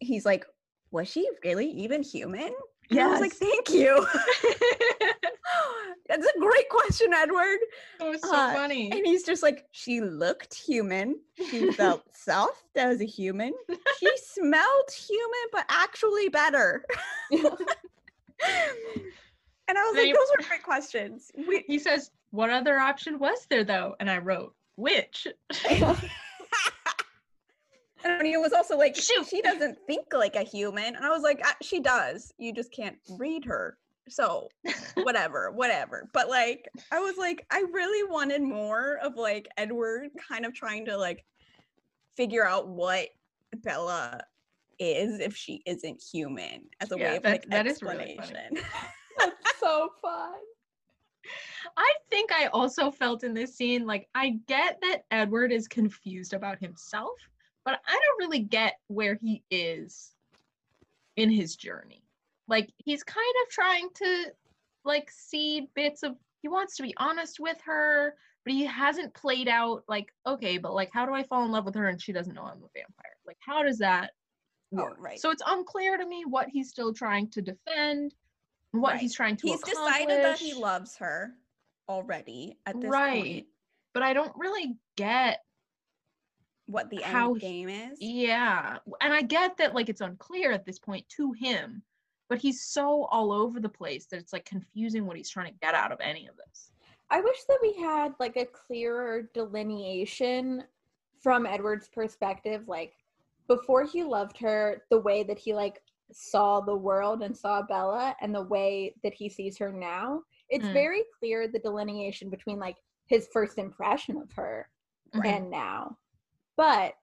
he's 0.00 0.24
like, 0.26 0.44
was 0.90 1.08
she 1.08 1.28
really 1.44 1.70
even 1.70 2.02
human? 2.02 2.52
And 2.90 3.00
I 3.00 3.06
was 3.08 3.20
like, 3.20 3.32
thank 3.32 3.68
you. 3.70 4.06
That's 6.08 6.26
a 6.26 6.38
great 6.40 6.68
question, 6.70 7.12
Edward. 7.12 7.58
it 8.00 8.08
was 8.10 8.22
so 8.22 8.34
Uh, 8.34 8.54
funny. 8.54 8.90
And 8.90 9.04
he's 9.06 9.24
just 9.24 9.42
like, 9.42 9.66
she 9.72 10.00
looked 10.00 10.54
human. 10.54 11.20
She 11.50 11.70
felt 11.72 12.02
soft 12.14 12.64
as 12.76 13.00
a 13.02 13.04
human. 13.06 13.52
She 14.00 14.08
smelled 14.16 14.90
human, 14.90 15.48
but 15.52 15.66
actually 15.68 16.28
better. 16.30 16.84
and 17.32 17.40
I 19.68 19.82
was 19.84 19.94
Then 19.94 19.96
like, 19.96 20.06
he- 20.06 20.12
those 20.12 20.30
are 20.38 20.48
great 20.48 20.62
questions. 20.62 21.30
We, 21.46 21.64
He 21.66 21.78
says, 21.78 22.10
What 22.30 22.50
other 22.50 22.78
option 22.78 23.18
was 23.18 23.46
there 23.50 23.64
though? 23.64 23.94
And 24.00 24.10
I 24.10 24.18
wrote, 24.18 24.54
which? 24.76 25.26
and 28.04 28.26
he 28.26 28.36
was 28.36 28.52
also 28.52 28.76
like, 28.76 28.94
Shoot. 28.96 29.26
she 29.26 29.40
doesn't 29.42 29.78
think 29.86 30.06
like 30.12 30.36
a 30.36 30.42
human. 30.42 30.94
And 30.96 31.04
I 31.04 31.10
was 31.10 31.22
like, 31.22 31.40
"Uh, 31.46 31.52
she 31.62 31.80
does. 31.80 32.32
You 32.38 32.52
just 32.52 32.72
can't 32.72 32.96
read 33.18 33.44
her. 33.44 33.76
So 34.08 34.48
whatever, 35.02 35.50
whatever. 35.50 36.08
But 36.14 36.28
like, 36.28 36.68
I 36.92 36.98
was 37.00 37.16
like, 37.18 37.44
I 37.50 37.64
really 37.72 38.08
wanted 38.10 38.42
more 38.42 38.98
of 39.02 39.16
like 39.16 39.48
Edward 39.56 40.10
kind 40.28 40.46
of 40.46 40.54
trying 40.54 40.86
to 40.86 40.96
like 40.96 41.24
figure 42.16 42.46
out 42.46 42.68
what 42.68 43.08
Bella 43.62 44.20
is 44.78 45.18
if 45.18 45.34
she 45.36 45.62
isn't 45.66 46.00
human 46.00 46.62
as 46.80 46.92
a 46.92 46.98
Yeah, 46.98 47.10
way 47.10 47.16
of 47.16 47.22
that- 47.24 47.32
like 47.32 47.46
that 47.50 47.66
is 47.66 47.82
really 47.82 48.16
explanation. 48.18 48.64
That's 49.18 49.58
so 49.60 49.90
fun. 50.00 50.34
I 51.76 51.92
think 52.10 52.32
I 52.32 52.46
also 52.46 52.90
felt 52.90 53.24
in 53.24 53.34
this 53.34 53.56
scene 53.56 53.86
like 53.86 54.08
I 54.14 54.40
get 54.46 54.78
that 54.82 55.04
Edward 55.10 55.52
is 55.52 55.68
confused 55.68 56.34
about 56.34 56.58
himself, 56.58 57.16
but 57.64 57.80
I 57.86 57.92
don't 57.92 58.18
really 58.18 58.40
get 58.40 58.78
where 58.88 59.14
he 59.14 59.42
is 59.50 60.14
in 61.16 61.30
his 61.30 61.56
journey. 61.56 62.02
Like 62.48 62.72
he's 62.78 63.02
kind 63.02 63.34
of 63.44 63.50
trying 63.50 63.88
to 63.96 64.32
like 64.84 65.10
see 65.10 65.68
bits 65.74 66.02
of 66.02 66.16
he 66.42 66.48
wants 66.48 66.76
to 66.76 66.82
be 66.82 66.94
honest 66.96 67.40
with 67.40 67.58
her, 67.64 68.14
but 68.44 68.52
he 68.54 68.64
hasn't 68.64 69.14
played 69.14 69.48
out 69.48 69.84
like 69.88 70.12
okay, 70.26 70.58
but 70.58 70.74
like 70.74 70.90
how 70.92 71.04
do 71.06 71.12
I 71.12 71.22
fall 71.24 71.44
in 71.44 71.52
love 71.52 71.64
with 71.64 71.74
her 71.74 71.88
and 71.88 72.00
she 72.00 72.12
doesn't 72.12 72.34
know 72.34 72.42
I'm 72.44 72.62
a 72.62 72.70
vampire? 72.74 73.16
Like 73.26 73.38
how 73.40 73.62
does 73.62 73.78
that 73.78 74.12
Oh, 74.72 74.82
work? 74.82 74.98
right. 75.00 75.18
So 75.18 75.30
it's 75.30 75.42
unclear 75.46 75.96
to 75.96 76.06
me 76.06 76.24
what 76.26 76.48
he's 76.48 76.68
still 76.68 76.92
trying 76.92 77.30
to 77.30 77.42
defend, 77.42 78.14
what 78.72 78.92
Right. 78.92 79.00
he's 79.00 79.14
trying 79.14 79.36
to 79.38 79.46
He's 79.48 79.62
decided 79.62 80.22
that 80.24 80.38
he 80.38 80.54
loves 80.54 80.96
her 80.98 81.34
already 81.88 82.58
at 82.66 82.80
this 82.80 82.90
Right. 82.90 83.22
point. 83.24 83.46
but 83.94 84.02
I 84.02 84.12
don't 84.12 84.34
really 84.36 84.78
get 84.96 85.44
What 86.66 86.90
the 86.90 87.00
How 87.00 87.30
end 87.32 87.40
he- 87.40 87.48
game 87.48 87.68
is. 87.70 87.98
yeah. 87.98 88.78
And 89.00 89.14
I 89.14 89.22
get 89.22 89.56
that 89.56 89.74
like 89.74 89.88
it's 89.88 90.02
unclear 90.02 90.52
at 90.52 90.66
this 90.66 90.78
point 90.78 91.08
to 91.16 91.32
him, 91.32 91.82
but 92.28 92.36
he's 92.38 92.62
so 92.62 93.04
all 93.06 93.32
over 93.32 93.58
the 93.58 93.70
place 93.70 94.04
that 94.08 94.18
it's 94.18 94.34
like 94.34 94.44
confusing 94.44 95.06
what 95.06 95.16
he's 95.16 95.30
trying 95.30 95.50
to 95.50 95.58
get 95.60 95.74
out 95.74 95.92
of 95.92 96.00
any 96.02 96.26
of 96.26 96.36
this. 96.36 96.70
I 97.08 97.22
wish 97.22 97.42
that 97.44 97.58
we 97.62 97.72
had 97.72 98.14
like 98.20 98.36
a 98.36 98.44
clearer 98.44 99.22
delineation 99.32 100.62
from 101.22 101.46
Edward's 101.46 101.88
perspective, 101.88 102.68
like 102.68 102.94
before 103.46 103.84
he 103.84 104.02
loved 104.04 104.36
her, 104.36 104.84
the 104.90 105.00
way 105.00 105.22
that 105.22 105.38
he 105.38 105.54
like 105.54 105.82
saw 106.12 106.60
the 106.60 106.74
world 106.76 107.22
and 107.22 107.36
saw 107.36 107.62
Bella 107.62 108.16
and 108.20 108.34
the 108.34 108.42
way 108.42 108.94
that 109.02 109.14
he 109.14 109.28
sees 109.28 109.58
her 109.58 109.72
now. 109.72 110.22
It's 110.48 110.68
Mm. 110.68 110.72
very 110.72 111.04
clear 111.18 111.48
the 111.48 111.58
delineation 111.58 112.30
between 112.30 112.58
like 112.58 112.76
his 113.06 113.28
first 113.32 113.58
impression 113.58 114.16
of 114.18 114.30
her 114.32 114.70
Mhm. 115.14 115.26
and 115.26 115.50
now. 115.50 115.98
But 116.56 116.94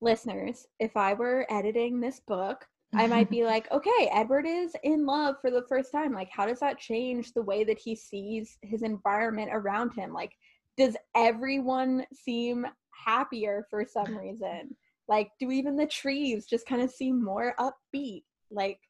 listeners, 0.00 0.66
if 0.78 0.96
I 0.96 1.14
were 1.14 1.46
editing 1.50 2.00
this 2.00 2.20
book, 2.20 2.66
I 2.94 3.06
might 3.06 3.30
be 3.30 3.44
like, 3.44 3.70
okay, 3.72 4.08
Edward 4.12 4.46
is 4.46 4.76
in 4.82 5.06
love 5.06 5.40
for 5.40 5.50
the 5.50 5.62
first 5.68 5.90
time. 5.90 6.12
Like, 6.12 6.30
how 6.30 6.46
does 6.46 6.60
that 6.60 6.78
change 6.78 7.32
the 7.32 7.42
way 7.42 7.64
that 7.64 7.78
he 7.78 7.96
sees 7.96 8.58
his 8.62 8.82
environment 8.82 9.50
around 9.52 9.90
him? 9.94 10.12
Like, 10.12 10.36
does 10.76 10.96
everyone 11.14 12.06
seem 12.12 12.66
happier 12.90 13.66
for 13.70 13.84
some 13.84 14.16
reason? 14.18 14.76
Like, 15.08 15.30
do 15.38 15.50
even 15.50 15.76
the 15.76 15.86
trees 15.86 16.46
just 16.46 16.66
kind 16.66 16.82
of 16.82 16.90
seem 16.90 17.22
more 17.22 17.54
upbeat? 17.58 18.24
Like, 18.50 18.80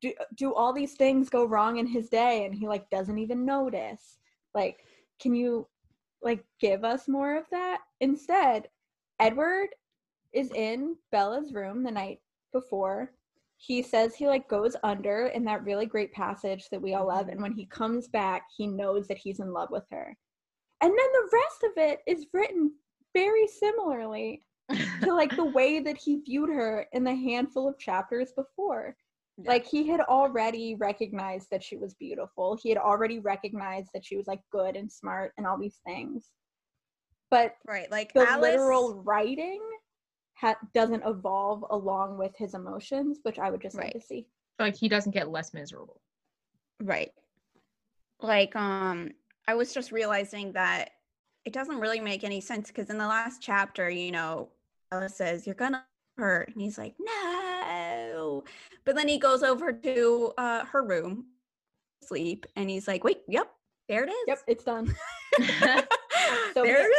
do, 0.00 0.12
do 0.36 0.54
all 0.54 0.72
these 0.72 0.94
things 0.94 1.28
go 1.28 1.44
wrong 1.44 1.78
in 1.78 1.86
his 1.86 2.08
day 2.08 2.44
and 2.44 2.54
he 2.54 2.66
like 2.66 2.88
doesn't 2.90 3.18
even 3.18 3.44
notice? 3.44 4.18
Like, 4.54 4.84
can 5.20 5.34
you 5.34 5.66
like 6.22 6.44
give 6.60 6.84
us 6.84 7.08
more 7.08 7.36
of 7.36 7.44
that? 7.50 7.78
Instead, 8.00 8.68
Edward 9.18 9.68
is 10.32 10.50
in 10.52 10.96
Bella's 11.10 11.52
room 11.52 11.82
the 11.82 11.90
night 11.90 12.20
before 12.52 13.12
he 13.62 13.82
says 13.82 14.14
he 14.14 14.26
like 14.26 14.48
goes 14.48 14.74
under 14.82 15.26
in 15.26 15.44
that 15.44 15.64
really 15.64 15.84
great 15.84 16.12
passage 16.12 16.68
that 16.70 16.80
we 16.80 16.94
all 16.94 17.06
love 17.06 17.28
and 17.28 17.40
when 17.42 17.52
he 17.52 17.66
comes 17.66 18.08
back 18.08 18.44
he 18.56 18.66
knows 18.66 19.06
that 19.06 19.18
he's 19.18 19.38
in 19.38 19.52
love 19.52 19.68
with 19.70 19.84
her 19.90 20.16
and 20.80 20.90
then 20.90 20.96
the 20.96 21.30
rest 21.32 21.64
of 21.64 21.70
it 21.76 22.00
is 22.06 22.26
written 22.32 22.72
very 23.12 23.46
similarly 23.46 24.40
to 25.02 25.14
like 25.14 25.34
the 25.36 25.44
way 25.44 25.80
that 25.80 25.96
he 25.96 26.16
viewed 26.20 26.50
her 26.50 26.86
in 26.92 27.04
the 27.04 27.14
handful 27.14 27.68
of 27.68 27.78
chapters 27.78 28.32
before 28.36 28.96
Yeah. 29.38 29.50
like 29.52 29.66
he 29.66 29.86
had 29.88 30.00
already 30.00 30.74
recognized 30.76 31.48
that 31.50 31.62
she 31.64 31.76
was 31.76 31.94
beautiful 31.94 32.58
he 32.62 32.68
had 32.68 32.78
already 32.78 33.18
recognized 33.18 33.88
that 33.94 34.04
she 34.04 34.16
was 34.16 34.26
like 34.26 34.40
good 34.52 34.76
and 34.76 34.90
smart 34.90 35.32
and 35.38 35.46
all 35.46 35.58
these 35.58 35.80
things 35.86 36.30
but 37.30 37.54
Right. 37.66 37.88
Like 37.90 38.12
the 38.12 38.28
Alice, 38.28 38.42
literal 38.42 39.02
writing 39.04 39.60
ha- 40.34 40.56
doesn't 40.74 41.04
evolve 41.06 41.64
along 41.70 42.18
with 42.18 42.32
his 42.36 42.54
emotions, 42.54 43.20
which 43.22 43.38
I 43.38 43.50
would 43.50 43.62
just 43.62 43.76
like 43.76 43.92
to 43.92 44.00
see. 44.00 44.26
like 44.58 44.74
he 44.76 44.88
doesn't 44.88 45.12
get 45.12 45.30
less 45.30 45.54
miserable. 45.54 46.00
Right. 46.82 47.12
Like, 48.20 48.56
um, 48.56 49.10
I 49.46 49.54
was 49.54 49.72
just 49.72 49.92
realizing 49.92 50.52
that 50.54 50.90
it 51.44 51.52
doesn't 51.52 51.78
really 51.78 52.00
make 52.00 52.24
any 52.24 52.40
sense 52.40 52.66
because 52.68 52.90
in 52.90 52.98
the 52.98 53.06
last 53.06 53.40
chapter, 53.40 53.88
you 53.88 54.10
know, 54.10 54.48
Alice 54.92 55.14
says, 55.14 55.46
You're 55.46 55.54
gonna 55.54 55.84
hurt. 56.16 56.48
And 56.48 56.60
he's 56.60 56.78
like, 56.78 56.94
No. 56.98 58.44
But 58.84 58.96
then 58.96 59.08
he 59.08 59.18
goes 59.18 59.42
over 59.42 59.72
to 59.72 60.32
uh 60.38 60.64
her 60.66 60.82
room, 60.84 61.26
sleep, 62.02 62.46
and 62.56 62.68
he's 62.68 62.88
like, 62.88 63.04
Wait, 63.04 63.22
yep, 63.28 63.50
there 63.88 64.04
it 64.04 64.10
is. 64.10 64.24
Yep, 64.26 64.38
it's 64.46 64.64
done. 64.64 64.94
So 66.54 66.62
there 66.62 66.90
it 66.90 66.96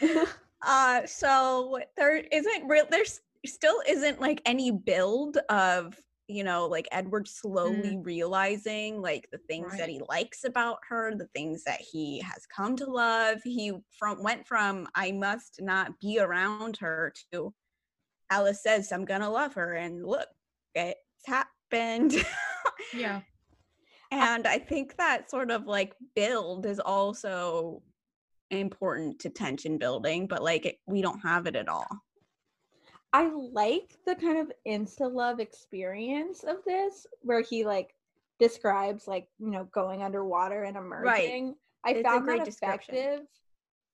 is. 0.00 0.28
Uh, 0.66 1.06
so 1.06 1.78
there 1.94 2.16
isn't 2.16 2.66
real. 2.66 2.86
There's 2.90 3.20
still 3.44 3.82
isn't 3.86 4.18
like 4.18 4.40
any 4.46 4.70
build 4.70 5.36
of 5.50 5.94
you 6.28 6.44
know 6.44 6.66
like 6.66 6.88
Edward 6.92 7.26
mm. 7.26 7.28
slowly 7.28 7.98
realizing 8.02 9.02
like 9.02 9.28
the 9.30 9.38
things 9.38 9.76
that 9.76 9.88
he 9.88 10.00
likes 10.08 10.44
about 10.44 10.78
her, 10.88 11.14
the 11.14 11.28
things 11.34 11.64
that 11.64 11.80
he 11.80 12.20
has 12.20 12.46
come 12.46 12.76
to 12.76 12.86
love. 12.86 13.40
He 13.44 13.72
from 13.98 14.22
went 14.22 14.46
from 14.46 14.88
I 14.94 15.12
must 15.12 15.60
not 15.60 15.98
be 16.00 16.18
around 16.18 16.78
her 16.78 17.12
to 17.32 17.52
Alice 18.30 18.62
says 18.62 18.90
I'm 18.92 19.04
gonna 19.04 19.30
love 19.30 19.54
her, 19.54 19.74
and 19.74 20.04
look, 20.04 20.28
it's 20.74 20.98
happened. 21.26 22.14
Yeah. 22.92 23.20
And 24.10 24.46
I 24.46 24.58
think 24.58 24.96
that 24.96 25.28
sort 25.28 25.50
of 25.50 25.66
like 25.66 25.92
build 26.14 26.66
is 26.66 26.78
also 26.78 27.82
important 28.50 29.18
to 29.20 29.30
tension 29.30 29.76
building, 29.76 30.28
but 30.28 30.40
like 30.40 30.66
it, 30.66 30.76
we 30.86 31.02
don't 31.02 31.18
have 31.20 31.46
it 31.46 31.56
at 31.56 31.68
all. 31.68 31.88
I 33.14 33.30
like 33.52 33.96
the 34.04 34.16
kind 34.16 34.38
of 34.38 34.50
insta 34.66 35.08
love 35.10 35.38
experience 35.38 36.42
of 36.42 36.56
this 36.66 37.06
where 37.22 37.42
he 37.42 37.64
like 37.64 37.94
describes 38.40 39.06
like, 39.06 39.28
you 39.38 39.50
know, 39.52 39.68
going 39.72 40.02
underwater 40.02 40.64
and 40.64 40.76
emerging. 40.76 41.54
I 41.86 41.90
It's 41.90 42.00
a 42.00 42.02
found 42.02 42.24
great 42.24 42.38
that 42.38 42.46
description. 42.46 42.94
effective. 42.96 43.26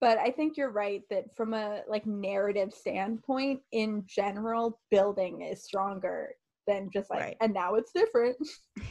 But 0.01 0.17
I 0.17 0.31
think 0.31 0.57
you're 0.57 0.71
right 0.71 1.03
that 1.11 1.37
from 1.37 1.53
a 1.53 1.83
like 1.87 2.07
narrative 2.07 2.73
standpoint, 2.73 3.61
in 3.73 4.05
general, 4.07 4.81
building 4.91 5.43
is 5.43 5.63
stronger 5.65 6.31
than 6.67 6.89
just 6.91 7.11
like, 7.11 7.21
Right. 7.21 7.37
and 7.43 7.53
now 7.53 7.75
it's 7.75 7.93
different. 7.93 8.39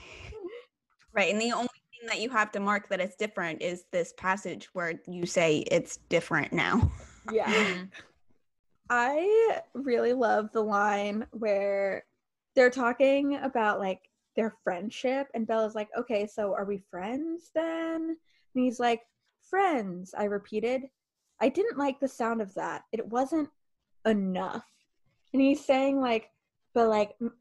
Right. 1.12 1.32
And 1.34 1.42
the 1.42 1.52
only 1.54 1.68
thing 1.68 2.08
that 2.08 2.22
you 2.22 2.30
have 2.30 2.52
to 2.52 2.60
mark 2.60 2.88
that 2.90 3.02
it's 3.02 3.16
different 3.16 3.64
is 3.64 3.86
this 3.92 4.14
passage 4.16 4.70
where 4.74 5.02
you 5.08 5.26
say 5.26 5.58
it's 5.72 5.98
different 6.08 6.54
now. 6.54 6.92
yeah. 7.32 7.52
Mm-hmm. 7.52 7.84
I 8.90 9.62
really 9.74 10.14
love 10.14 10.52
the 10.52 10.62
line 10.64 11.26
where 11.32 12.06
they're 12.56 12.70
talking 12.70 13.36
about 13.36 13.80
like 13.80 14.02
their 14.36 14.56
friendship, 14.64 15.28
and 15.34 15.46
Bella's 15.46 15.76
like, 15.76 15.90
okay, 15.98 16.28
so 16.28 16.54
are 16.54 16.66
we 16.66 16.84
friends 16.90 17.52
then? 17.54 18.18
And 18.56 18.64
he's 18.64 18.80
like, 18.80 19.02
friends, 19.50 20.14
I 20.18 20.26
repeated. 20.26 20.84
I 21.42 21.50
didn't 21.50 21.78
like 21.78 22.00
the 22.00 22.08
sound 22.08 22.42
of 22.42 22.54
that. 22.56 22.84
It 22.92 23.06
wasn't 23.08 23.50
enough. 24.06 24.66
And 25.34 25.42
he's 25.42 25.64
saying, 25.64 26.00
like, 26.00 26.30
but 26.74 26.90
like, 26.90 27.16
m- 27.22 27.34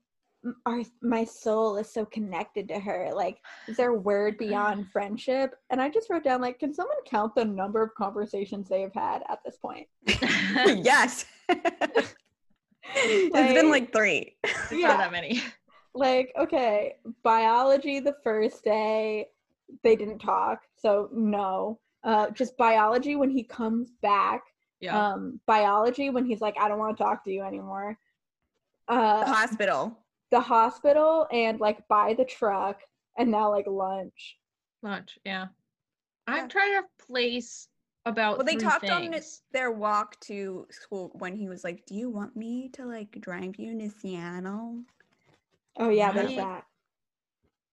m- 0.44 0.56
our, 0.66 0.82
my 1.02 1.24
soul 1.24 1.76
is 1.76 1.90
so 1.90 2.04
connected 2.04 2.68
to 2.68 2.78
her. 2.78 3.10
Like, 3.14 3.38
is 3.66 3.76
there 3.76 3.90
a 3.90 3.98
word 3.98 4.36
beyond 4.38 4.88
friendship? 4.92 5.54
And 5.70 5.80
I 5.80 5.88
just 5.88 6.10
wrote 6.10 6.24
down, 6.24 6.40
like, 6.40 6.58
can 6.58 6.74
someone 6.74 6.96
count 7.06 7.34
the 7.34 7.44
number 7.44 7.82
of 7.82 7.94
conversations 7.94 8.68
they 8.68 8.82
have 8.82 8.94
had 8.94 9.22
at 9.28 9.40
this 9.44 9.56
point? 9.56 9.88
yes. 10.06 11.24
it's 12.94 13.54
been 13.54 13.70
like 13.70 13.92
three. 13.92 14.36
It's 14.44 14.72
Yeah. 14.72 14.88
not 14.88 14.98
that 14.98 15.12
many. 15.12 15.42
like 15.94 16.30
okay 16.38 16.96
biology 17.24 17.98
the 17.98 18.14
first 18.22 18.62
day 18.62 19.26
they 19.82 19.96
didn't 19.96 20.18
talk 20.18 20.60
so 20.76 21.08
no 21.12 21.80
uh 22.04 22.30
just 22.30 22.56
biology 22.58 23.16
when 23.16 23.30
he 23.30 23.42
comes 23.42 23.90
back 24.02 24.42
Yeah. 24.80 25.12
um 25.12 25.40
biology 25.46 26.10
when 26.10 26.24
he's 26.26 26.40
like 26.42 26.54
i 26.60 26.68
don't 26.68 26.78
want 26.78 26.96
to 26.96 27.02
talk 27.02 27.24
to 27.24 27.32
you 27.32 27.42
anymore 27.42 27.98
The 28.86 28.94
uh 28.94 29.26
hospital. 29.26 29.98
the 30.30 30.40
hospital 30.40 31.26
and 31.32 31.58
like 31.58 31.78
by 31.88 32.14
the 32.14 32.24
truck 32.24 32.80
and 33.16 33.30
now 33.30 33.50
like 33.50 33.66
lunch 33.66 34.36
Lunch. 34.82 35.18
Yeah. 35.24 35.46
Yeah. 36.28 36.34
I'm 36.34 36.48
trying 36.48 36.74
to 36.82 36.84
place 37.06 37.66
about 38.08 38.38
Well, 38.38 38.46
they 38.46 38.54
three 38.54 38.62
talked 38.62 38.90
on 38.90 39.14
their 39.52 39.70
walk 39.70 40.18
to 40.20 40.66
school 40.70 41.12
when 41.18 41.36
he 41.36 41.48
was 41.48 41.64
like, 41.64 41.86
"Do 41.86 41.94
you 41.94 42.10
want 42.10 42.36
me 42.36 42.68
to 42.70 42.84
like 42.84 43.20
drive 43.20 43.56
you 43.56 43.78
to 43.78 43.90
Seattle?" 43.90 44.82
Oh 45.78 45.90
yeah, 45.90 46.12
there's 46.12 46.34
that. 46.34 46.64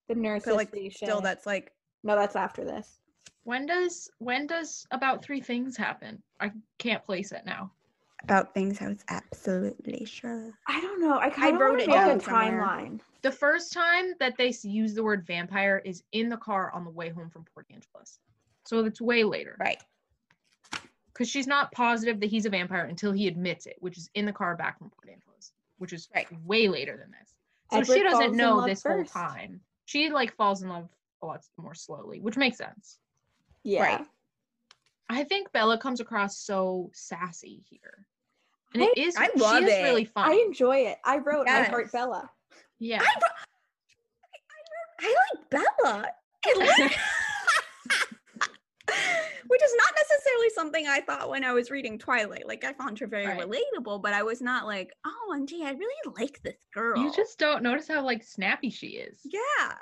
The 0.07 0.15
nurse 0.15 0.43
But 0.45 0.55
like, 0.55 0.69
station. 0.69 0.91
still, 0.91 1.21
that's 1.21 1.45
like 1.45 1.71
no, 2.03 2.15
that's 2.15 2.35
after 2.35 2.63
this. 2.63 2.99
When 3.43 3.65
does 3.65 4.09
when 4.19 4.47
does 4.47 4.85
about 4.91 5.23
three 5.23 5.41
things 5.41 5.75
happen? 5.75 6.21
I 6.39 6.51
can't 6.77 7.03
place 7.03 7.31
it 7.31 7.43
now. 7.45 7.71
about 8.23 8.53
things 8.53 8.81
I 8.81 8.87
was 8.87 9.03
absolutely 9.09 10.05
sure. 10.05 10.51
I 10.67 10.81
don't 10.81 10.99
know. 10.99 11.17
I 11.19 11.29
kind 11.29 11.55
of 11.55 11.61
wrote 11.61 11.79
it 11.79 11.85
to 11.85 11.91
make 11.91 11.95
a 11.97 11.99
down 11.99 12.19
somewhere. 12.19 12.61
timeline. 12.61 12.99
The 13.21 13.31
first 13.31 13.73
time 13.73 14.13
that 14.19 14.37
they 14.37 14.53
use 14.63 14.93
the 14.93 15.03
word 15.03 15.25
vampire 15.25 15.81
is 15.83 16.03
in 16.11 16.29
the 16.29 16.37
car 16.37 16.71
on 16.71 16.83
the 16.83 16.91
way 16.91 17.09
home 17.09 17.29
from 17.29 17.45
Port 17.53 17.65
Angeles. 17.71 18.19
So 18.65 18.83
it's 18.85 19.01
way 19.01 19.23
later. 19.23 19.55
Right. 19.59 19.81
Because 21.15 21.29
she's 21.29 21.47
not 21.47 21.71
positive 21.71 22.19
that 22.19 22.25
he's 22.29 22.45
a 22.45 22.49
vampire 22.49 22.83
until 22.83 23.13
he 23.13 23.27
admits 23.29 23.65
it, 23.67 23.77
which 23.79 23.97
is 23.97 24.09
in 24.15 24.25
the 24.25 24.33
car 24.33 24.57
back 24.57 24.77
from 24.77 24.89
Port 24.89 25.07
Angeles, 25.09 25.53
which 25.77 25.93
is 25.93 26.09
Right. 26.13 26.27
way 26.43 26.67
later 26.67 26.97
than 26.97 27.09
this. 27.11 27.33
So 27.71 27.77
Edward 27.79 27.95
she 27.95 28.03
doesn't 28.03 28.35
know 28.35 28.65
this 28.65 28.81
first. 28.81 29.13
whole 29.13 29.23
time. 29.27 29.61
She 29.85 30.09
like 30.09 30.35
falls 30.35 30.61
in 30.61 30.67
love 30.69 30.89
a 31.21 31.25
lot 31.25 31.41
more 31.57 31.73
slowly, 31.73 32.19
which 32.19 32.35
makes 32.35 32.57
sense. 32.57 32.99
Yeah. 33.63 33.83
Right. 33.83 34.05
I 35.09 35.23
think 35.23 35.51
Bella 35.53 35.77
comes 35.77 36.01
across 36.01 36.37
so 36.37 36.89
sassy 36.93 37.63
here. 37.69 38.05
And 38.73 38.83
I- 38.83 38.87
it 38.87 38.97
is 38.97 39.15
I 39.15 39.29
she 39.33 39.39
love 39.39 39.63
is 39.63 39.69
it. 39.69 39.83
really 39.83 40.09
I 40.17 40.33
enjoy 40.45 40.77
it. 40.87 40.97
I 41.05 41.19
wrote 41.19 41.47
I 41.47 41.63
heart 41.63 41.91
Bella. 41.93 42.29
yeah. 42.79 43.01
I, 43.01 43.05
wrote- 43.05 43.31
I 44.99 45.15
like 45.33 45.49
Bella. 45.49 46.09
I 46.45 46.53
like- 46.87 46.99
Which 49.47 49.61
is 49.63 49.73
not 49.77 49.93
necessarily 49.97 50.49
something 50.49 50.87
I 50.87 51.01
thought 51.01 51.29
when 51.29 51.43
I 51.43 51.51
was 51.53 51.69
reading 51.71 51.97
Twilight. 51.99 52.47
Like 52.47 52.63
I 52.63 52.73
found 52.73 52.97
her 52.99 53.07
very 53.07 53.27
Right. 53.27 53.41
relatable, 53.47 54.01
but 54.01 54.13
I 54.13 54.23
was 54.23 54.41
not 54.41 54.65
like, 54.65 54.91
oh, 55.05 55.33
and 55.33 55.47
gee, 55.47 55.63
I 55.63 55.71
really 55.71 56.13
like 56.19 56.41
this 56.43 56.57
girl. 56.73 57.01
You 57.01 57.11
just 57.11 57.37
don't 57.37 57.61
notice 57.63 57.87
how 57.87 58.01
like 58.01 58.23
snappy 58.23 58.69
she 58.69 58.87
is. 58.87 59.19
yeah. 59.23 59.73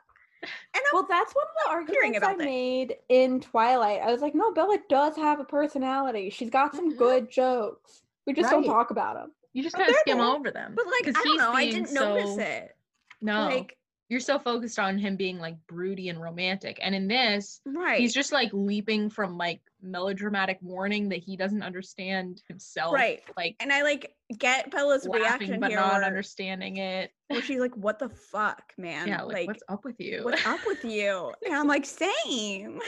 And 0.44 0.52
I'm 0.76 0.82
Well, 0.94 1.08
that's 1.10 1.34
one 1.34 1.46
of 1.46 1.50
the 1.64 1.70
wondering 1.94 2.16
arguments 2.16 2.28
I 2.28 2.36
that. 2.36 2.44
made 2.44 2.96
in 3.08 3.40
Twilight. 3.40 4.02
I 4.02 4.12
was 4.12 4.20
like, 4.22 4.36
no, 4.36 4.52
Bella 4.52 4.78
does 4.90 5.16
have 5.16 5.40
a 5.40 5.46
personality. 5.46 6.30
She's 6.30 6.50
got 6.50 6.76
some 6.76 6.94
Mhm. 6.94 6.98
good 6.98 7.32
jokes. 7.32 8.02
We 8.26 8.34
just 8.34 8.50
don't 8.50 8.66
talk 8.66 8.92
about 8.92 9.16
them. 9.16 9.32
You 9.54 9.64
just 9.64 9.76
kind 9.78 9.90
of 9.90 9.96
skim 9.98 10.18
there. 10.18 10.28
over 10.28 10.52
them. 10.52 10.74
but 10.76 10.86
like, 10.88 11.08
I 11.08 11.12
don't 11.12 11.28
he's 11.28 11.38
know, 11.40 11.52
I 11.52 11.66
didn't 11.70 11.94
notice 11.94 12.38
it. 12.38 12.76
No, 13.22 13.46
Like 13.46 13.78
you're 14.14 14.20
so 14.20 14.38
focused 14.38 14.78
on 14.78 15.00
him 15.00 15.16
being 15.16 15.40
like 15.40 15.56
broody 15.66 16.10
and 16.10 16.22
romantic, 16.22 16.78
and 16.84 16.94
in 16.94 17.08
this, 17.08 17.62
right. 17.66 18.00
he's 18.00 18.14
just 18.14 18.32
like 18.32 18.52
leaping 18.54 19.10
from 19.10 19.40
like 19.40 19.60
melodramatic 19.82 20.60
warning 20.62 21.10
that 21.10 21.18
he 21.18 21.36
doesn't 21.36 21.64
understand 21.64 22.44
himself. 22.48 22.94
right. 22.94 23.24
Like 23.36 23.56
And 23.60 23.74
I 23.74 23.82
like 23.82 24.14
get 24.38 24.70
Bella's 24.70 25.08
reaction 25.12 25.60
but 25.60 25.72
here 25.72 25.80
not 25.80 25.94
where, 25.94 26.04
understanding 26.04 26.78
it. 26.78 27.12
where 27.28 27.42
she's 27.42 27.60
like, 27.60 27.76
what 27.76 27.98
the 27.98 28.10
fuck, 28.10 28.62
man? 28.78 29.08
yeah, 29.08 29.24
like, 29.24 29.48
what's 29.48 29.64
up 29.68 29.84
with 29.84 30.00
you? 30.00 30.22
what's 30.24 30.46
up 30.46 30.60
with 30.68 30.86
you? 30.86 31.34
And 31.48 31.56
I'm 31.56 31.68
like, 31.68 31.86
same. 31.88 32.80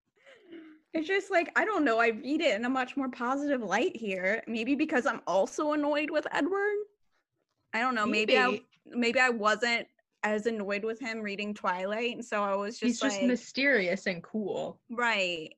it's 0.94 1.06
just 1.06 1.30
like, 1.30 1.52
I 1.56 1.66
don't 1.66 1.84
know. 1.84 1.98
I 1.98 2.08
read 2.08 2.40
it 2.40 2.56
in 2.56 2.64
a 2.64 2.70
much 2.70 2.96
more 2.96 3.10
positive 3.10 3.60
light 3.60 3.94
here. 3.94 4.42
Maybe 4.46 4.74
because 4.74 5.04
I'm 5.04 5.20
also 5.26 5.72
annoyed 5.72 6.10
with 6.10 6.26
Edward. 6.32 6.78
I 7.74 7.80
don't 7.80 7.94
know. 7.94 8.06
Maybe, 8.06 8.38
I 8.38 8.46
Maybe. 8.46 8.66
maybe 8.86 9.20
I 9.20 9.28
wasn't 9.28 9.86
as 10.34 10.46
annoyed 10.46 10.84
with 10.84 11.00
him 11.00 11.20
reading 11.20 11.54
Twilight. 11.54 12.14
And 12.14 12.24
so 12.24 12.42
I 12.42 12.54
was 12.54 12.78
just 12.78 12.82
He's 12.82 13.00
just 13.00 13.18
like, 13.20 13.26
mysterious 13.28 14.06
and 14.06 14.22
cool. 14.22 14.80
right. 14.90 15.50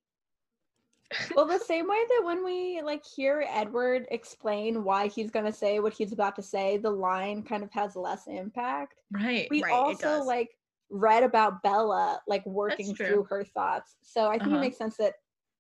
well, 1.34 1.46
the 1.46 1.58
same 1.58 1.88
way 1.88 1.98
that 2.08 2.22
when 2.24 2.44
we 2.44 2.80
like 2.82 3.04
hear 3.04 3.44
Edward 3.48 4.06
explain 4.12 4.84
why 4.84 5.08
he's 5.08 5.30
gonna 5.30 5.52
say 5.52 5.80
what 5.80 5.92
he's 5.92 6.12
about 6.12 6.36
to 6.36 6.42
say, 6.42 6.76
the 6.76 6.90
line 6.90 7.42
kind 7.42 7.64
of 7.64 7.70
has 7.72 7.96
less 7.96 8.28
impact. 8.28 8.94
Right. 9.10 9.48
We 9.50 9.62
Right, 9.62 9.72
it 9.72 9.74
also 9.74 10.18
does. 10.18 10.26
like 10.26 10.50
read 10.88 11.22
about 11.24 11.62
Bella 11.62 12.20
like 12.28 12.46
working 12.46 12.94
through 12.94 13.24
her 13.28 13.44
thoughts. 13.44 13.96
So 14.02 14.26
I 14.28 14.32
think 14.38 14.48
Uh-huh. 14.48 14.56
it 14.56 14.60
makes 14.60 14.78
sense 14.78 14.96
that, 14.98 15.14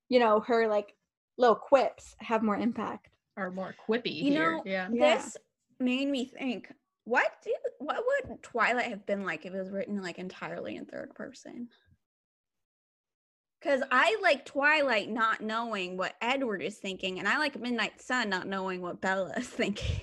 you 0.08 0.20
know, 0.20 0.38
her 0.40 0.68
like 0.68 0.94
little 1.36 1.56
quips 1.56 2.14
have 2.20 2.42
more 2.44 2.56
impact. 2.56 3.08
Or 3.36 3.50
more 3.50 3.74
quippy 3.88 4.14
You 4.14 4.30
here. 4.32 4.52
know, 4.56 4.62
yeah. 4.64 4.88
Yeah. 4.92 5.16
This 5.16 5.36
made 5.80 6.08
me 6.08 6.26
think. 6.26 6.72
What 7.10 7.42
do 7.42 7.52
what 7.78 8.04
would 8.06 8.40
Twilight 8.40 8.86
have 8.86 9.04
been 9.04 9.24
like 9.24 9.44
if 9.44 9.52
it 9.52 9.58
was 9.58 9.72
written 9.72 10.00
like 10.00 10.20
entirely 10.20 10.76
in 10.76 10.86
third 10.86 11.12
person? 11.12 11.68
Because 13.60 13.82
I 13.90 14.16
like 14.22 14.44
Twilight 14.44 15.10
not 15.10 15.40
knowing 15.40 15.96
what 15.96 16.14
Edward 16.22 16.62
is 16.62 16.78
thinking, 16.78 17.18
and 17.18 17.26
I 17.26 17.38
like 17.38 17.58
Midnight 17.58 18.00
Sun 18.00 18.30
not 18.30 18.46
knowing 18.46 18.80
what 18.80 19.00
Bella 19.00 19.32
is 19.36 19.48
thinking. 19.48 20.02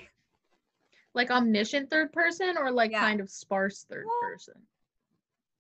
Like 1.14 1.32
omniscient 1.32 1.90
third 1.90 2.12
person 2.12 2.58
or 2.58 2.72
like 2.72 2.92
Yeah. 2.92 3.00
kind 3.00 3.22
of 3.22 3.30
sparse 3.30 3.86
third 3.90 4.04
Well, 4.06 4.30
person? 4.30 4.56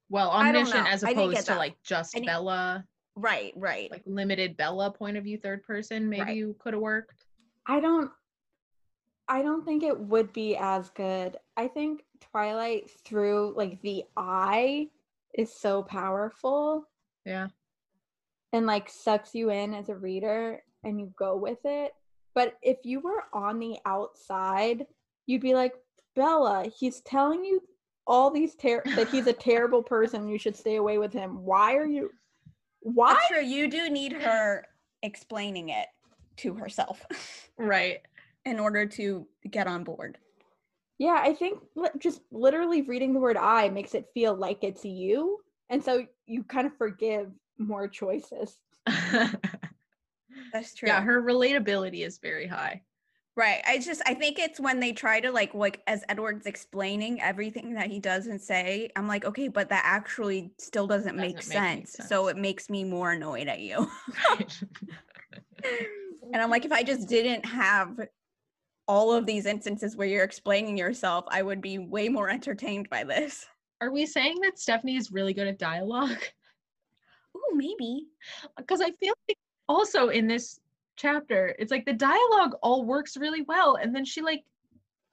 Well, 0.09 0.29
omniscient 0.31 0.85
as 0.85 1.05
I 1.05 1.13
didn't 1.13 1.31
get 1.31 1.43
opposed 1.43 1.47
to 1.47 1.55
like 1.55 1.81
just 1.81 2.13
Bella, 2.25 2.83
Right, 3.15 3.53
right. 3.55 3.89
like 3.89 4.03
limited 4.05 4.57
Bella 4.57 4.91
point 4.91 5.15
of 5.15 5.23
view 5.23 5.37
third 5.37 5.63
person, 5.63 6.09
maybe 6.09 6.23
Right. 6.23 6.35
you 6.35 6.57
could 6.59 6.73
have 6.73 6.81
worked. 6.81 7.23
I 7.65 7.79
don't 7.79 8.11
I 9.30 9.41
don't 9.41 9.65
think 9.65 9.84
it 9.84 9.99
would 9.99 10.32
be 10.34 10.55
as 10.55 10.89
good. 10.91 11.38
I 11.57 11.67
think 11.67 12.03
Twilight 12.32 12.89
through 13.05 13.53
like 13.57 13.82
the 13.82 14.03
eye 14.15 14.88
is 15.34 15.53
so 15.53 15.84
powerful 15.84 16.88
Yeah. 17.25 17.47
and 18.53 18.65
like 18.65 18.89
sucks 18.89 19.36
you 19.36 19.49
in 19.49 19.73
as 19.73 19.89
a 19.89 19.95
reader 19.95 20.61
and 20.84 20.99
you 20.99 21.13
go 21.17 21.36
with 21.36 21.59
it. 21.65 21.93
But 22.34 22.57
if 22.61 22.78
you 22.84 22.99
were 23.01 23.23
on 23.34 23.59
the 23.59 23.78
outside, 23.86 24.86
you'd 25.25 25.41
be 25.41 25.53
like, 25.55 25.73
Bella, 26.15 26.65
he's 26.75 27.01
telling 27.01 27.43
you 27.43 27.61
all 28.05 28.32
these 28.32 28.55
ter- 28.55 28.84
that 28.95 29.09
he's 29.09 29.28
a 29.28 29.34
terrible 29.49 29.84
person. 29.84 30.28
You 30.30 30.39
should 30.39 30.55
stay 30.55 30.78
away 30.78 30.97
with 30.97 31.11
him. 31.11 31.43
Why 31.43 31.75
are 31.75 31.86
you? 31.86 32.11
Why? 32.82 33.13
That's 33.13 33.28
true. 33.28 33.43
You 33.43 33.67
do 33.69 33.89
need 33.89 34.13
her 34.13 34.65
explaining 35.03 35.69
it 35.69 35.88
to 36.38 36.53
herself 36.53 37.05
Right. 37.57 38.01
In 38.47 38.59
order 38.59 38.85
to 38.85 39.27
get 39.49 39.67
on 39.67 39.83
board. 39.83 40.17
Yeah, 40.99 41.21
I 41.23 41.33
think 41.33 41.59
li- 41.75 41.89
just 41.99 42.21
literally 42.31 42.81
reading 42.81 43.13
the 43.13 43.19
word 43.19 43.37
I 43.37 43.69
makes 43.69 43.93
it 43.93 44.07
feel 44.13 44.35
like 44.35 44.63
it's 44.63 44.83
you. 44.83 45.39
And 45.69 45.83
so 45.83 46.05
you 46.25 46.43
kind 46.43 46.65
of 46.65 46.75
forgive 46.77 47.29
more 47.57 47.87
choices. 47.87 48.57
That's 50.53 50.73
true. 50.73 50.87
yeah, 50.87 51.01
her 51.01 51.21
relatability 51.21 52.05
is 52.05 52.19
very 52.19 52.47
high. 52.47 52.81
Right. 53.35 53.61
I 53.67 53.77
just 53.77 54.01
I 54.07 54.15
think 54.15 54.39
it's 54.39 54.59
when 54.59 54.79
they 54.79 54.93
try 54.93 55.19
to 55.19 55.31
like 55.31 55.53
like 55.53 55.83
as 55.85 56.03
Edward's 56.09 56.47
explaining 56.47 57.21
everything 57.21 57.75
that 57.75 57.91
he 57.91 57.99
does 57.99 58.25
and 58.25 58.41
say, 58.41 58.89
I'm 58.95 59.07
like, 59.07 59.25
okay, 59.25 59.47
but 59.47 59.69
that 59.69 59.83
actually 59.85 60.51
still 60.57 60.87
doesn't, 60.87 61.15
make, 61.15 61.35
Doesn't 61.35 61.53
make 61.53 61.61
any 61.61 61.85
sense. 61.85 62.09
So 62.09 62.29
it 62.29 62.37
makes 62.37 62.67
me 62.69 62.83
more 62.83 63.11
annoyed 63.11 63.47
at 63.47 63.59
you. 63.59 63.87
And 66.33 66.41
I'm 66.41 66.49
like, 66.49 66.65
if 66.65 66.71
I 66.71 66.83
just 66.83 67.07
didn't 67.07 67.45
have 67.45 67.97
all 68.88 69.11
of 69.13 69.25
these 69.25 69.45
instances 69.45 69.95
where 69.95 70.07
you're 70.07 70.23
explaining 70.23 70.77
yourself, 70.77 71.25
I 71.29 71.41
would 71.41 71.61
be 71.61 71.77
way 71.77 72.09
more 72.09 72.29
entertained 72.29 72.89
by 72.89 73.03
this. 73.03 73.45
Are 73.81 73.91
we 73.91 74.05
saying 74.05 74.38
that 74.41 74.57
Stephenie 74.59 74.95
is 74.95 75.11
really 75.11 75.33
good 75.33 75.47
at 75.47 75.59
dialogue? 75.59 76.17
Oh, 77.35 77.53
maybe. 77.55 78.07
Because 78.57 78.81
I 78.81 78.89
feel 78.93 79.13
like 79.29 79.38
also 79.69 80.09
in 80.09 80.27
this 80.27 80.59
chapter, 80.95 81.55
it's 81.59 81.69
like 81.69 81.85
the 81.85 81.93
dialogue 81.93 82.55
all 82.63 82.83
works 82.83 83.15
really 83.15 83.43
well, 83.43 83.75
and 83.75 83.95
then 83.95 84.03
she 84.03 84.21
like 84.23 84.43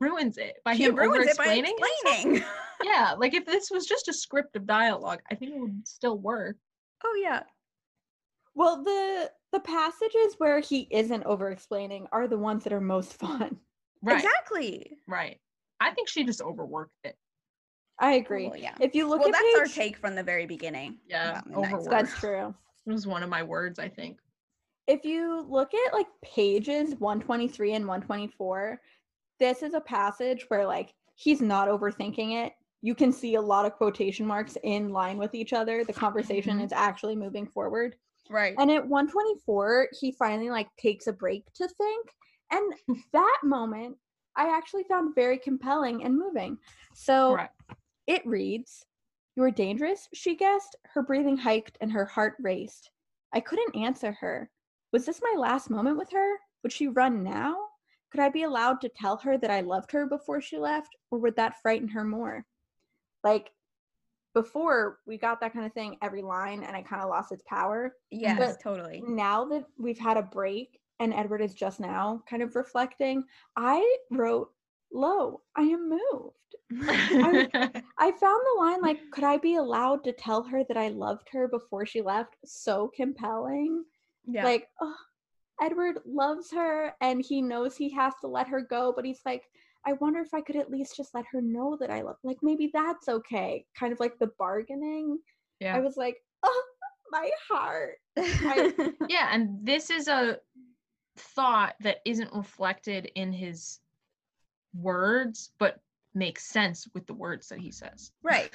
ruins 0.01 0.39
it 0.39 0.55
by 0.65 0.75
She 0.75 0.85
him 0.85 0.93
over 0.93 1.03
ruins 1.03 1.27
it 1.33 1.37
by 1.37 1.45
explaining. 1.45 1.77
explaining. 2.03 2.45
yeah, 2.85 3.15
like 3.19 3.35
if 3.35 3.45
this 3.45 3.71
was 3.71 3.85
just 3.85 4.09
a 4.09 4.13
script 4.15 4.57
of 4.57 4.67
dialogue, 4.67 5.21
I 5.31 5.35
think 5.35 5.53
it 5.55 5.61
would 5.61 5.87
still 5.87 6.17
work. 6.19 6.57
oh 7.05 7.21
yeah. 7.23 7.43
Well, 8.55 8.83
the 8.83 9.31
the 9.55 9.61
passages 9.61 10.35
where 10.39 10.59
he 10.59 10.89
isn't 10.91 11.23
over 11.25 11.51
explaining 11.51 12.09
are 12.11 12.27
the 12.27 12.37
ones 12.37 12.65
that 12.65 12.73
are 12.73 12.81
most 12.81 13.15
fun. 13.21 13.61
Right. 14.03 14.17
Exactly. 14.17 14.99
Right. 15.07 15.39
I 15.81 15.93
think 15.93 16.09
she 16.09 16.25
just 16.25 16.43
overworked 16.43 16.93
it. 17.05 17.17
I 18.01 18.15
agree. 18.15 18.49
Well, 18.49 18.57
yeah. 18.57 18.75
If 18.81 18.95
you 18.95 19.09
look 19.09 19.21
Well, 19.21 19.29
at 19.29 19.33
that's 19.33 19.55
our 19.57 19.67
take 19.67 19.97
from 19.97 20.17
the 20.17 20.23
very 20.25 20.47
beginning. 20.47 20.99
Yeah, 21.07 21.31
about 21.31 21.47
Midnight 21.47 21.71
Sun. 21.71 21.75
overworked. 21.75 21.91
That's 21.91 22.19
true. 22.21 22.55
It 22.87 22.93
was 22.93 23.07
one 23.07 23.23
of 23.23 23.31
my 23.31 23.43
words, 23.45 23.79
I 23.79 23.89
think. 23.89 24.19
If 24.89 25.05
you 25.05 25.41
look 25.49 25.73
at 25.73 25.95
like 25.95 26.09
pages 26.23 26.95
123 26.97 27.75
and 27.75 27.87
124, 27.87 28.81
this 29.39 29.63
is 29.63 29.75
a 29.75 29.81
passage 29.81 30.45
where 30.49 30.67
like 30.67 30.95
he's 31.15 31.41
not 31.41 31.69
overthinking 31.69 32.45
it. 32.45 32.55
You 32.83 32.95
can 32.95 33.13
see 33.13 33.37
a 33.37 33.41
lot 33.41 33.65
of 33.65 33.75
quotation 33.75 34.27
marks 34.27 34.59
in 34.65 34.91
line 34.91 35.17
with 35.17 35.35
each 35.35 35.53
other. 35.53 35.85
The 35.85 35.93
conversation 35.95 36.59
Mhm. 36.59 36.65
is 36.65 36.73
actually 36.73 37.17
moving 37.17 37.47
forward. 37.47 37.97
Right. 38.31 38.55
And 38.59 38.71
at 38.71 38.87
124, 38.87 39.89
he 40.01 40.13
finally 40.13 40.51
like 40.51 40.69
takes 40.77 41.07
a 41.07 41.13
break 41.13 41.45
to 41.55 41.69
think. 41.69 42.09
And 42.51 42.73
that 43.13 43.41
moment 43.43 43.97
I 44.37 44.57
actually 44.57 44.85
found 44.85 45.15
very 45.15 45.39
compelling 45.39 46.05
and 46.05 46.17
moving. 46.19 46.59
So 46.95 47.35
Right. 47.35 47.51
it 48.07 48.27
reads, 48.27 48.85
You 49.37 49.45
are 49.45 49.51
dangerous, 49.51 50.09
she 50.13 50.35
guessed. 50.35 50.77
Her 50.87 51.03
breathing 51.03 51.37
hiked 51.37 51.79
and 51.81 51.93
her 51.93 52.05
heart 52.05 52.35
raced. 52.41 52.91
I 53.33 53.41
couldn't 53.41 53.77
answer 53.77 54.13
her. 54.13 54.51
Was 54.93 55.07
this 55.07 55.21
my 55.23 55.35
last 55.39 55.71
moment 55.71 55.99
with 55.99 56.11
her? 56.13 56.37
Would 56.63 56.73
she 56.73 56.89
run 56.89 57.23
now? 57.23 57.57
Could 58.11 58.21
I 58.21 58.29
be 58.29 58.45
allowed 58.45 58.81
to 58.81 58.89
tell 58.89 59.17
her 59.19 59.37
that 59.39 59.51
I 59.51 59.61
loved 59.61 59.91
her 59.91 60.07
before 60.07 60.41
she 60.41 60.57
left, 60.57 60.95
or 61.11 61.19
would 61.19 61.35
that 61.37 61.61
frighten 61.61 61.89
her 61.89 62.05
more? 62.05 62.45
Like, 63.25 63.51
before 64.35 64.99
we 65.07 65.17
got 65.17 65.41
that 65.41 65.53
kind 65.53 65.65
of 65.65 65.73
thing 65.73 65.97
every 66.03 66.23
line 66.23 66.63
and 66.65 66.77
it 66.77 66.87
kind 66.87 67.03
of 67.03 67.09
lost 67.09 67.33
its 67.33 67.45
power. 67.47 67.95
Yes, 68.11 68.39
But- 68.39 68.61
totally. 68.61 69.03
Now 69.07 69.45
that 69.47 69.65
we've 69.79 69.99
had 69.99 70.17
a 70.17 70.23
break 70.23 70.81
and 71.01 71.15
Edward 71.15 71.41
is 71.41 71.55
just 71.55 71.81
now 71.81 72.23
kind 72.29 72.43
of 72.43 72.55
reflecting, 72.55 73.25
I 73.57 73.97
wrote, 74.11 74.51
Lo, 74.93 75.41
I 75.57 75.63
am 75.63 75.89
moved. 75.89 76.37
I 76.89 77.49
found 78.21 78.21
the 78.21 78.57
line 78.59 78.81
like, 78.81 79.01
could 79.11 79.25
I 79.25 79.39
be 79.39 79.57
allowed 79.57 80.05
to 80.05 80.13
tell 80.13 80.43
her 80.45 80.63
that 80.65 80.77
I 80.77 80.89
loved 80.89 81.29
her 81.33 81.49
before 81.49 81.85
she 81.87 82.01
left? 82.01 82.37
So 82.45 82.93
compelling. 82.95 83.85
Yeah. 84.25 84.45
Like, 84.45 84.69
oh, 84.81 84.95
Edward 85.61 85.99
loves 86.07 86.51
her 86.53 86.95
and 87.01 87.25
he 87.25 87.43
knows 87.43 87.77
he 87.77 87.91
has 87.91 88.15
to 88.21 88.29
let 88.29 88.49
her 88.49 88.61
go, 88.61 88.93
but 88.95 89.05
he's 89.05 89.21
like, 89.25 89.45
I 89.87 89.93
wonder 89.95 90.21
if 90.21 90.33
I 90.33 90.41
could 90.41 90.57
at 90.57 90.71
least 90.71 90.97
just 90.97 91.15
let 91.15 91.25
her 91.33 91.41
know 91.41 91.77
that 91.81 91.91
I 91.91 92.03
love 92.03 92.17
like 92.25 92.39
maybe 92.43 92.71
that's 92.73 93.09
okay. 93.09 93.67
Kind 93.79 93.93
of 93.93 94.01
like 94.01 94.19
the 94.19 94.31
bargaining. 94.39 95.19
Yeah. 95.61 95.77
I 95.77 95.81
was 95.81 95.97
like, 95.97 96.17
oh 96.43 96.63
my 97.11 97.31
heart. 97.49 97.99
Yeah, 99.09 99.29
and 99.33 99.65
this 99.65 99.91
is 99.91 100.09
a 100.09 100.39
thought 101.17 101.75
that 101.81 101.99
isn't 102.05 102.33
reflected 102.33 103.11
in 103.15 103.33
his 103.33 103.81
words, 104.75 105.51
but 105.59 105.81
makes 106.15 106.47
sense 106.47 106.89
with 106.95 107.07
the 107.07 107.15
words 107.15 107.49
that 107.49 107.59
he 107.59 107.71
says. 107.71 108.13
right. 108.23 108.51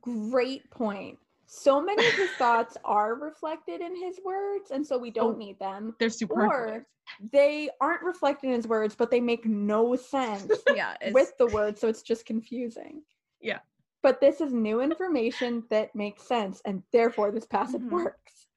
Great 0.00 0.68
point. 0.70 1.18
So 1.46 1.80
many 1.80 2.08
of 2.08 2.16
his 2.16 2.30
thoughts 2.32 2.76
are 2.84 3.14
reflected 3.14 3.80
in 3.80 3.94
his 3.96 4.18
words, 4.24 4.70
and 4.70 4.86
so 4.86 4.98
we 4.98 5.10
don't 5.10 5.34
Oh, 5.34 5.38
need 5.38 5.58
them. 5.58 5.94
They're 5.98 6.08
superfluous. 6.10 6.50
Or 6.50 6.86
they 7.32 7.68
aren't 7.80 8.02
reflected 8.02 8.48
in 8.48 8.54
his 8.54 8.66
words, 8.66 8.94
but 8.94 9.10
they 9.10 9.20
make 9.20 9.44
no 9.44 9.94
sense 9.94 10.50
Yeah. 10.74 10.96
With 11.12 11.36
the 11.38 11.46
words, 11.46 11.80
so 11.80 11.88
it's 11.88 12.02
just 12.02 12.26
confusing. 12.26 13.02
Yeah. 13.40 13.60
But 14.02 14.20
this 14.20 14.40
is 14.40 14.52
new 14.52 14.80
information 14.80 15.64
that 15.70 15.94
makes 15.94 16.22
sense, 16.22 16.60
and 16.64 16.82
therefore 16.92 17.30
this 17.30 17.46
passage 17.46 17.82
Mhm. 17.82 17.90
works. 17.92 18.48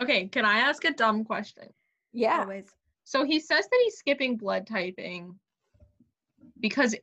Okay, 0.00 0.26
can 0.28 0.44
I 0.44 0.58
ask 0.58 0.84
a 0.84 0.90
dumb 0.92 1.24
question? 1.24 1.72
Yeah. 2.12 2.40
always. 2.42 2.74
So 3.04 3.24
he 3.24 3.38
says 3.38 3.68
that 3.68 3.80
he's 3.84 3.96
skipping 3.96 4.36
blood 4.36 4.66
typing 4.66 5.38
because 6.58 6.94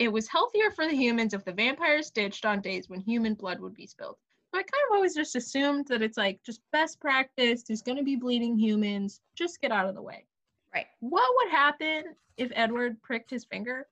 it 0.00 0.10
was 0.10 0.26
healthier 0.26 0.70
for 0.70 0.86
the 0.86 0.96
humans 0.96 1.34
if 1.34 1.44
the 1.44 1.52
vampires 1.52 2.06
stitched 2.06 2.46
on 2.46 2.62
days 2.62 2.88
when 2.88 3.00
human 3.00 3.34
blood 3.34 3.60
would 3.60 3.74
be 3.74 3.86
spilled. 3.86 4.16
So 4.50 4.58
I 4.58 4.62
kind 4.62 4.82
of 4.88 4.96
always 4.96 5.14
just 5.14 5.36
assumed 5.36 5.86
that 5.88 6.00
it's 6.00 6.16
like 6.16 6.40
just 6.42 6.62
best 6.72 6.98
practice. 7.00 7.62
There's 7.62 7.82
going 7.82 7.98
to 7.98 8.02
be 8.02 8.16
bleeding 8.16 8.58
humans. 8.58 9.20
Just 9.36 9.60
get 9.60 9.70
out 9.70 9.86
of 9.86 9.94
the 9.94 10.02
way. 10.02 10.24
Right. 10.74 10.86
What 11.00 11.30
would 11.36 11.50
happen 11.52 12.04
if 12.38 12.50
Edward 12.54 13.00
pricked 13.02 13.30
his 13.30 13.44
finger? 13.44 13.86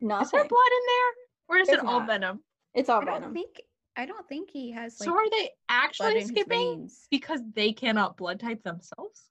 Nothing. 0.00 0.24
Is 0.24 0.30
there 0.30 0.44
blood 0.44 0.50
in 0.50 0.86
there? 0.86 1.12
Or 1.48 1.60
is 1.60 1.66
There's 1.66 1.80
it 1.80 1.84
all 1.84 1.98
not. 1.98 2.06
venom? 2.06 2.40
It's 2.72 2.88
all 2.88 3.02
I 3.02 3.04
don't 3.06 3.14
venom. 3.20 3.34
think 3.34 3.60
I 3.96 4.06
don't 4.06 4.28
think 4.28 4.50
he 4.52 4.70
has 4.70 5.00
like 5.00 5.08
so 5.08 5.16
are 5.16 5.28
they 5.30 5.50
actually 5.68 6.22
skipping 6.22 6.88
because 7.10 7.40
they 7.54 7.72
cannot 7.72 8.16
blood 8.16 8.38
type 8.38 8.62
themselves? 8.62 9.24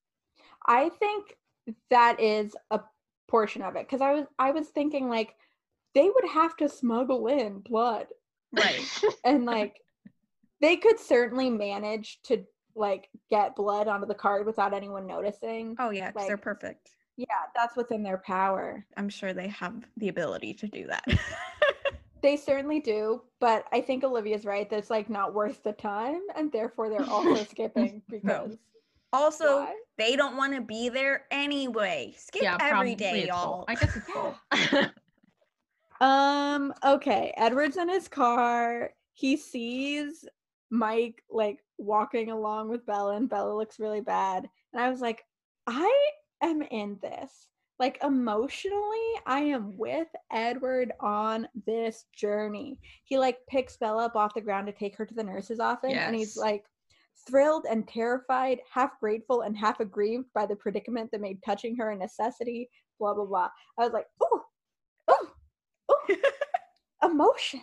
I 0.68 0.90
think 1.00 1.38
that 1.90 2.20
is 2.20 2.56
a 2.72 2.82
portion 3.30 3.62
of 3.62 3.78
it 3.78 3.88
because 3.88 4.02
I 4.02 4.12
was 4.12 4.26
I 4.38 4.52
was 4.52 4.68
thinking 4.68 5.08
like 5.08 5.36
they 5.96 6.10
would 6.10 6.30
have 6.32 6.56
to 6.58 6.70
smuggle 6.70 7.28
in 7.28 7.60
blood 7.60 8.08
Right. 8.52 8.82
and 9.24 9.46
like 9.46 9.82
they 10.62 10.76
could 10.78 11.00
certainly 11.00 11.50
manage 11.50 12.22
to 12.24 12.46
like 12.76 13.10
get 13.30 13.56
blood 13.56 13.88
onto 13.88 14.06
the 14.08 14.14
card 14.16 14.46
without 14.46 14.74
anyone 14.74 15.06
noticing. 15.08 15.76
Oh 15.80 15.90
yeah, 15.90 16.12
'cause 16.12 16.28
they're 16.28 16.38
perfect. 16.38 16.92
Yeah, 17.18 17.26
that's 17.56 17.76
within 17.76 18.04
their 18.04 18.18
power. 18.20 18.86
I'm 18.96 19.10
sure 19.10 19.34
they 19.34 19.48
have 19.50 19.86
the 19.98 20.08
ability 20.10 20.54
to 20.56 20.68
do 20.68 20.88
that. 20.88 21.04
They 22.22 22.36
certainly 22.36 22.82
do, 22.82 23.22
but 23.40 23.64
I 23.72 23.80
think 23.80 24.04
Olivia's 24.04 24.44
right. 24.44 24.70
That's 24.70 24.90
like 24.90 25.10
not 25.10 25.34
worth 25.34 25.64
the 25.64 25.72
time, 25.72 26.20
and 26.36 26.52
therefore 26.52 26.90
they're 26.90 27.10
also 27.10 27.44
skipping 27.50 28.02
because 28.10 28.58
also, 29.14 29.60
why? 29.60 29.76
they 29.98 30.18
don't 30.18 30.36
want 30.36 30.54
to 30.54 30.60
be 30.60 30.90
there 30.90 31.24
anyway. 31.32 32.14
Skip 32.18 32.44
yeah, 32.44 32.56
every 32.56 32.72
probably 32.72 32.96
day, 32.96 33.22
it's 33.22 33.28
both. 33.32 33.42
y'all. 33.42 33.66
I 33.70 33.76
guess 33.76 33.96
it's 33.96 34.10
both. 34.14 34.36
Um, 36.02 36.74
okay. 36.84 37.34
Edward's 37.38 37.78
in 37.78 37.90
his 37.90 38.08
car. 38.08 38.92
He 39.14 39.36
sees 39.36 40.26
Mike 40.70 41.24
like 41.30 41.60
walking 41.78 42.32
along 42.32 42.70
with 42.70 42.86
Bella, 42.86 43.16
and 43.16 43.30
Bella 43.30 43.54
looks 43.54 43.80
really 43.80 44.02
bad. 44.02 44.48
And 44.74 44.82
I 44.82 44.90
was 44.90 45.02
like, 45.02 45.24
I 45.68 46.10
am 46.42 46.62
in 46.62 46.98
this. 47.02 47.48
Like 47.80 47.98
emotionally, 48.04 49.14
I 49.26 49.40
am 49.40 49.78
with 49.78 50.08
Edward 50.34 50.92
on 51.00 51.48
this 51.66 52.06
journey. 52.14 52.78
He 53.06 53.18
like 53.18 53.38
picks 53.50 53.78
Bella 53.78 54.06
up 54.06 54.18
off 54.18 54.34
the 54.34 54.42
ground 54.42 54.68
to 54.68 54.74
take 54.74 54.98
her 54.98 55.06
to 55.06 55.14
the 55.14 55.24
nurse's 55.24 55.62
office, 55.62 55.94
and 56.08 56.16
he's 56.16 56.36
like 56.36 56.66
thrilled 57.26 57.66
and 57.70 57.88
terrified, 57.88 58.60
half 58.70 59.00
grateful 59.00 59.42
and 59.42 59.58
half 59.58 59.80
aggrieved 59.80 60.28
by 60.34 60.46
the 60.46 60.58
predicament 60.58 61.10
that 61.12 61.22
made 61.22 61.42
touching 61.46 61.76
her 61.78 61.92
a 61.92 61.96
necessity. 61.96 62.70
Blah 63.00 63.14
blah 63.14 63.26
blah. 63.26 63.50
I 63.78 63.84
was 63.84 63.94
like, 63.94 64.08
oh, 64.22 64.44
emotion. 67.04 67.62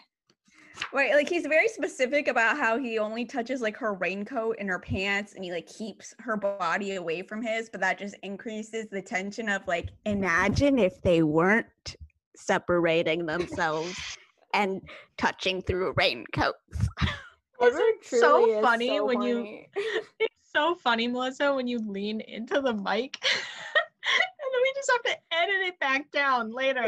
Right, 0.93 1.15
like 1.15 1.29
he's 1.29 1.47
very 1.47 1.69
specific 1.69 2.29
about 2.29 2.59
how 2.59 2.79
he 2.79 2.99
only 2.99 3.25
touches 3.25 3.63
like 3.63 3.77
her 3.79 3.95
raincoat 3.95 4.57
and 4.59 4.69
her 4.69 4.79
pants 4.79 5.33
and 5.35 5.43
he 5.43 5.51
like 5.51 5.67
keeps 5.67 6.15
her 6.19 6.37
body 6.37 6.97
away 6.97 7.23
from 7.23 7.43
his, 7.43 7.71
but 7.71 7.81
that 7.81 7.99
just 7.99 8.15
increases 8.23 8.87
the 8.91 9.01
tension 9.01 9.49
of 9.49 9.67
like 9.67 9.89
imagine 10.05 10.79
if 10.79 11.01
they 11.01 11.23
weren't 11.23 11.97
separating 12.37 13.25
themselves 13.25 13.97
and 14.55 14.83
touching 15.17 15.63
through 15.63 15.95
raincoats. 15.97 16.89
Isn't 17.63 18.05
so 18.05 18.61
funny 18.61 18.99
so 18.99 19.07
when 19.07 19.23
you- 19.23 19.65
it's 20.21 20.35
so 20.55 20.75
funny, 20.75 21.09
Melissa, 21.09 21.55
when 21.55 21.67
you 21.67 21.79
lean 21.79 22.21
into 22.21 22.61
the 22.61 22.75
mic. 22.75 23.19
and 23.23 24.53
then 24.53 24.63
we 24.63 24.73
just 24.75 24.91
have 24.91 25.03
to 25.05 25.17
edit 25.33 25.69
it 25.69 25.81
back 25.81 26.11
down 26.11 26.53
later. 26.53 26.87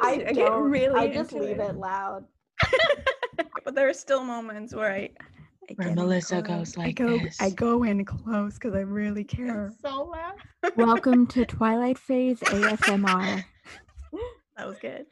I 0.00 0.24
I 0.28 0.32
get 0.32 0.52
really 0.52 0.98
I 1.00 1.12
just 1.12 1.32
leave 1.32 1.58
it. 1.58 1.60
it 1.60 1.76
loud. 1.76 2.24
but 3.64 3.74
there 3.74 3.88
are 3.88 3.94
still 3.94 4.22
moments 4.24 4.74
where 4.74 4.92
I, 4.92 5.10
I 5.68 5.74
Where 5.76 5.94
Melissa 5.94 6.42
close. 6.42 6.74
goes 6.74 6.78
I 6.78 6.80
like 6.86 6.96
go, 6.96 7.18
I 7.40 7.50
go 7.50 7.82
in 7.84 8.04
close 8.04 8.54
because 8.54 8.74
I 8.74 8.80
really 8.80 9.24
care. 9.24 9.72
so 9.80 10.04
loud. 10.12 10.34
Welcome 10.76 11.26
to 11.28 11.44
Twilight 11.46 11.98
Phase 11.98 12.40
ASMR. 12.40 13.44
That 14.56 14.66
was 14.66 14.78
good. 14.78 15.06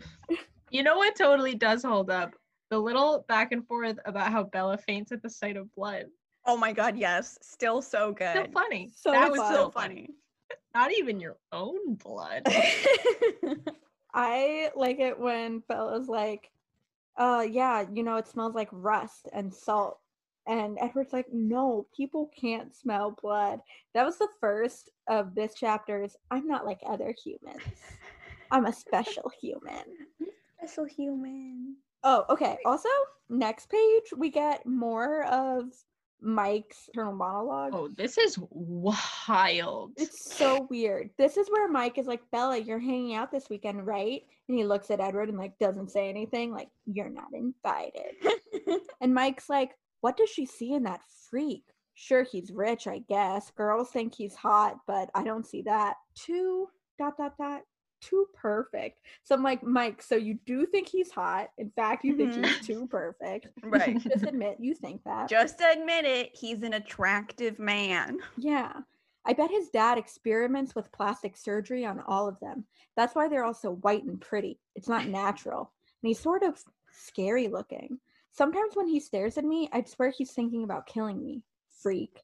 You 0.71 0.83
know 0.83 0.97
what 0.97 1.17
totally 1.17 1.55
does 1.55 1.83
hold 1.83 2.11
up? 2.11 2.35
The 2.71 2.79
little 2.79 3.25
back 3.29 3.53
and 3.53 3.67
forth 3.67 3.99
about 4.05 4.31
how 4.31 4.43
Bella 4.45 4.77
faints 4.77 5.11
at 5.13 5.23
the 5.23 5.31
sight 5.31 5.57
of 5.57 5.75
blood. 5.75 6.07
Oh 6.45 6.57
my 6.57 6.73
god, 6.73 6.99
yes. 6.99 7.39
Still 7.41 7.81
so 7.81 8.13
good. 8.13 8.31
Still 8.31 8.53
funny. 8.53 8.91
So 8.95 9.11
that 9.13 9.31
was 9.31 9.41
fun. 9.41 9.55
so 9.55 9.71
funny. 9.71 10.11
Not 10.75 10.93
even 10.93 11.19
your 11.19 11.37
own 11.53 11.95
blood. 11.95 12.43
I 14.15 14.71
like 14.75 14.99
it 15.01 15.19
when 15.19 15.63
Bella's 15.69 16.09
like, 16.09 16.51
uh 17.17 17.45
yeah, 17.51 17.85
you 17.93 18.03
know, 18.03 18.17
it 18.17 18.29
smells 18.29 18.55
like 18.55 18.69
rust 18.73 19.29
and 19.33 19.53
salt. 19.53 19.99
And 20.47 20.79
Edward's 20.81 21.13
like, 21.13 21.27
no, 21.31 21.87
people 21.95 22.31
can't 22.35 22.75
smell 22.75 23.15
blood. 23.21 23.61
That 23.93 24.07
was 24.07 24.17
the 24.17 24.29
first 24.41 24.91
of 25.09 25.35
this 25.35 25.55
chapter's 25.55 26.17
I'm 26.31 26.47
not 26.47 26.65
like 26.65 26.81
other 26.87 27.15
humans. 27.25 27.63
I'm 28.51 28.67
a 28.67 28.73
special 28.73 29.31
human. 29.41 29.85
Special 30.59 30.85
human. 30.85 31.77
Oh, 32.05 32.25
okay. 32.31 32.59
Also, 32.65 32.89
next 33.29 33.69
page 33.69 34.13
we 34.17 34.31
get 34.31 34.65
more 34.65 35.25
of 35.25 35.73
Mike's 36.21 36.89
internal 36.89 37.15
monologue. 37.15 37.73
Oh, 37.75 37.89
this 37.89 38.19
is 38.19 38.39
wild. 38.51 39.93
It's 39.97 40.35
so 40.35 40.67
weird. 40.71 41.11
This 41.17 41.37
is 41.37 41.49
where 41.49 41.69
Mike 41.69 41.99
is 41.99 42.07
like, 42.07 42.23
Bella, 42.31 42.59
you're 42.59 42.79
hanging 42.79 43.15
out 43.15 43.31
this 43.31 43.49
weekend, 43.49 43.87
right? 43.87 44.23
And 44.49 44.57
he 44.57 44.65
looks 44.65 44.91
at 44.91 45.01
Edward 45.01 45.29
and 45.29 45.39
like 45.39 45.59
doesn't 45.59 45.91
say 45.91 46.09
anything, 46.09 46.53
like, 46.53 46.69
you're 46.87 47.11
not 47.11 47.33
invited. 47.33 48.17
and 49.01 49.15
Mike's 49.15 49.49
like, 49.49 49.73
what 50.01 50.17
does 50.17 50.31
she 50.31 50.47
see 50.47 50.73
in 50.73 50.85
that 50.85 51.01
freak? 51.31 51.65
Sure, 51.95 52.23
he's 52.23 52.53
rich, 52.53 52.87
I 52.87 53.01
guess. 53.09 53.51
Girls 53.51 53.91
think 53.91 54.15
he's 54.15 54.35
hot, 54.35 54.77
but 54.87 55.11
I 55.15 55.25
don't 55.25 55.47
see 55.47 55.63
that. 55.63 55.97
Too 56.15 56.69
dot 56.99 57.17
dot 57.17 57.37
dot. 57.37 57.63
Too 58.01 58.27
perfect. 58.35 59.01
So 59.25 59.35
I'm 59.35 59.43
like, 59.43 59.63
Mike, 59.63 60.03
so 60.03 60.15
you 60.15 60.39
do 60.47 60.67
think 60.67 60.89
he's 60.89 61.11
hot. 61.11 61.49
In 61.59 61.71
fact, 61.71 62.05
you 62.05 62.17
think 62.17 62.35
he's 62.35 62.45
mm-hmm. 62.45 62.65
too 62.65 62.87
perfect. 62.87 63.49
right. 63.63 63.99
Just 64.03 64.23
admit 64.27 64.59
you 64.61 64.75
think 64.75 65.03
that. 65.05 65.29
Just 65.29 65.61
admit 65.61 66.05
it. 66.05 66.31
He's 66.33 66.63
an 66.63 66.75
attractive 66.75 67.59
man. 67.59 68.19
Yeah. 68.37 68.73
I 69.27 69.33
bet 69.33 69.51
his 69.51 69.69
dad 69.69 69.99
experiments 69.99 70.75
with 70.75 70.93
plastic 70.93 71.37
surgery 71.37 71.85
on 71.85 72.01
all 72.07 72.29
of 72.29 72.41
them. 72.41 72.65
That's 72.97 73.15
why 73.15 73.29
they're 73.29 73.45
all 73.45 73.53
so 73.55 73.75
white 73.77 74.05
and 74.05 74.21
pretty. 74.21 74.59
It's 74.75 74.89
not 74.89 75.07
natural. 75.07 75.73
And 76.03 76.09
he's 76.09 76.21
sort 76.21 76.43
of 76.45 76.59
scary 76.93 77.49
looking. 77.49 77.99
Sometimes 78.33 78.75
when 78.75 78.87
he 78.87 79.01
stares 79.01 79.37
at 79.37 79.45
me, 79.45 79.69
I 79.73 79.83
swear 79.83 80.11
he's 80.11 80.31
thinking 80.31 80.65
about 80.65 80.87
killing 80.87 81.23
me. 81.23 81.43
Freak. 81.83 82.23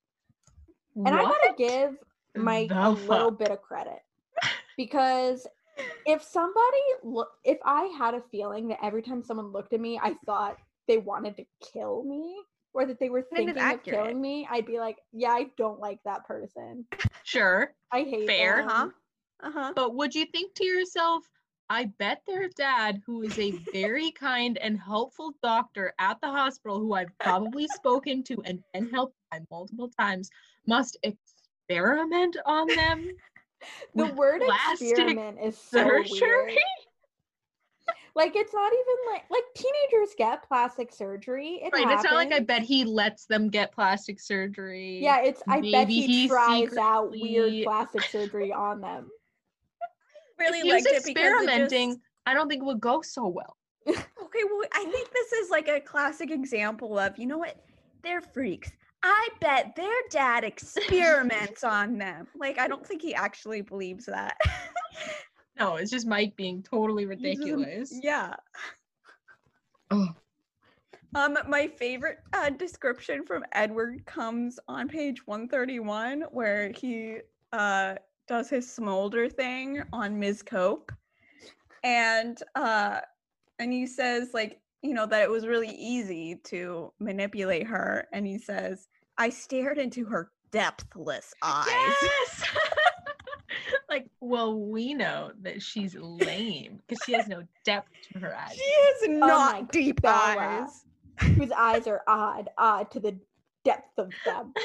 And 0.96 1.08
I 1.08 1.22
gotta 1.22 1.54
give 1.58 1.96
Mike 2.36 2.68
the 2.68 2.86
a 2.86 2.90
little 2.90 3.30
bit 3.32 3.50
of 3.50 3.60
credit 3.60 3.98
because 4.76 5.46
if 6.06 6.22
somebody 6.22 6.82
look, 7.02 7.28
if 7.44 7.58
I 7.64 7.84
had 7.98 8.14
a 8.14 8.22
feeling 8.30 8.68
that 8.68 8.78
every 8.82 9.02
time 9.02 9.22
someone 9.22 9.52
looked 9.52 9.72
at 9.72 9.80
me, 9.80 9.98
I 10.02 10.16
thought 10.26 10.56
they 10.86 10.98
wanted 10.98 11.36
to 11.36 11.44
kill 11.72 12.04
me 12.04 12.36
or 12.74 12.84
that 12.86 12.98
they 12.98 13.08
were 13.08 13.22
thinking 13.22 13.56
of 13.56 13.82
killing 13.82 14.20
me, 14.20 14.46
I'd 14.50 14.66
be 14.66 14.78
like, 14.78 14.98
yeah, 15.12 15.30
I 15.30 15.46
don't 15.56 15.78
like 15.78 16.00
that 16.04 16.26
person. 16.26 16.84
Sure. 17.22 17.72
I 17.92 18.02
hate 18.02 18.26
Fair, 18.26 18.58
them. 18.58 18.68
Uh-huh. 18.68 18.88
Uh-huh. 19.44 19.72
But 19.74 19.94
would 19.94 20.14
you 20.14 20.26
think 20.26 20.54
to 20.54 20.64
yourself, 20.64 21.22
I 21.70 21.86
bet 21.98 22.22
their 22.26 22.48
dad, 22.48 23.00
who 23.06 23.22
is 23.22 23.38
a 23.38 23.52
very 23.72 24.10
kind 24.18 24.58
and 24.58 24.78
helpful 24.78 25.34
doctor 25.42 25.94
at 25.98 26.20
the 26.20 26.28
hospital, 26.28 26.78
who 26.78 26.94
I've 26.94 27.16
probably 27.20 27.68
spoken 27.68 28.22
to 28.24 28.42
and 28.44 28.60
been 28.72 28.90
helped 28.90 29.16
by 29.30 29.40
multiple 29.50 29.90
times, 29.98 30.28
must 30.66 30.98
experiment 31.02 32.36
on 32.44 32.66
them. 32.66 33.08
The 33.94 34.06
word 34.06 34.42
plastic 34.42 34.90
experiment 34.90 35.38
is 35.42 35.56
so 35.56 35.78
surgery? 35.78 36.10
weird. 36.10 36.58
Like 38.16 38.36
it's 38.36 38.54
not 38.54 38.72
even 38.72 39.12
like 39.12 39.22
like 39.30 39.42
teenagers 39.56 40.14
get 40.16 40.46
plastic 40.46 40.92
surgery. 40.92 41.60
It 41.62 41.72
Right. 41.72 41.90
It's 41.90 42.04
not 42.04 42.14
like 42.14 42.32
I 42.32 42.40
bet 42.40 42.62
he 42.62 42.84
lets 42.84 43.26
them 43.26 43.48
get 43.48 43.72
plastic 43.72 44.20
surgery. 44.20 45.00
Yeah, 45.02 45.22
it's 45.22 45.42
I 45.48 45.60
bet 45.60 45.88
he, 45.88 46.06
he 46.06 46.28
tries 46.28 46.76
out 46.76 47.10
weird 47.10 47.64
plastic 47.64 48.02
surgery 48.04 48.52
on 48.52 48.80
them. 48.80 49.10
really 50.38 50.58
if 50.58 50.64
he 50.64 50.72
was 50.72 50.84
liked 50.84 50.96
it 50.96 51.04
because 51.04 51.14
it 51.14 51.48
experimenting, 51.48 51.90
just- 51.90 52.00
I 52.26 52.34
don't 52.34 52.48
think 52.48 52.62
it 52.62 52.66
would 52.66 52.80
go 52.80 53.02
so 53.02 53.26
well. 53.26 53.56
Okay, 54.34 54.42
well, 54.50 54.66
I 54.72 54.84
think 54.86 55.12
this 55.12 55.32
is 55.32 55.50
like 55.50 55.68
a 55.68 55.78
classic 55.78 56.30
example 56.30 56.98
of, 56.98 57.16
you 57.18 57.26
know 57.26 57.38
what? 57.38 57.56
They're 58.02 58.20
freaks. 58.20 58.72
I 59.04 59.28
bet 59.40 59.76
their 59.76 59.92
dad 60.10 60.44
experiments 60.44 61.62
on 61.62 61.98
them. 61.98 62.26
Like, 62.34 62.58
I 62.58 62.66
don't 62.66 62.86
think 62.86 63.02
he 63.02 63.14
actually 63.14 63.60
believes 63.60 64.06
that. 64.06 64.36
No, 65.58 65.76
it's 65.76 65.90
just 65.90 66.06
Mike 66.06 66.34
being 66.34 66.64
totally 66.64 67.04
just 67.04 67.22
ridiculous. 67.22 68.00
yeah. 68.02 68.34
Oh. 69.90 70.08
Um, 71.14 71.38
my 71.46 71.68
favorite 71.68 72.18
uh, 72.32 72.50
description 72.50 73.24
from 73.24 73.44
Edward 73.52 74.04
comes 74.04 74.58
on 74.66 74.88
page 74.88 75.24
131, 75.26 76.22
where 76.32 76.72
he 76.72 77.18
uh, 77.52 77.94
does 78.26 78.50
his 78.50 78.68
smolder 78.68 79.28
thing 79.28 79.80
on 79.92 80.18
Ms. 80.18 80.42
Cope, 80.42 80.90
and 81.84 82.36
uh, 82.56 82.98
and 83.60 83.72
he 83.72 83.86
says 83.86 84.30
like 84.34 84.60
you 84.82 84.92
know 84.92 85.06
that 85.06 85.22
it 85.22 85.30
was 85.30 85.46
really 85.46 85.70
easy 85.70 86.34
to 86.46 86.92
manipulate 86.98 87.68
her, 87.68 88.08
and 88.12 88.26
he 88.26 88.38
says 88.38 88.88
I 89.18 89.30
stared 89.30 89.78
into 89.78 90.04
her 90.06 90.30
depthless 90.50 91.32
eyes. 91.42 91.66
Yes. 91.68 92.44
like, 93.88 94.06
well, 94.20 94.58
we 94.58 94.94
know 94.94 95.32
that 95.42 95.62
she's 95.62 95.94
lame 95.94 96.80
because 96.86 97.02
she 97.04 97.12
has 97.12 97.28
no 97.28 97.42
depth 97.64 97.90
to 98.12 98.18
her 98.18 98.36
eyes. 98.36 98.54
She 98.54 98.74
has 98.74 99.08
oh 99.08 99.18
my 99.18 99.26
not 99.26 99.72
deep 99.72 100.02
Bella. 100.02 100.36
eyes. 100.38 100.84
Whose 101.36 101.52
eyes 101.52 101.86
are 101.86 102.02
odd, 102.08 102.50
odd 102.58 102.90
to 102.92 103.00
the 103.00 103.16
depth 103.64 103.98
of 103.98 104.10
them. 104.24 104.52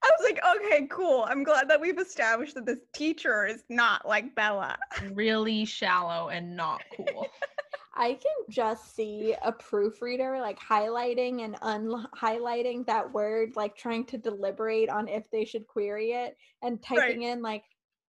I 0.00 0.10
was 0.20 0.30
like, 0.30 0.40
okay, 0.56 0.86
cool. 0.86 1.26
I'm 1.28 1.42
glad 1.42 1.68
that 1.70 1.80
we've 1.80 1.98
established 1.98 2.54
that 2.54 2.66
this 2.66 2.78
teacher 2.94 3.44
is 3.46 3.64
not 3.68 4.06
like 4.06 4.32
Bella. 4.34 4.78
really 5.12 5.64
shallow 5.64 6.28
and 6.28 6.56
not 6.56 6.82
cool. 6.96 7.26
I 7.98 8.14
can 8.14 8.32
just 8.48 8.94
see 8.94 9.34
a 9.42 9.50
proofreader 9.50 10.38
like 10.40 10.58
highlighting 10.60 11.44
and 11.44 11.60
unhighlighting 11.60 12.86
that 12.86 13.12
word, 13.12 13.56
like 13.56 13.76
trying 13.76 14.06
to 14.06 14.16
deliberate 14.16 14.88
on 14.88 15.08
if 15.08 15.28
they 15.32 15.44
should 15.44 15.66
query 15.66 16.12
it 16.12 16.36
and 16.62 16.80
typing 16.80 17.22
in 17.22 17.42
like 17.42 17.64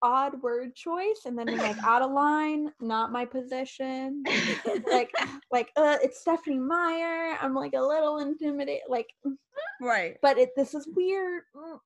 odd 0.04 0.40
word 0.44 0.76
choice 0.76 1.22
and 1.26 1.38
then 1.38 1.48
being 1.48 1.58
like 1.58 1.78
out 1.84 2.04
of 2.04 2.12
line, 2.12 2.72
not 2.80 3.12
my 3.12 3.26
position. 3.26 4.24
like 4.88 5.12
like 5.52 5.72
uh 5.76 5.98
it's 6.04 6.22
Stephenie 6.22 6.60
Meyer. 6.60 7.36
I'm 7.42 7.56
like 7.56 7.74
a 7.74 7.82
little 7.82 8.20
intimidated 8.20 8.84
like 8.88 9.08
right. 9.82 10.16
but 10.22 10.38
it 10.38 10.52
this 10.56 10.76
is 10.76 10.88
weird. 10.96 11.42
Mm, 11.56 11.80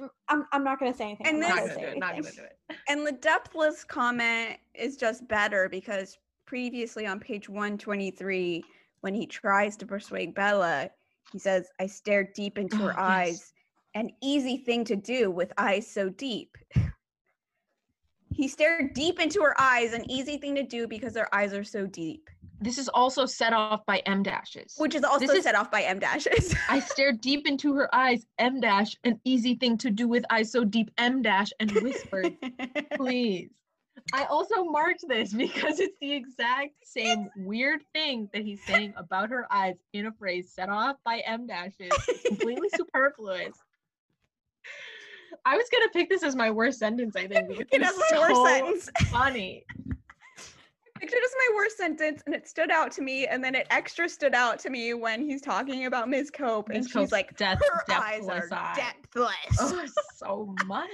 mm, 0.00 0.08
I'm 0.28 0.44
I'm 0.52 0.64
not 0.64 0.78
gonna 0.78 0.94
say 0.94 1.04
anything. 1.04 1.26
And 1.26 1.36
I'm 1.36 1.48
not 1.48 1.64
this- 1.64 1.76
gonna 1.76 1.80
gonna 1.80 1.86
do 1.86 1.96
it. 1.96 1.98
Not 1.98 2.10
gonna 2.10 2.30
do 2.30 2.42
it. 2.42 2.76
And 2.90 3.06
the 3.06 3.12
depthless 3.12 3.84
comment 3.84 4.58
is 4.74 4.98
just 4.98 5.26
better 5.28 5.70
because 5.70 6.18
previously 6.48 7.06
on 7.06 7.20
page 7.20 7.46
123, 7.48 8.64
when 9.02 9.14
he 9.14 9.26
tries 9.26 9.76
to 9.76 9.84
persuade 9.86 10.34
Bella, 10.34 10.88
he 11.30 11.38
says, 11.38 11.68
I 11.78 11.86
stared 11.86 12.32
deep 12.32 12.56
into 12.58 12.76
Oh, 12.76 12.78
her 12.86 12.94
yes. 12.96 12.98
eyes. 12.98 13.52
An 13.94 14.10
easy 14.22 14.56
thing 14.56 14.82
to 14.86 14.96
do 14.96 15.30
with 15.30 15.52
eyes 15.58 15.86
so 15.86 16.08
deep. 16.08 16.56
he 18.32 18.48
stared 18.48 18.94
deep 18.94 19.20
into 19.20 19.42
her 19.42 19.54
eyes, 19.60 19.92
an 19.92 20.10
easy 20.10 20.38
thing 20.38 20.54
to 20.54 20.62
do 20.62 20.88
because 20.88 21.12
their 21.12 21.32
eyes 21.34 21.52
are 21.52 21.64
so 21.64 21.86
deep, 21.86 22.30
This 22.62 22.78
is 22.78 22.88
also 22.88 23.26
set 23.26 23.52
off 23.52 23.84
by 23.84 23.98
em 24.06 24.22
dashes. 24.22 24.74
which 24.78 24.94
is 24.94 25.04
also 25.04 25.26
is- 25.34 25.44
set 25.44 25.54
off 25.54 25.70
by 25.70 25.82
em 25.82 25.98
dashes. 25.98 26.54
I 26.70 26.80
stared 26.80 27.20
deep 27.20 27.46
into 27.46 27.74
her 27.74 27.94
eyes, 27.94 28.24
em 28.38 28.60
dash, 28.60 28.96
an 29.04 29.20
easy 29.24 29.54
thing 29.54 29.76
to 29.78 29.90
do 29.90 30.08
with 30.08 30.24
eyes 30.30 30.50
so 30.50 30.64
deep, 30.64 30.90
em 30.96 31.20
dash, 31.20 31.50
and 31.60 31.70
whispered, 31.82 32.32
please. 32.96 33.50
I 34.12 34.24
also 34.24 34.64
marked 34.64 35.04
this 35.08 35.32
because 35.46 35.80
it's 35.80 35.96
the 36.00 36.12
exact 36.12 36.72
same 36.84 37.28
weird 37.36 37.80
thing 37.92 38.28
that 38.32 38.42
he's 38.42 38.62
saying 38.64 38.94
about 38.96 39.30
her 39.30 39.46
eyes 39.52 39.76
in 39.92 40.06
a 40.06 40.12
phrase 40.12 40.50
set 40.52 40.68
off 40.68 40.96
by 41.04 41.18
em 41.20 41.46
dashes. 41.46 41.90
Completely 42.26 42.68
superfluous. 42.76 43.56
I 45.44 45.56
was 45.56 45.66
gonna 45.70 45.88
pick 45.90 46.08
this 46.08 46.22
as 46.22 46.34
my 46.34 46.50
worst 46.50 46.78
sentence, 46.78 47.14
I 47.16 47.26
think, 47.26 47.48
because 47.48 47.66
it 47.70 47.80
it's 47.82 47.84
has 47.86 47.96
my 48.10 48.18
worst 48.18 48.36
so 48.36 48.46
sentence. 48.46 48.90
funny. 49.10 49.64
I 49.96 51.00
picked 51.00 51.12
it 51.12 51.22
as 51.24 51.30
my 51.36 51.54
worst 51.56 51.76
sentence 51.76 52.22
and 52.26 52.34
it 52.34 52.48
stood 52.48 52.70
out 52.72 52.90
to 52.92 53.02
me 53.02 53.26
and 53.28 53.42
then 53.44 53.54
it 53.54 53.66
extra 53.70 54.08
stood 54.08 54.34
out 54.34 54.58
to 54.60 54.70
me 54.70 54.94
when 54.94 55.22
he's 55.22 55.40
talking 55.40 55.86
about 55.86 56.08
Ms. 56.08 56.30
Cope 56.30 56.70
and 56.70 56.78
Ms. 56.78 56.86
she's 56.86 56.92
Cope's 56.94 57.12
like 57.12 57.36
death- 57.36 57.60
her 57.62 57.84
eyes 57.94 58.26
are 58.28 58.48
eye." 58.52 58.72
depthless. 58.74 59.34
Oh, 59.60 59.86
so 60.16 60.54
much. 60.66 60.90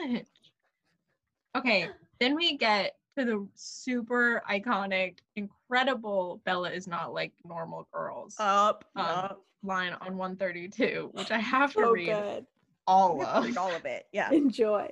Okay, 1.56 1.88
then 2.20 2.34
we 2.34 2.56
get 2.56 2.96
to 3.18 3.24
the 3.24 3.46
super 3.54 4.42
iconic, 4.50 5.18
incredible 5.36 6.40
Bella 6.44 6.70
is 6.70 6.86
not 6.86 7.12
like 7.14 7.32
normal 7.44 7.86
girls 7.92 8.36
Up, 8.38 8.84
Um, 8.96 9.04
up. 9.06 9.44
line 9.62 9.92
on 10.00 10.16
132, 10.16 11.10
which 11.12 11.30
I 11.30 11.38
have 11.38 11.72
to 11.74 11.80
So 11.80 11.90
read 11.92 12.06
good. 12.06 12.46
all 12.86 13.14
You 13.18 13.20
have 13.24 13.32
to 13.34 13.38
of. 13.38 13.44
read 13.44 13.56
all 13.56 13.74
of 13.74 13.84
it. 13.84 14.06
Yeah. 14.12 14.30
Enjoy. 14.32 14.88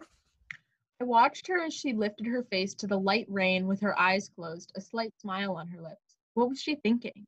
I 1.01 1.05
watched 1.05 1.49
her 1.49 1.61
as 1.64 1.75
she 1.75 1.93
lifted 1.95 2.27
her 2.27 2.45
face 2.45 2.75
to 2.77 2.87
the 2.87 2.99
light 2.99 3.27
rain 3.29 3.66
with 3.66 3.81
her 3.81 3.99
eyes 3.99 4.29
closed, 4.29 4.70
a 4.77 4.81
slight 4.81 5.12
smile 5.18 5.57
on 5.57 5.66
her 5.68 5.81
lips. 5.81 6.16
What 6.35 6.49
was 6.49 6.61
she 6.62 6.77
thinking? 6.77 7.27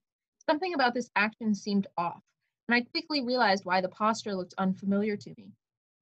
Something 0.49 0.75
about 0.75 0.95
this 0.95 1.11
action 1.17 1.55
seemed 1.55 1.89
off, 1.97 2.23
and 2.69 2.75
I 2.77 2.83
quickly 2.83 3.23
realized 3.25 3.65
why 3.65 3.81
the 3.81 3.89
posture 3.89 4.35
looked 4.35 4.55
unfamiliar 4.59 5.17
to 5.17 5.31
me. 5.37 5.51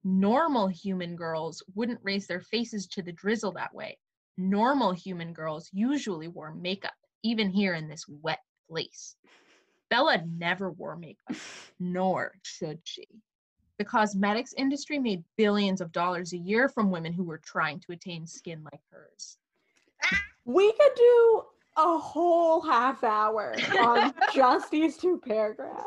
Normal 0.03 0.67
human 0.67 1.15
girls 1.15 1.63
wouldn't 1.75 1.99
raise 2.03 2.27
their 2.27 2.41
faces 2.41 2.87
to 2.87 3.01
the 3.01 3.11
drizzle 3.11 3.53
that 3.53 3.73
way. 3.73 3.97
Normal 4.37 4.91
human 4.91 5.31
girls 5.33 5.69
usually 5.71 6.27
wore 6.27 6.53
makeup, 6.53 6.93
even 7.23 7.49
here 7.49 7.73
in 7.73 7.87
this 7.87 8.05
wet 8.07 8.41
place. 8.67 9.15
Bella 9.89 10.23
never 10.25 10.71
wore 10.71 10.97
makeup, 10.97 11.35
nor 11.79 12.33
should 12.41 12.79
she. 12.83 13.05
The 13.77 13.85
cosmetics 13.85 14.53
industry 14.57 14.99
made 14.99 15.23
billions 15.37 15.81
of 15.81 15.91
dollars 15.91 16.33
a 16.33 16.37
year 16.37 16.67
from 16.67 16.91
women 16.91 17.13
who 17.13 17.23
were 17.23 17.39
trying 17.39 17.79
to 17.81 17.91
attain 17.93 18.27
skin 18.27 18.63
like 18.63 18.81
hers. 18.91 19.37
We 20.45 20.71
could 20.73 20.95
do 20.95 21.43
a 21.77 21.97
whole 21.97 22.61
half 22.61 23.03
hour 23.03 23.55
on 23.79 24.13
just 24.33 24.69
these 24.69 24.97
two 24.97 25.21
paragraphs. 25.25 25.85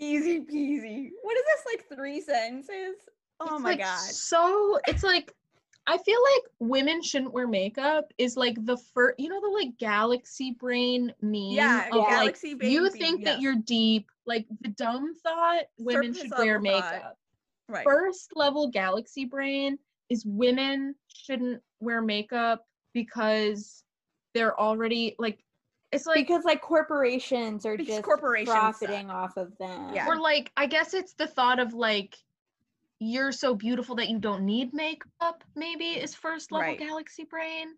Easy 0.00 0.40
peasy. 0.40 1.10
What 1.22 1.36
is 1.36 1.44
this 1.44 1.64
like 1.66 1.86
three 1.94 2.20
sentences? 2.20 2.96
Oh 3.38 3.54
It's, 3.54 3.62
my 3.62 3.70
like, 3.70 3.78
god. 3.78 3.98
So 3.98 4.78
it's 4.86 5.02
like 5.02 5.34
I 5.86 5.98
feel 5.98 6.18
like 6.34 6.42
women 6.60 7.02
shouldn't 7.02 7.32
wear 7.32 7.48
makeup 7.48 8.12
is 8.18 8.36
like 8.36 8.56
the 8.64 8.76
first, 8.94 9.18
you 9.18 9.28
know, 9.28 9.40
the 9.40 9.48
like 9.48 9.76
galaxy 9.78 10.52
brain 10.52 11.12
meme. 11.20 11.50
Yeah, 11.50 11.88
of, 11.88 11.96
like, 11.96 12.08
galaxy 12.08 12.54
brain 12.54 12.70
You 12.70 12.90
think 12.90 13.24
that 13.24 13.40
you're 13.40 13.56
deep, 13.56 14.06
like 14.26 14.46
the 14.60 14.68
dumb 14.68 15.14
thought 15.22 15.64
women 15.78 16.14
Surface 16.14 16.22
should 16.22 16.38
wear 16.38 16.60
level 16.60 16.80
thought. 16.80 16.92
makeup. 16.92 17.18
Right. 17.68 17.84
First 17.84 18.32
level 18.36 18.68
galaxy 18.68 19.24
brain 19.24 19.78
is 20.08 20.24
women 20.24 20.94
shouldn't 21.08 21.62
wear 21.80 22.02
makeup 22.02 22.66
because 22.94 23.84
they're 24.34 24.58
already 24.60 25.16
like 25.18 25.44
it's 25.92 26.06
like 26.06 26.26
because 26.26 26.44
like 26.44 26.60
corporations 26.60 27.66
are 27.66 27.76
just 27.76 28.02
corporations 28.02 28.54
profiting 28.54 29.08
suck. 29.08 29.16
off 29.16 29.36
of 29.36 29.56
them. 29.58 29.92
Yeah. 29.94 30.06
or 30.06 30.16
like 30.16 30.52
i 30.56 30.66
guess 30.66 30.94
it's 30.94 31.14
the 31.14 31.26
thought 31.26 31.58
of 31.58 31.74
like 31.74 32.16
you're 32.98 33.32
so 33.32 33.54
beautiful 33.54 33.96
that 33.96 34.08
you 34.08 34.18
don't 34.18 34.42
need 34.42 34.74
makeup 34.74 35.42
maybe 35.56 35.84
is 35.84 36.14
first 36.14 36.52
level 36.52 36.68
Right. 36.68 36.78
galaxy 36.78 37.24
brain 37.24 37.74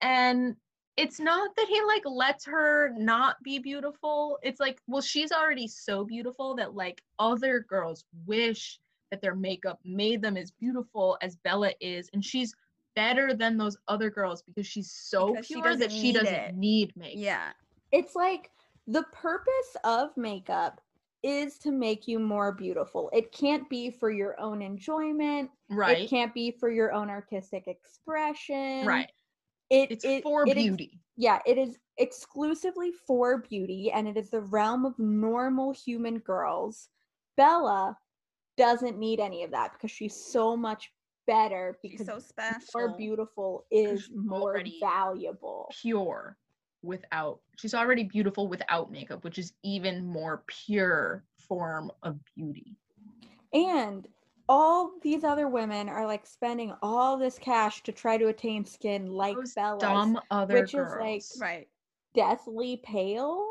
and 0.00 0.56
it's 0.96 1.18
not 1.18 1.56
that 1.56 1.66
he 1.68 1.80
like 1.82 2.02
lets 2.04 2.44
her 2.44 2.92
not 2.96 3.42
be 3.42 3.58
beautiful. 3.58 4.38
It's 4.42 4.60
like, 4.60 4.82
well, 4.86 5.00
she's 5.00 5.32
already 5.32 5.66
so 5.66 6.04
beautiful 6.04 6.54
that 6.56 6.74
like 6.74 7.02
other 7.18 7.60
girls 7.60 8.04
wish 8.26 8.78
that 9.10 9.22
their 9.22 9.34
makeup 9.34 9.80
made 9.82 10.20
them 10.20 10.36
as 10.36 10.50
beautiful 10.50 11.16
as 11.22 11.36
Bella 11.36 11.72
is, 11.80 12.10
and 12.12 12.22
she's 12.22 12.54
better 12.96 13.34
than 13.34 13.56
those 13.56 13.76
other 13.88 14.10
girls 14.10 14.42
because 14.42 14.66
she's 14.66 14.90
so 14.90 15.32
Because 15.32 15.46
she 15.46 15.54
pure 15.54 15.76
that 15.76 15.92
she 15.92 16.12
doesn't 16.12 16.34
it. 16.34 16.54
need 16.56 16.92
makeup. 16.96 17.14
Yeah. 17.16 17.48
It's 17.92 18.14
like 18.14 18.50
the 18.86 19.04
purpose 19.12 19.76
of 19.84 20.10
makeup 20.16 20.80
is 21.22 21.58
to 21.58 21.70
make 21.70 22.08
you 22.08 22.18
more 22.18 22.52
beautiful. 22.52 23.10
It 23.12 23.30
can't 23.32 23.68
be 23.68 23.90
for 23.90 24.10
your 24.10 24.40
own 24.40 24.62
enjoyment. 24.62 25.50
Right. 25.68 25.98
It 26.04 26.10
can't 26.10 26.32
be 26.32 26.50
for 26.50 26.70
your 26.70 26.92
own 26.92 27.10
artistic 27.10 27.66
expression. 27.66 28.86
Right. 28.86 29.10
It, 29.68 29.90
It's 29.92 30.04
it- 30.04 30.22
for 30.22 30.48
it 30.48 30.56
beauty. 30.56 30.98
yeah, 31.16 31.40
it 31.46 31.58
is 31.58 31.78
exclusively 31.98 32.90
for 33.06 33.38
beauty 33.38 33.92
and 33.92 34.08
it 34.08 34.16
is 34.16 34.30
the 34.30 34.40
realm 34.40 34.84
of 34.86 34.98
normal 34.98 35.72
human 35.72 36.18
girls. 36.18 36.88
Bella 37.36 37.96
doesn't 38.56 38.98
need 38.98 39.20
any 39.20 39.44
of 39.44 39.50
that 39.52 39.72
because 39.72 39.90
she's 39.90 40.14
so 40.14 40.56
much 40.56 40.90
better 41.30 41.76
She's 41.82 41.92
because 41.92 42.06
so 42.06 42.18
special. 42.18 42.80
more 42.80 42.96
beautiful 42.96 43.64
is 43.70 44.02
she's 44.02 44.10
more 44.14 44.62
valuable. 44.80 45.68
pure 45.80 46.36
without 46.82 47.40
she's 47.58 47.74
already 47.74 48.04
beautiful 48.04 48.48
without 48.48 48.90
makeup 48.90 49.22
which 49.22 49.38
is 49.38 49.52
even 49.62 50.04
more 50.04 50.42
pure 50.46 51.24
form 51.48 51.90
of 52.02 52.18
beauty 52.34 52.74
And 53.52 54.08
all 54.48 54.92
these 55.02 55.22
other 55.22 55.46
women 55.48 55.88
are 55.88 56.06
like 56.06 56.26
spending 56.26 56.72
all 56.82 57.16
this 57.18 57.38
cash 57.38 57.82
to 57.84 57.92
try 57.92 58.16
to 58.16 58.26
attain 58.28 58.64
skin 58.64 59.06
like 59.12 59.36
Those 59.36 59.54
Bella's, 59.54 59.80
dumb 59.80 60.20
other 60.30 60.54
which 60.54 60.74
is, 60.74 60.88
like, 60.98 61.22
Right. 61.38 61.68
deathly 62.14 62.78
pale. 62.82 63.46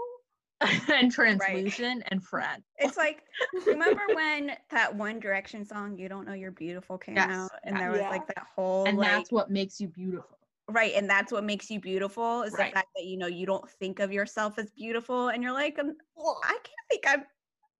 and 0.94 1.12
translucent 1.12 2.04
and 2.08 2.24
frat 2.24 2.62
It's 2.78 2.98
like 2.98 3.24
remember 3.66 4.02
when 4.16 4.52
that 4.72 4.94
One 4.96 5.20
Direction 5.20 5.64
song 5.66 5.98
"You 5.98 6.10
Don't 6.10 6.26
Know 6.28 6.34
You're 6.34 6.52
Beautiful" 6.52 6.98
came 6.98 7.16
Yes, 7.16 7.30
out, 7.30 7.52
and 7.64 7.76
yeah. 7.76 7.80
there 7.82 7.92
was 7.92 8.00
Yeah. 8.02 8.10
like 8.10 8.28
that 8.28 8.46
whole 8.56 8.86
and 8.88 8.98
like 8.98 9.08
that's 9.10 9.32
what 9.32 9.50
makes 9.50 9.80
you 9.80 9.88
beautiful 9.88 10.38
right, 10.68 10.94
and 10.96 11.10
that's 11.10 11.32
what 11.32 11.44
makes 11.44 11.72
you 11.72 11.80
beautiful 11.80 12.44
is 12.44 12.54
Right. 12.54 12.72
the 12.72 12.76
fact 12.76 12.90
that 12.96 13.06
you 13.06 13.18
know 13.18 13.28
you 13.28 13.46
don't 13.46 13.68
think 13.70 14.00
of 14.00 14.12
yourself 14.12 14.60
as 14.60 14.70
beautiful, 14.72 15.30
and 15.30 15.42
you're 15.42 15.54
like, 15.54 15.80
um, 15.80 15.96
well, 16.16 16.40
I 16.44 16.52
can't 16.54 16.88
think 16.90 17.04
I'm 17.08 17.26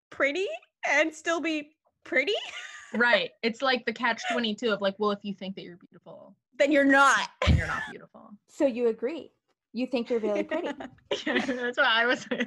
pretty 0.10 0.48
and 0.90 1.14
still 1.14 1.40
be 1.42 1.72
pretty. 2.04 2.34
right 2.94 3.32
it's 3.44 3.62
like 3.62 3.86
the 3.86 3.94
catch 3.94 4.22
22 4.32 4.72
of 4.72 4.82
like 4.82 4.96
well 4.98 5.12
if 5.12 5.20
you 5.24 5.34
think 5.34 5.56
that 5.56 5.64
you're 5.64 5.78
beautiful 5.78 6.36
then 6.58 6.72
you're 6.72 6.84
not. 6.84 7.30
then 7.46 7.56
you're 7.58 7.68
not 7.68 7.86
beautiful 7.90 8.32
So 8.50 8.66
you 8.66 8.88
agree. 8.88 9.32
You 9.74 9.88
think 9.88 10.10
you're 10.10 10.20
really 10.20 10.44
pretty. 10.44 10.68
that's 11.26 11.78
what 11.78 11.86
i 11.86 12.06
was 12.06 12.26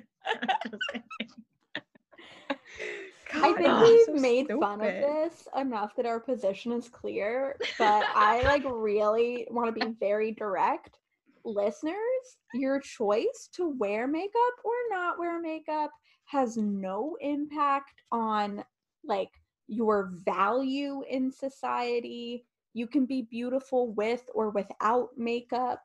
I 3.34 3.52
think 3.54 3.68
Oh, 3.68 3.82
we've 3.82 4.16
so 4.16 4.20
made 4.20 4.48
fun 4.48 4.80
of 4.80 4.94
this 4.94 5.48
enough 5.56 5.96
that 5.96 6.06
our 6.06 6.20
position 6.20 6.72
is 6.72 6.88
clear, 6.88 7.56
but 7.78 8.04
I 8.14 8.42
like 8.42 8.62
really 8.64 9.46
want 9.50 9.74
to 9.74 9.86
be 9.86 9.94
very 9.98 10.32
direct. 10.32 10.98
Listeners, 11.44 12.36
your 12.54 12.78
choice 12.80 13.48
to 13.54 13.68
wear 13.78 14.06
makeup 14.06 14.54
or 14.64 14.72
not 14.90 15.18
wear 15.18 15.40
makeup 15.40 15.90
has 16.26 16.56
no 16.56 17.16
impact 17.20 18.02
on 18.12 18.64
like 19.04 19.30
your 19.66 20.12
value 20.24 21.02
in 21.08 21.30
society. 21.32 22.44
You 22.74 22.86
can 22.86 23.06
be 23.06 23.22
beautiful 23.22 23.92
with 23.92 24.22
or 24.34 24.50
without 24.50 25.10
makeup. 25.16 25.82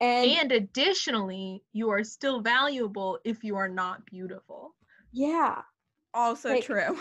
And, 0.00 0.30
and 0.30 0.52
additionally 0.52 1.62
you 1.72 1.90
are 1.90 2.04
still 2.04 2.40
valuable 2.40 3.18
if 3.24 3.44
you 3.44 3.56
are 3.56 3.68
not 3.68 4.04
beautiful. 4.06 4.74
Yeah, 5.12 5.62
Also 6.12 6.50
Like, 6.50 6.64
true. 6.64 6.98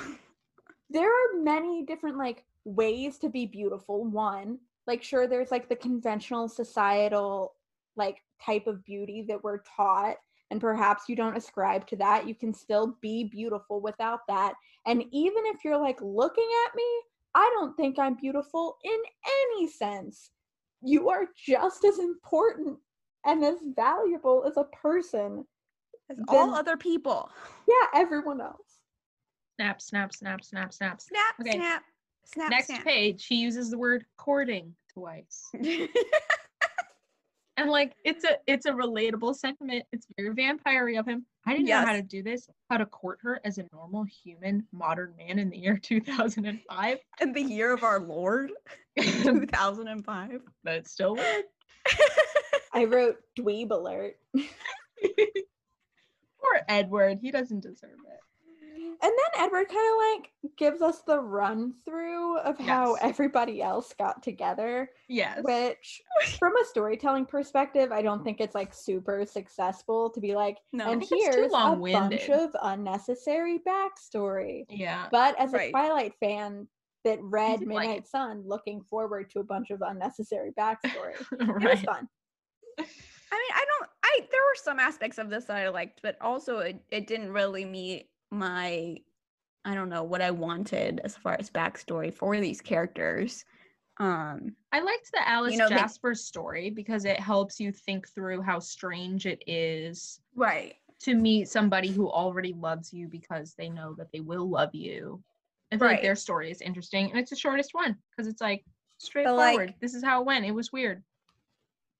there 0.89 1.09
are 1.09 1.41
many 1.41 1.83
different 1.83 2.17
like 2.17 2.45
ways 2.65 3.17
to 3.19 3.29
be 3.29 3.45
beautiful. 3.45 4.05
One 4.05 4.59
like 4.85 5.01
sure 5.01 5.27
there's 5.27 5.51
like 5.51 5.69
the 5.69 5.75
conventional 5.75 6.47
societal 6.47 7.55
like 7.95 8.17
type 8.43 8.67
of 8.67 8.83
beauty 8.83 9.25
that 9.27 9.43
we're 9.43 9.59
taught 9.59 10.17
and 10.51 10.59
perhaps 10.61 11.05
you 11.07 11.15
don't 11.15 11.37
ascribe 11.37 11.87
to 11.87 11.95
that. 11.95 12.27
You 12.27 12.35
can 12.35 12.53
still 12.53 12.97
be 13.01 13.23
beautiful 13.23 13.81
without 13.81 14.19
that. 14.27 14.53
And 14.85 15.03
even 15.11 15.43
if 15.47 15.63
you're 15.63 15.77
like 15.77 15.99
looking 16.01 16.49
at 16.67 16.75
me 16.75 16.83
i 17.35 17.49
don't 17.55 17.75
think 17.75 17.97
i'm 17.97 18.15
beautiful 18.15 18.77
in 18.83 18.99
any 19.25 19.67
sense. 19.67 20.29
You 20.83 21.09
are 21.09 21.27
just 21.35 21.83
as 21.85 21.97
important 21.97 22.77
and 23.25 23.43
as 23.43 23.57
valuable 23.75 24.43
as 24.45 24.57
a 24.57 24.63
person 24.65 25.45
As 26.09 26.17
all 26.27 26.53
other 26.55 26.77
people. 26.77 27.29
yeah 27.67 27.87
everyone 28.01 28.41
else 28.41 28.79
snap 29.55 29.81
snap 29.81 30.13
snap 30.13 30.43
snap 30.43 30.73
snap 30.73 30.99
Snap, 31.01 31.35
Okay. 31.41 31.51
snap, 31.57 31.83
snap. 32.25 32.49
next 32.49 32.67
snap. 32.67 32.83
page 32.83 33.25
he 33.25 33.35
uses 33.35 33.69
the 33.69 33.77
word 33.77 34.05
courting 34.17 34.75
twice 34.93 35.49
and 37.57 37.69
like 37.69 37.93
it's 38.03 38.23
a 38.23 38.37
it's 38.47 38.65
a 38.65 38.71
relatable 38.71 39.35
sentiment 39.35 39.83
it's 39.91 40.07
very 40.17 40.33
vampire 40.33 40.87
of 40.99 41.05
him 41.07 41.23
i 41.45 41.51
didn't 41.53 41.67
know 41.67 41.85
how 41.85 41.93
to 41.93 42.01
do 42.01 42.23
this 42.23 42.47
how 42.69 42.77
to 42.77 42.85
court 42.87 43.19
her 43.21 43.39
as 43.43 43.57
a 43.59 43.65
normal 43.71 44.03
human 44.03 44.65
modern 44.71 45.13
man 45.17 45.37
in 45.39 45.49
the 45.51 45.57
year 45.57 45.77
2005 45.81 46.97
In 47.21 47.31
the 47.33 47.41
year 47.41 47.71
of 47.73 47.83
our 47.83 47.99
Lord, 47.99 48.51
2005. 48.99 50.41
but 50.63 50.73
it 50.75 50.87
still 50.87 51.15
weird 51.15 51.45
i 52.73 52.83
wrote 52.85 53.17
dweeb 53.37 53.71
alert 53.71 54.15
poor 56.39 56.61
edward 56.67 57.19
he 57.21 57.31
doesn't 57.31 57.61
deserve 57.61 57.91
it 57.91 58.19
And 59.01 59.11
then 59.11 59.43
Edward 59.45 59.67
kind 59.67 59.79
of 59.91 59.97
like 60.21 60.31
gives 60.57 60.81
us 60.81 61.01
the 61.01 61.19
run 61.19 61.73
through 61.83 62.37
of 62.39 62.57
how 62.57 62.93
Yes. 62.95 62.99
everybody 63.03 63.61
else 63.61 63.93
got 63.97 64.23
together, 64.23 64.89
yes 65.09 65.39
which 65.43 66.01
from 66.39 66.53
a 66.55 66.65
storytelling 66.65 67.25
perspective, 67.25 67.91
I 67.91 68.01
don't 68.01 68.23
think 68.23 68.39
it's 68.39 68.55
like 68.55 68.73
super 68.73 69.25
successful 69.25 70.09
to 70.11 70.21
be 70.21 70.35
like, 70.35 70.59
No. 70.71 70.89
and 70.89 71.01
think 71.01 71.11
it's 71.11 71.35
too 71.35 71.41
here's 71.41 71.53
a 71.53 71.75
bunch 71.91 72.29
of 72.29 72.55
unnecessary 72.61 73.59
backstory. 73.67 74.65
yeah 74.69 75.07
But 75.11 75.37
as 75.39 75.53
a 75.53 75.57
Right. 75.57 75.71
Twilight 75.71 76.13
fan 76.21 76.67
that 77.03 77.19
read 77.21 77.59
did 77.59 77.67
like. 77.69 77.87
Midnight 77.87 78.07
Sun, 78.07 78.43
looking 78.45 78.81
forward 78.83 79.29
to 79.31 79.39
a 79.39 79.43
bunch 79.43 79.69
of 79.71 79.81
unnecessary 79.81 80.51
backstory. 80.57 81.15
It 81.31 81.69
was 81.69 81.81
fun. 81.81 82.07
I 82.79 82.81
mean, 82.83 83.51
I 83.53 83.65
don't. 83.79 83.89
I 84.03 84.19
there 84.31 84.41
were 84.41 84.55
some 84.55 84.79
aspects 84.79 85.17
of 85.17 85.29
this 85.29 85.45
that 85.45 85.57
I 85.57 85.69
liked, 85.69 86.01
but 86.03 86.17
also 86.21 86.59
it, 86.59 86.83
it 86.91 87.07
didn't 87.07 87.31
really 87.31 87.65
meet 87.65 88.09
my. 88.31 88.97
I 89.65 89.73
don't 89.75 89.89
know 89.89 90.03
what 90.03 90.21
I 90.21 90.31
wanted 90.31 90.99
as 91.03 91.15
far 91.15 91.37
as 91.39 91.49
backstory 91.49 92.13
for 92.13 92.39
these 92.39 92.59
characters. 92.61 93.45
Um, 93.97 94.55
I 94.71 94.81
liked 94.81 95.11
the 95.13 95.27
Alice 95.27 95.55
know, 95.55 95.69
they- 95.69 95.75
Jasper 95.75 96.15
story 96.15 96.69
because 96.69 97.05
it 97.05 97.19
helps 97.19 97.59
you 97.59 97.71
think 97.71 98.09
through 98.09 98.41
how 98.41 98.59
strange 98.59 99.25
it 99.25 99.41
is 99.47 100.19
right. 100.35 100.73
to 101.01 101.15
meet 101.15 101.47
somebody 101.47 101.89
who 101.89 102.09
already 102.09 102.53
loves 102.53 102.91
you 102.91 103.07
because 103.07 103.53
they 103.53 103.69
know 103.69 103.93
that 103.99 104.11
they 104.11 104.19
will 104.19 104.49
love 104.49 104.73
you. 104.73 105.23
I 105.71 105.77
feel 105.77 105.87
like 105.87 105.95
Right. 105.97 106.01
their 106.01 106.15
story 106.15 106.51
is 106.51 106.59
interesting 106.61 107.11
and 107.11 107.19
it's 107.19 107.29
the 107.29 107.35
shortest 107.35 107.73
one 107.73 107.95
because 108.11 108.27
it's 108.27 108.41
like 108.41 108.65
straightforward. 108.97 109.75
this 109.79 109.93
is 109.93 110.03
how 110.03 110.21
it 110.21 110.25
went. 110.25 110.45
It 110.45 110.51
was 110.51 110.71
weird. 110.71 111.03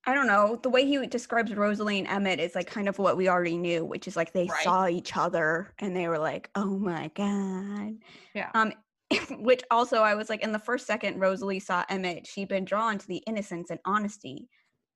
I 0.06 0.14
don't 0.14 0.28
know. 0.28 0.60
The 0.62 0.70
way 0.70 0.86
he 0.86 1.06
describes 1.08 1.54
Rosalie 1.56 2.00
and 2.00 2.08
Emmett 2.08 2.40
is 2.40 2.56
like 2.56 2.68
kind 2.68 2.90
of 2.90 3.00
what 3.00 3.16
we 3.16 3.30
already 3.30 3.58
knew, 3.58 3.86
which 3.86 4.08
is 4.08 4.16
like 4.16 4.34
they 4.34 4.48
Right. 4.48 4.64
saw 4.64 4.88
each 4.88 5.16
other 5.16 5.74
and 5.80 5.96
they 5.96 6.08
were 6.10 6.20
like, 6.20 6.50
"Oh 6.56 6.78
my 6.78 7.10
god." 7.16 7.96
Yeah. 8.34 8.50
Um, 8.54 8.74
which 9.40 9.64
also 9.72 9.98
I 9.98 10.16
was 10.16 10.30
like, 10.30 10.42
in 10.44 10.52
the 10.52 10.60
first 10.60 10.88
second 10.88 11.20
Rosalie 11.20 11.60
saw 11.60 11.86
Emmett, 11.90 12.28
she'd 12.28 12.48
been 12.50 12.66
drawn 12.66 12.98
to 12.98 13.08
the 13.08 13.24
innocence 13.28 13.70
and 13.70 13.80
honesty 13.86 14.50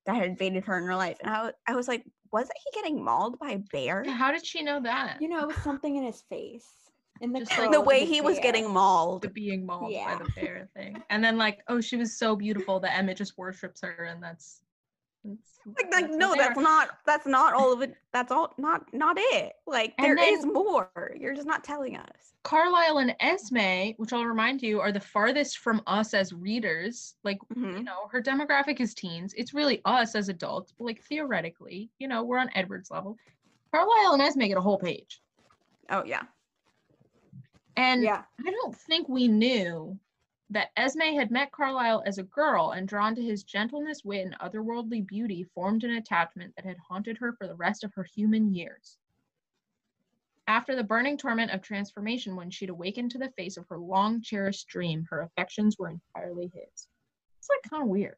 that 0.05 0.15
had 0.15 0.25
invaded 0.25 0.65
her 0.65 0.77
in 0.77 0.85
her 0.85 0.95
life, 0.95 1.17
and 1.21 1.29
I, 1.33 1.43
wa- 1.43 1.51
I 1.67 1.75
was 1.75 1.87
like, 1.87 2.03
wasn't 2.31 2.57
he 2.63 2.79
getting 2.81 3.03
mauled 3.03 3.37
by 3.39 3.51
a 3.51 3.57
bear? 3.71 4.03
How 4.07 4.31
did 4.31 4.45
she 4.45 4.61
know 4.63 4.81
that? 4.81 5.17
You 5.21 5.27
know, 5.29 5.41
it 5.41 5.47
was 5.47 5.57
something 5.57 5.95
in 5.97 6.03
his 6.03 6.21
face. 6.29 6.67
In 7.21 7.31
the, 7.33 7.39
Just 7.39 7.57
like 7.57 7.71
the 7.71 7.81
way 7.91 8.01
his 8.01 8.09
he 8.09 8.21
was 8.21 8.39
getting 8.39 8.71
mauled. 8.71 9.21
the 9.23 9.29
being 9.29 9.65
mauled 9.65 9.91
Yeah. 9.91 10.17
by 10.17 10.23
the 10.23 10.29
bear 10.31 10.69
thing. 10.75 11.01
And 11.09 11.23
then 11.23 11.37
like, 11.37 11.59
oh, 11.67 11.81
she 11.81 11.95
was 11.97 12.17
so 12.17 12.35
beautiful 12.35 12.79
that 12.81 12.97
Emmett 12.97 13.17
just 13.17 13.37
worships 13.37 13.81
her 13.81 14.05
and 14.09 14.21
that's, 14.23 14.61
Like, 15.25 15.91
like 15.91 16.09
no, 16.11 16.33
that's 16.33 16.57
are. 16.57 16.61
not 16.61 16.89
that's 17.05 17.27
not 17.27 17.53
all 17.53 17.73
of 17.73 17.81
it. 17.81 17.93
That's 18.13 18.31
all 18.31 18.53
not 18.57 18.85
not 18.93 19.17
it. 19.19 19.53
Like 19.65 19.93
And 19.97 20.17
there 20.17 20.33
is 20.33 20.41
then- 20.43 20.53
more. 20.53 20.89
You're 21.19 21.33
just 21.35 21.47
not 21.47 21.63
telling 21.63 21.97
us. 21.97 22.33
Carlisle 22.43 22.99
and 22.99 23.15
Esme, 23.19 23.91
which 23.97 24.13
I'll 24.13 24.23
remind 24.23 24.61
you 24.63 24.79
are 24.79 24.93
the 24.93 25.01
farthest 25.01 25.57
from 25.57 25.81
us 25.85 26.13
as 26.13 26.31
readers. 26.31 27.15
Like, 27.25 27.39
you 27.53 27.61
Mhm. 27.65 27.83
know, 27.83 28.07
her 28.09 28.21
demographic 28.21 28.79
is 28.79 28.93
teens. 28.93 29.33
It's 29.35 29.53
really 29.53 29.81
us 29.83 30.15
as 30.15 30.29
adults, 30.29 30.71
but 30.71 30.85
like 30.85 31.01
theoretically, 31.03 31.89
you 31.99 32.07
know, 32.07 32.23
we're 32.23 32.37
on 32.37 32.49
Edward's 32.55 32.89
level. 32.89 33.17
Carlisle 33.73 34.13
and 34.13 34.21
Esme 34.21 34.39
get 34.47 34.57
a 34.57 34.61
whole 34.61 34.77
page. 34.79 35.21
Oh 35.89 36.05
yeah. 36.05 36.23
And 37.75 38.01
Yeah. 38.03 38.23
I 38.45 38.51
don't 38.51 38.75
think 38.75 39.09
we 39.09 39.27
knew 39.27 39.99
that 40.49 40.69
Esme 40.77 41.13
had 41.15 41.29
met 41.29 41.51
Carlisle 41.51 42.03
as 42.05 42.17
a 42.17 42.23
girl 42.23 42.71
and 42.71 42.87
drawn 42.87 43.15
to 43.15 43.21
his 43.21 43.43
gentleness, 43.43 44.03
wit, 44.05 44.25
and 44.25 44.37
otherworldly 44.39 45.05
beauty, 45.05 45.43
formed 45.53 45.83
an 45.83 45.91
attachment 45.91 46.53
that 46.55 46.65
had 46.65 46.77
haunted 46.87 47.17
her 47.17 47.33
for 47.33 47.47
the 47.47 47.55
rest 47.55 47.83
of 47.83 47.93
her 47.93 48.03
human 48.03 48.53
years. 48.53 48.97
After 50.47 50.75
the 50.75 50.83
burning 50.83 51.17
torment 51.17 51.51
of 51.51 51.61
transformation, 51.61 52.37
when 52.37 52.49
she'd 52.49 52.69
awakened 52.69 53.11
to 53.11 53.17
the 53.17 53.31
face 53.31 53.57
of 53.57 53.67
her 53.67 53.77
long 53.77 54.21
cherished 54.21 54.67
dream, 54.69 55.05
her 55.09 55.23
affections 55.23 55.77
were 55.77 55.89
entirely 55.89 56.49
his. 56.53 56.87
It's 57.37 57.49
like 57.49 57.69
kind 57.69 57.83
of 57.83 57.89
weird. 57.89 58.15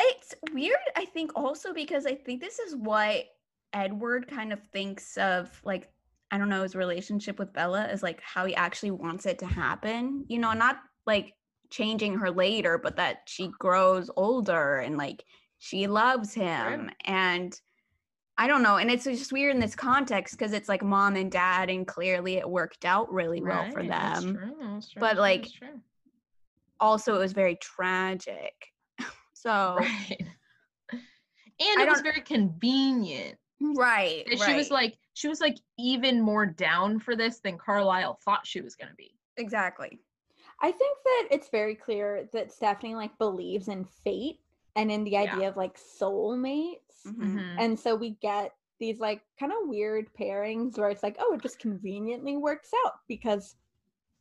It's 0.00 0.34
weird, 0.52 0.78
I 0.96 1.04
think, 1.04 1.32
also 1.36 1.74
because 1.74 2.06
I 2.06 2.14
think 2.14 2.40
this 2.40 2.58
is 2.58 2.74
what 2.74 3.26
Edward 3.74 4.28
kind 4.28 4.54
of 4.54 4.62
thinks 4.72 5.18
of, 5.18 5.60
like, 5.62 5.90
I 6.30 6.38
don't 6.38 6.48
know, 6.48 6.62
his 6.62 6.74
relationship 6.74 7.38
with 7.38 7.52
Bella 7.52 7.88
is 7.88 8.02
like 8.02 8.22
how 8.22 8.46
he 8.46 8.54
actually 8.54 8.92
wants 8.92 9.26
it 9.26 9.40
to 9.40 9.46
happen. 9.46 10.24
You 10.28 10.38
know, 10.38 10.54
not 10.54 10.78
like 11.06 11.34
changing 11.70 12.18
her 12.18 12.30
later, 12.30 12.78
but 12.78 12.96
that 12.96 13.22
she 13.26 13.48
grows 13.58 14.10
older 14.16 14.76
and 14.78 14.96
like 14.96 15.24
she 15.58 15.86
loves 15.86 16.34
him. 16.34 16.90
And 17.04 17.58
I 18.38 18.46
don't 18.46 18.62
know. 18.62 18.76
And 18.78 18.90
it's 18.90 19.04
just 19.04 19.32
weird 19.32 19.54
in 19.54 19.60
this 19.60 19.76
context 19.76 20.36
because 20.36 20.52
it's 20.52 20.68
like 20.68 20.82
mom 20.82 21.16
and 21.16 21.30
dad, 21.30 21.68
and 21.70 21.86
clearly 21.86 22.36
it 22.36 22.48
worked 22.48 22.84
out 22.84 23.12
really 23.12 23.42
well 23.42 23.70
for 23.70 23.80
Right, 23.80 23.88
that's 23.90 24.20
them. 24.22 24.36
true, 24.36 24.56
that's 24.60 24.88
true, 24.90 25.00
But, 25.00 25.16
like. 25.18 25.46
Also, 26.80 27.14
it 27.14 27.18
was 27.18 27.32
very 27.34 27.56
tragic. 27.56 28.54
so, 29.34 29.76
Right. 29.78 30.16
And 30.92 31.80
it 31.82 31.88
was 31.90 32.00
very 32.00 32.22
convenient. 32.22 33.36
right. 33.60 34.24
And 34.30 34.40
She 34.40 34.54
was 34.54 34.70
like, 34.70 34.96
she 35.12 35.28
was 35.28 35.42
like 35.42 35.58
even 35.78 36.22
more 36.22 36.46
down 36.46 36.98
for 36.98 37.14
this 37.14 37.40
than 37.40 37.58
Carlisle 37.58 38.18
thought 38.24 38.46
she 38.46 38.62
was 38.62 38.74
gonna 38.76 38.94
be. 38.96 39.14
exactly. 39.36 40.00
I 40.62 40.70
think 40.72 40.98
that 41.04 41.28
it's 41.30 41.48
very 41.48 41.74
clear 41.74 42.28
that 42.32 42.52
Stephenie 42.52 42.94
like 42.94 43.16
believes 43.18 43.68
in 43.68 43.84
fate 43.84 44.40
and 44.76 44.90
in 44.90 45.04
the 45.04 45.12
Yeah. 45.12 45.22
idea 45.22 45.48
of 45.48 45.56
like 45.56 45.78
soulmates. 45.78 47.04
Mhm. 47.06 47.16
Mhm. 47.16 47.56
And 47.58 47.78
so 47.80 47.94
we 47.94 48.10
get 48.20 48.54
these 48.78 49.00
like 49.00 49.22
kind 49.38 49.52
of 49.52 49.68
weird 49.68 50.12
pairings 50.14 50.78
where 50.78 50.90
it's 50.90 51.02
like, 51.02 51.16
oh, 51.18 51.34
it 51.34 51.42
just 51.42 51.58
conveniently 51.58 52.36
works 52.36 52.70
out 52.84 52.94
because 53.08 53.56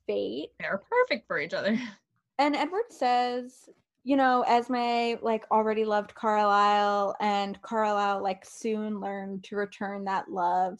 fate. 0.07 0.53
They're 0.59 0.77
perfect 0.89 1.27
for 1.27 1.39
each 1.39 1.53
other. 1.53 1.77
And 2.39 2.55
Edward 2.55 2.89
says, 2.89 3.67
you 4.05 4.15
know, 4.15 4.43
Esme 4.43 5.21
like 5.21 5.45
already 5.51 5.83
loved 5.83 6.15
Carlisle, 6.15 7.17
and 7.19 7.61
Carlisle 7.61 8.23
like 8.23 8.45
soon 8.45 9.01
learned 9.01 9.43
to 9.43 9.57
return 9.57 10.05
that 10.05 10.31
love. 10.31 10.79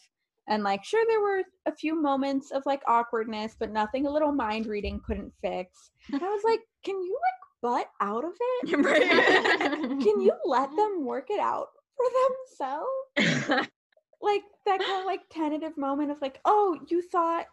And 0.50 0.64
like, 0.64 0.84
sure, 0.84 1.06
there 1.08 1.22
were 1.22 1.44
a 1.68 1.72
few 1.76 1.96
moments 2.02 2.52
of 2.52 2.64
like 2.66 2.82
awkwardness, 2.88 3.56
but 3.60 3.72
nothing 3.72 4.08
a 4.08 4.12
little 4.12 4.32
mind 4.32 4.66
reading 4.66 5.00
couldn't 5.06 5.32
fix. 5.42 5.92
And 6.12 6.22
I 6.22 6.28
was 6.28 6.42
like, 6.44 6.60
can 6.84 7.02
you 7.02 7.14
like 7.14 7.62
butt 7.62 7.90
out 8.02 8.26
of 8.26 8.32
it? 8.40 8.70
Can 10.02 10.22
you 10.22 10.34
let 10.46 10.76
them 10.76 11.06
work 11.06 11.28
it 11.30 11.40
out 11.40 11.68
for 11.96 12.06
themselves? 12.58 13.68
like 14.22 14.42
that 14.66 14.80
kind 14.80 15.00
of 15.02 15.06
like 15.06 15.22
tentative 15.30 15.78
moment 15.78 16.10
of 16.12 16.18
like, 16.22 16.40
oh, 16.46 16.78
you 16.90 17.02
thought 17.02 17.46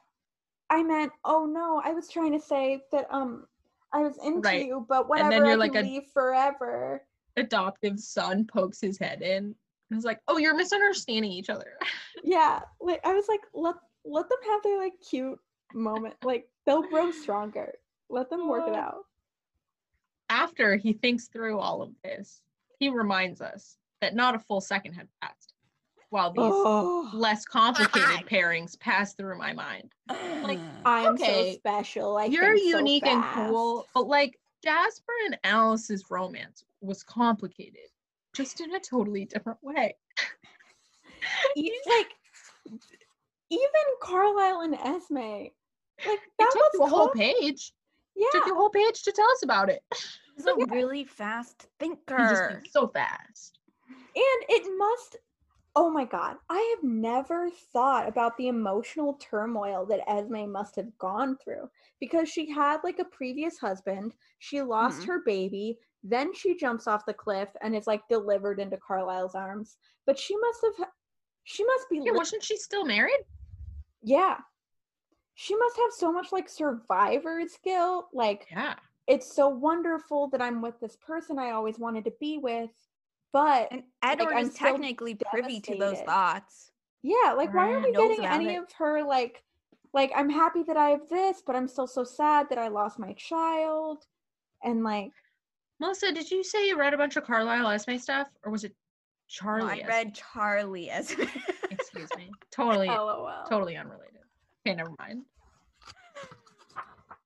I 0.71 0.83
meant, 0.83 1.13
oh 1.25 1.45
no, 1.45 1.81
I 1.85 1.93
was 1.93 2.09
trying 2.09 2.33
to 2.33 2.41
say 2.45 2.83
that 2.93 3.07
um 3.11 3.47
I 3.93 4.01
was 4.01 4.17
into 4.25 4.41
Right. 4.41 4.67
you, 4.67 4.87
but 4.89 5.03
then 5.03 5.09
whatever, 5.27 5.45
you're 5.45 5.53
I 5.55 5.57
like 5.57 5.75
a- 5.77 5.83
leave 5.83 6.07
forever. 6.13 7.03
Adoptive 7.37 8.01
son 8.01 8.47
pokes 8.47 8.81
his 8.81 8.99
head 8.99 9.23
in. 9.23 9.55
And 9.91 9.97
was 9.97 10.05
like, 10.05 10.21
oh, 10.29 10.39
you're 10.39 10.57
misunderstanding 10.57 11.31
each 11.31 11.51
other. 11.51 11.73
Yeah, 12.25 12.63
like 12.81 13.01
I 13.05 13.13
was 13.13 13.29
like, 13.29 13.43
let 13.55 13.77
let 14.05 14.29
them 14.29 14.39
have 14.49 14.63
their 14.63 14.79
like 14.79 14.95
cute 15.09 15.39
moment. 15.75 16.15
Like 16.25 16.49
they'll 16.65 16.83
grow 16.83 17.13
stronger. 17.13 17.75
Let 18.09 18.31
them 18.31 18.49
work 18.49 18.67
it 18.67 18.75
out. 18.75 19.05
After 20.29 20.77
he 20.77 20.95
thinks 20.95 21.29
through 21.29 21.59
all 21.61 21.83
of 21.83 21.91
this, 22.03 22.41
he 22.81 22.89
reminds 22.89 23.41
us 23.41 23.77
that 24.01 24.17
not 24.17 24.35
a 24.35 24.41
full 24.41 24.61
second 24.61 24.95
had 24.95 25.09
passed 25.23 25.55
while 26.11 26.31
these 26.31 26.43
Oh, 26.43 27.11
less 27.13 27.45
complicated 27.45 28.27
pairings 28.31 28.79
passed 28.79 29.17
through 29.17 29.39
my 29.39 29.53
mind. 29.53 29.93
Like, 30.09 30.59
I'm 30.85 31.15
okay, 31.15 31.53
so 31.53 31.59
special. 31.59 32.17
I 32.17 32.25
You're 32.25 32.57
think 32.57 32.73
so 32.73 32.79
unique 32.79 33.07
and 33.07 33.23
cool, 33.35 33.87
but 33.95 34.07
like 34.07 34.39
Jasper 34.65 35.13
and 35.27 35.39
Alice's 35.45 36.05
romance 36.11 36.65
was 36.81 37.03
complicated, 37.03 37.89
just 38.37 38.61
in 38.61 38.75
a 38.75 38.81
totally 38.81 39.25
different 39.25 39.59
way. 39.63 39.95
Like 41.57 42.09
even 43.51 43.87
Carlisle 44.03 44.61
and 44.61 44.75
Esme, 44.75 45.15
like 45.17 45.53
It 46.05 46.21
took 46.53 46.71
you 46.75 46.83
a 46.83 46.89
whole 46.89 47.09
page. 47.11 47.73
Yeah, 48.15 48.27
Took 48.33 48.47
you 48.47 48.53
a 48.53 48.57
whole 48.57 48.71
page 48.71 49.03
to 49.03 49.13
tell 49.13 49.29
us 49.31 49.43
about 49.43 49.69
it. 49.71 49.83
He's 50.37 50.47
a 50.47 50.55
really 50.71 51.05
fast 51.05 51.67
He 51.81 51.89
just 51.89 52.03
thinker. 52.07 52.49
thinks 52.51 52.73
so 52.73 52.89
fast. 52.89 53.59
and 53.89 54.45
it 54.49 54.79
must. 54.79 55.17
Oh 55.79 55.91
my 55.91 56.07
god, 56.07 56.39
I 56.49 56.75
have 56.75 56.83
never 56.83 57.51
thought 57.51 58.09
about 58.09 58.37
the 58.39 58.49
emotional 58.49 59.15
turmoil 59.15 59.85
that 59.87 60.09
Esme 60.09 60.51
must 60.51 60.75
have 60.77 60.97
gone 60.97 61.37
through 61.37 61.69
because 62.01 62.31
she 62.31 62.51
had 62.51 62.79
like 62.83 62.99
a 62.99 63.05
previous 63.05 63.59
husband, 63.59 64.15
she 64.39 64.63
lost 64.63 65.03
Mhm. 65.03 65.07
her 65.07 65.19
baby, 65.21 65.79
then 66.03 66.33
she 66.35 66.57
jumps 66.57 66.87
off 66.87 67.05
the 67.05 67.13
cliff 67.13 67.51
and 67.61 67.77
is 67.77 67.87
like 67.87 68.09
delivered 68.09 68.59
into 68.59 68.79
Carlisle's 68.79 69.35
arms. 69.35 69.77
But 70.07 70.19
she 70.19 70.35
must 70.39 70.61
have, 70.65 70.91
she 71.45 71.63
must 71.65 71.91
be, 71.91 72.01
Yeah, 72.01 72.13
li- 72.13 72.19
wasn't 72.19 72.43
she 72.43 72.57
still 72.57 72.87
married? 72.87 73.21
yeah, 74.03 74.39
she 75.35 75.55
must 75.57 75.77
have 75.77 75.93
so 75.93 76.11
much 76.13 76.33
like 76.33 76.49
survivor's 76.49 77.59
guilt, 77.63 78.09
like. 78.13 78.49
Yeah. 78.51 78.77
it's 79.07 79.33
so 79.37 79.49
wonderful 79.49 80.29
that 80.31 80.43
I'm 80.43 80.61
with 80.63 80.81
this 80.81 80.97
person 80.97 81.39
I 81.39 81.51
always 81.53 81.79
wanted 81.79 82.05
to 82.07 82.13
be 82.19 82.39
with. 82.39 82.71
But 83.37 83.69
And 83.71 83.83
Edward 84.03 84.33
I'm 84.33 84.47
is 84.47 84.55
technically 84.55 85.15
privy 85.31 85.61
to 85.61 85.77
those 85.77 86.01
thoughts. 86.01 86.71
yeah, 87.03 87.35
like 87.37 87.53
why 87.53 87.71
aren't 87.71 87.85
we 87.85 87.93
getting 87.93 88.25
any 88.25 88.55
it. 88.55 88.63
of 88.63 88.73
her 88.79 89.03
like 89.05 89.43
like 89.93 90.11
I'm 90.17 90.31
happy 90.31 90.63
that 90.63 90.79
I 90.79 90.89
have 90.89 91.07
this, 91.11 91.43
but 91.47 91.55
I'm 91.55 91.69
still 91.69 91.87
so 91.87 92.03
sad 92.03 92.49
that 92.49 92.57
I 92.57 92.69
lost 92.69 92.99
my 92.99 93.13
child. 93.13 94.07
And 94.65 94.83
like 94.83 95.11
Melissa, 95.81 96.13
did 96.13 96.31
you 96.31 96.43
say 96.43 96.67
you 96.67 96.79
read 96.79 96.95
a 96.95 96.97
bunch 96.97 97.17
of 97.17 97.25
Carlisle 97.25 97.69
Esme 97.69 97.99
stuff, 97.99 98.29
or 98.43 98.51
was 98.51 98.65
it 98.65 98.71
No, 98.73 98.77
Charlie? 99.29 99.71
I 99.71 99.77
Esme? 99.81 99.89
read 99.89 100.15
Charlie 100.15 100.89
as 100.89 101.11
Excuse 101.71 102.09
me. 102.17 102.31
Totally, 102.51 102.89
LOL. 102.89 103.45
totally 103.51 103.77
unrelated. 103.77 104.21
Okay, 104.67 104.75
never 104.75 104.93
mind. 104.99 105.25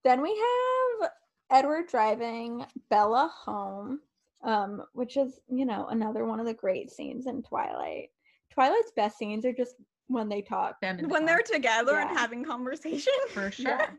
Then 0.03 0.23
we 0.23 0.31
have 0.31 1.11
Edward 1.51 1.87
driving 1.89 2.67
Bella 2.89 3.31
home, 3.33 4.01
um, 4.43 4.83
which 4.93 5.17
is, 5.17 5.41
you 5.49 5.65
know, 5.67 5.87
another 5.89 6.25
one 6.25 6.41
of 6.41 6.47
the 6.47 6.55
great 6.55 6.91
scenes 6.91 7.27
in 7.27 7.43
Twilight. 7.43 8.11
Twilight's 8.51 8.93
best 8.97 9.19
scenes 9.19 9.45
are 9.45 9.53
just 9.53 9.75
when 10.09 10.29
they 10.29 10.43
talk. 10.43 10.81
Them 10.81 10.99
in 10.99 11.05
the 11.05 11.09
when 11.09 11.27
car, 11.27 11.37
they're 11.47 11.55
together 11.57 11.97
and 11.99 12.11
having 12.17 12.45
conversation. 12.45 13.13
for 13.31 13.51
sure. 13.51 13.71
Yeah. 13.71 13.91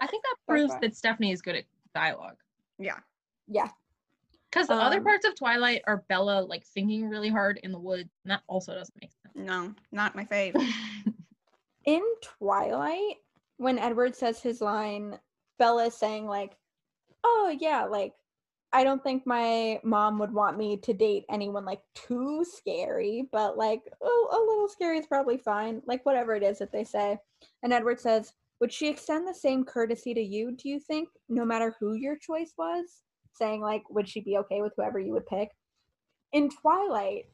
I 0.00 0.06
think 0.06 0.22
that 0.24 0.36
proves 0.48 0.72
far. 0.72 0.80
that 0.80 0.96
Stephenie 0.96 1.32
is 1.32 1.40
good 1.42 1.56
at 1.56 1.64
dialogue. 1.94 2.36
Yeah. 2.78 2.98
Yeah. 3.48 3.68
Because 4.50 4.68
the 4.68 4.74
other 4.74 4.98
Um, 4.98 5.04
parts 5.04 5.26
of 5.26 5.34
Twilight 5.36 5.82
are 5.86 6.04
Bella 6.08 6.42
like 6.42 6.64
thinking 6.64 7.08
really 7.08 7.28
hard 7.30 7.58
in 7.62 7.72
the 7.72 7.78
woods, 7.78 8.10
and 8.24 8.30
that 8.30 8.42
also 8.46 8.74
doesn't 8.74 8.94
make 9.00 9.10
sense. 9.10 9.34
No, 9.34 9.74
not 9.90 10.14
my 10.14 10.24
fave. 10.24 10.54
in 11.86 12.02
Twilight, 12.22 13.16
when 13.56 13.78
Edward 13.78 14.14
says 14.14 14.40
his 14.40 14.60
line, 14.60 15.18
Bella 15.58 15.86
is 15.86 15.94
saying 15.94 16.26
like, 16.26 16.56
"Oh 17.24 17.56
yeah, 17.58 17.84
like 17.84 18.12
I 18.74 18.82
don't 18.82 19.02
think 19.04 19.24
my 19.24 19.80
mom 19.84 20.18
would 20.18 20.32
want 20.32 20.58
me 20.58 20.76
to 20.78 20.92
date 20.92 21.24
anyone 21.30 21.64
like 21.64 21.80
too 21.94 22.44
scary, 22.44 23.28
but 23.30 23.56
like 23.56 23.82
oh, 24.02 24.28
a 24.32 24.40
little 24.50 24.68
scary 24.68 24.98
is 24.98 25.06
probably 25.06 25.38
fine. 25.38 25.80
Like 25.86 26.04
whatever 26.04 26.34
it 26.34 26.42
is 26.42 26.58
that 26.58 26.72
they 26.72 26.82
say." 26.82 27.16
And 27.62 27.72
Edward 27.72 28.00
says, 28.00 28.32
"Would 28.60 28.72
she 28.72 28.88
extend 28.88 29.28
the 29.28 29.34
same 29.34 29.64
courtesy 29.64 30.12
to 30.14 30.20
you? 30.20 30.56
Do 30.56 30.68
you 30.68 30.80
think, 30.80 31.08
no 31.28 31.44
matter 31.44 31.76
who 31.78 31.94
your 31.94 32.18
choice 32.18 32.52
was?" 32.58 33.02
Saying 33.32 33.60
like, 33.60 33.88
"Would 33.90 34.08
she 34.08 34.20
be 34.20 34.38
okay 34.38 34.60
with 34.60 34.72
whoever 34.76 34.98
you 34.98 35.12
would 35.12 35.26
pick?" 35.26 35.50
In 36.32 36.50
Twilight, 36.50 37.26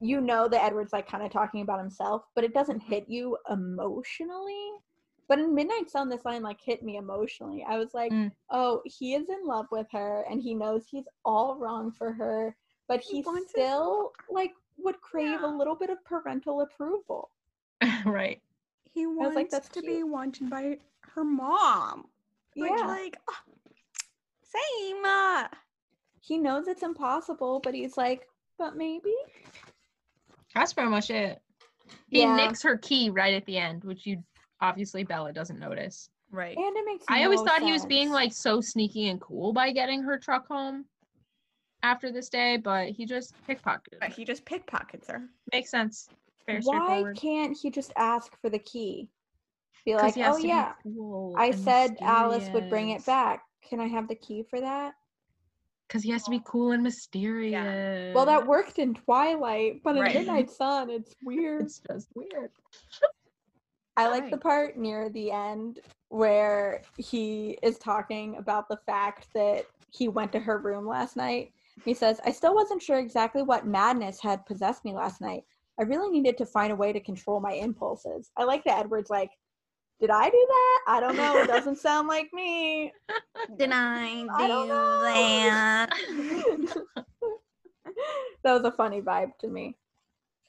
you 0.00 0.20
know 0.20 0.48
that 0.48 0.64
Edward's 0.64 0.92
like 0.92 1.08
kind 1.08 1.24
of 1.24 1.30
talking 1.30 1.62
about 1.62 1.78
himself, 1.78 2.22
but 2.34 2.42
it 2.42 2.52
doesn't 2.52 2.80
mm-hmm. 2.80 2.92
hit 2.92 3.04
you 3.08 3.38
emotionally. 3.48 4.70
But 5.28 5.38
in 5.38 5.54
Midnight 5.54 5.90
Sun, 5.90 6.08
this 6.08 6.24
line 6.24 6.42
like 6.42 6.60
hit 6.60 6.82
me 6.82 6.96
emotionally. 6.96 7.64
I 7.66 7.78
was 7.78 7.94
like, 7.94 8.12
Mm. 8.12 8.30
oh, 8.50 8.82
he 8.84 9.14
is 9.14 9.28
in 9.28 9.46
love 9.46 9.66
with 9.70 9.86
her 9.92 10.24
and 10.30 10.40
he 10.40 10.54
knows 10.54 10.86
he's 10.86 11.08
all 11.24 11.56
wrong 11.56 11.90
for 11.92 12.12
her, 12.12 12.56
but 12.88 13.00
He 13.00 13.18
he, 13.18 13.22
wants 13.22 13.52
his 13.54 13.64
still 13.66 14.12
like 14.30 14.52
would 14.78 15.00
crave 15.00 15.40
Yeah. 15.40 15.46
a 15.46 15.56
little 15.56 15.74
bit 15.74 15.90
of 15.90 16.04
parental 16.04 16.60
approval. 16.60 17.30
right. 18.04 18.40
He 18.92 19.06
was 19.06 19.16
wants 19.16 19.36
like, 19.36 19.50
"That's 19.50 19.68
to 19.70 19.80
be 19.82 20.02
wanted 20.02 20.50
by 20.50 20.78
her 21.00 21.24
mom. 21.24 22.08
Which, 22.56 22.70
Yeah. 22.70 22.86
like, 22.86 23.16
ah, 23.28 23.42
same. 24.42 25.48
He 26.20 26.38
knows 26.38 26.68
it's 26.68 26.82
impossible, 26.82 27.60
but 27.60 27.74
he's 27.74 27.96
like, 27.96 28.28
but 28.58 28.76
maybe. 28.76 29.14
That's 30.54 30.72
pretty 30.72 30.90
much 30.90 31.10
it. 31.10 31.42
He 32.08 32.20
Yeah. 32.20 32.36
nicks 32.36 32.62
her 32.62 32.78
key 32.78 33.10
right 33.10 33.34
at 33.34 33.44
the 33.46 33.58
end, 33.58 33.84
which 33.84 34.06
you 34.06 34.22
obviously 34.64 35.04
Bella 35.04 35.32
doesn't 35.32 35.58
notice. 35.58 36.08
Right. 36.30 36.56
And 36.56 36.76
it 36.76 36.84
makes 36.86 37.04
I 37.08 37.24
always 37.24 37.40
no 37.40 37.46
thought 37.46 37.62
he 37.62 37.72
was 37.72 37.84
being 37.86 38.10
like 38.10 38.32
so 38.32 38.60
sneaky 38.60 39.08
and 39.08 39.20
cool 39.20 39.52
by 39.52 39.70
getting 39.72 40.02
her 40.02 40.18
truck 40.18 40.48
home 40.48 40.86
after 41.82 42.10
this 42.10 42.28
day, 42.28 42.56
but 42.56 42.88
he 42.88 43.04
just 43.04 43.34
pickpocketed. 43.48 44.00
But 44.00 44.08
her. 44.10 44.14
he 44.16 44.24
just 44.24 44.44
pickpockets 44.44 45.08
her. 45.08 45.28
Makes 45.52 45.70
sense. 45.70 46.08
Very 46.46 46.62
Why 46.62 47.04
can't 47.16 47.56
he 47.56 47.70
just 47.70 47.92
ask 47.96 48.38
for 48.40 48.50
the 48.50 48.58
key? 48.58 49.08
Be 49.84 49.92
'Cause 49.92 50.02
like, 50.02 50.14
he 50.14 50.20
has 50.22 50.34
oh 50.34 50.38
to 50.38 50.42
be 50.42 50.48
yeah, 50.48 50.72
cool 50.82 51.34
I 51.36 51.46
and 51.46 51.58
said 51.58 51.96
Alice 52.00 52.48
would 52.54 52.70
bring 52.70 52.90
it 52.90 53.04
back. 53.04 53.42
Can 53.68 53.80
I 53.80 53.86
have 53.86 54.08
the 54.08 54.14
key 54.14 54.42
for 54.48 54.60
that? 54.60 54.94
Because 55.86 56.02
he 56.02 56.10
has 56.10 56.24
to 56.24 56.30
be 56.30 56.40
cool 56.44 56.72
and 56.72 56.82
mysterious. 56.82 58.14
Well, 58.14 58.24
that 58.26 58.46
worked 58.46 58.78
in 58.78 58.94
Twilight, 58.94 59.82
but 59.84 59.96
in 59.96 60.02
Right. 60.02 60.14
Midnight 60.14 60.50
Sun, 60.50 60.88
it's 60.88 61.14
weird. 61.22 61.62
It's 61.66 61.80
just 61.80 62.08
weird. 62.14 62.50
I 63.96 64.08
like 64.08 64.30
the 64.30 64.36
part 64.36 64.76
near 64.76 65.08
the 65.08 65.30
end 65.30 65.80
where 66.08 66.82
he 66.98 67.58
is 67.62 67.78
talking 67.78 68.36
about 68.36 68.68
the 68.68 68.78
fact 68.86 69.28
that 69.34 69.66
he 69.90 70.08
went 70.08 70.32
to 70.32 70.40
her 70.40 70.58
room 70.58 70.86
last 70.86 71.16
night. 71.16 71.52
He 71.84 71.94
says, 71.94 72.20
I 72.24 72.32
still 72.32 72.54
wasn't 72.54 72.82
sure 72.82 72.98
exactly 72.98 73.42
what 73.42 73.66
madness 73.66 74.20
had 74.20 74.46
possessed 74.46 74.84
me 74.84 74.92
last 74.92 75.20
night. 75.20 75.44
I 75.78 75.82
really 75.82 76.10
needed 76.10 76.38
to 76.38 76.46
find 76.46 76.72
a 76.72 76.76
way 76.76 76.92
to 76.92 77.00
control 77.00 77.40
my 77.40 77.52
impulses. 77.52 78.30
I 78.36 78.44
like 78.44 78.64
that 78.64 78.78
Edward's 78.78 79.10
like, 79.10 79.30
Did 80.00 80.10
I 80.10 80.28
do 80.28 80.46
that? 80.48 80.80
I 80.86 81.00
don't 81.00 81.16
know. 81.16 81.38
It 81.38 81.48
doesn't 81.48 81.78
sound 81.78 82.06
like 82.08 82.30
me. 82.32 82.92
Did 83.58 83.72
I 83.72 84.22
do 84.22 84.28
I 84.30 84.48
don't 84.48 84.68
that? 84.68 85.90
know. 86.66 86.84
that 88.44 88.52
was 88.52 88.64
a 88.64 88.72
funny 88.72 89.00
vibe 89.00 89.32
to 89.40 89.48
me. 89.48 89.76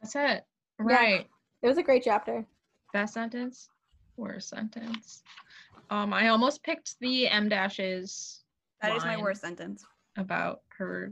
That's 0.01 0.15
it. 0.15 0.45
Right. 0.79 1.27
It 1.61 1.67
was 1.67 1.77
a 1.77 1.83
great 1.83 2.03
chapter. 2.03 2.45
Best 2.95 3.13
sentence. 3.13 3.67
Worst 4.15 4.47
sentence. 4.47 5.21
Um, 5.89 6.13
I 6.13 6.29
almost 6.29 6.63
picked 6.63 6.97
the 7.01 7.27
em 7.27 7.49
dashes 7.49 8.45
That 8.81 8.95
is 8.95 9.03
my 9.03 9.17
worst 9.17 9.41
sentence. 9.41 9.85
about 10.15 10.61
her 10.77 11.11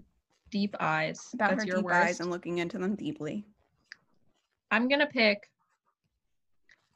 deep 0.50 0.78
eyes. 0.80 1.28
About 1.34 1.50
That's 1.50 1.64
her 1.64 1.68
your 1.68 1.76
deep 1.80 1.86
worst. 1.88 1.96
eyes 1.98 2.20
and 2.22 2.32
looking 2.32 2.60
into 2.60 2.78
them 2.78 2.96
deeply. 2.96 3.46
I'm 4.72 4.88
gonna 4.88 5.08
pick. 5.08 5.52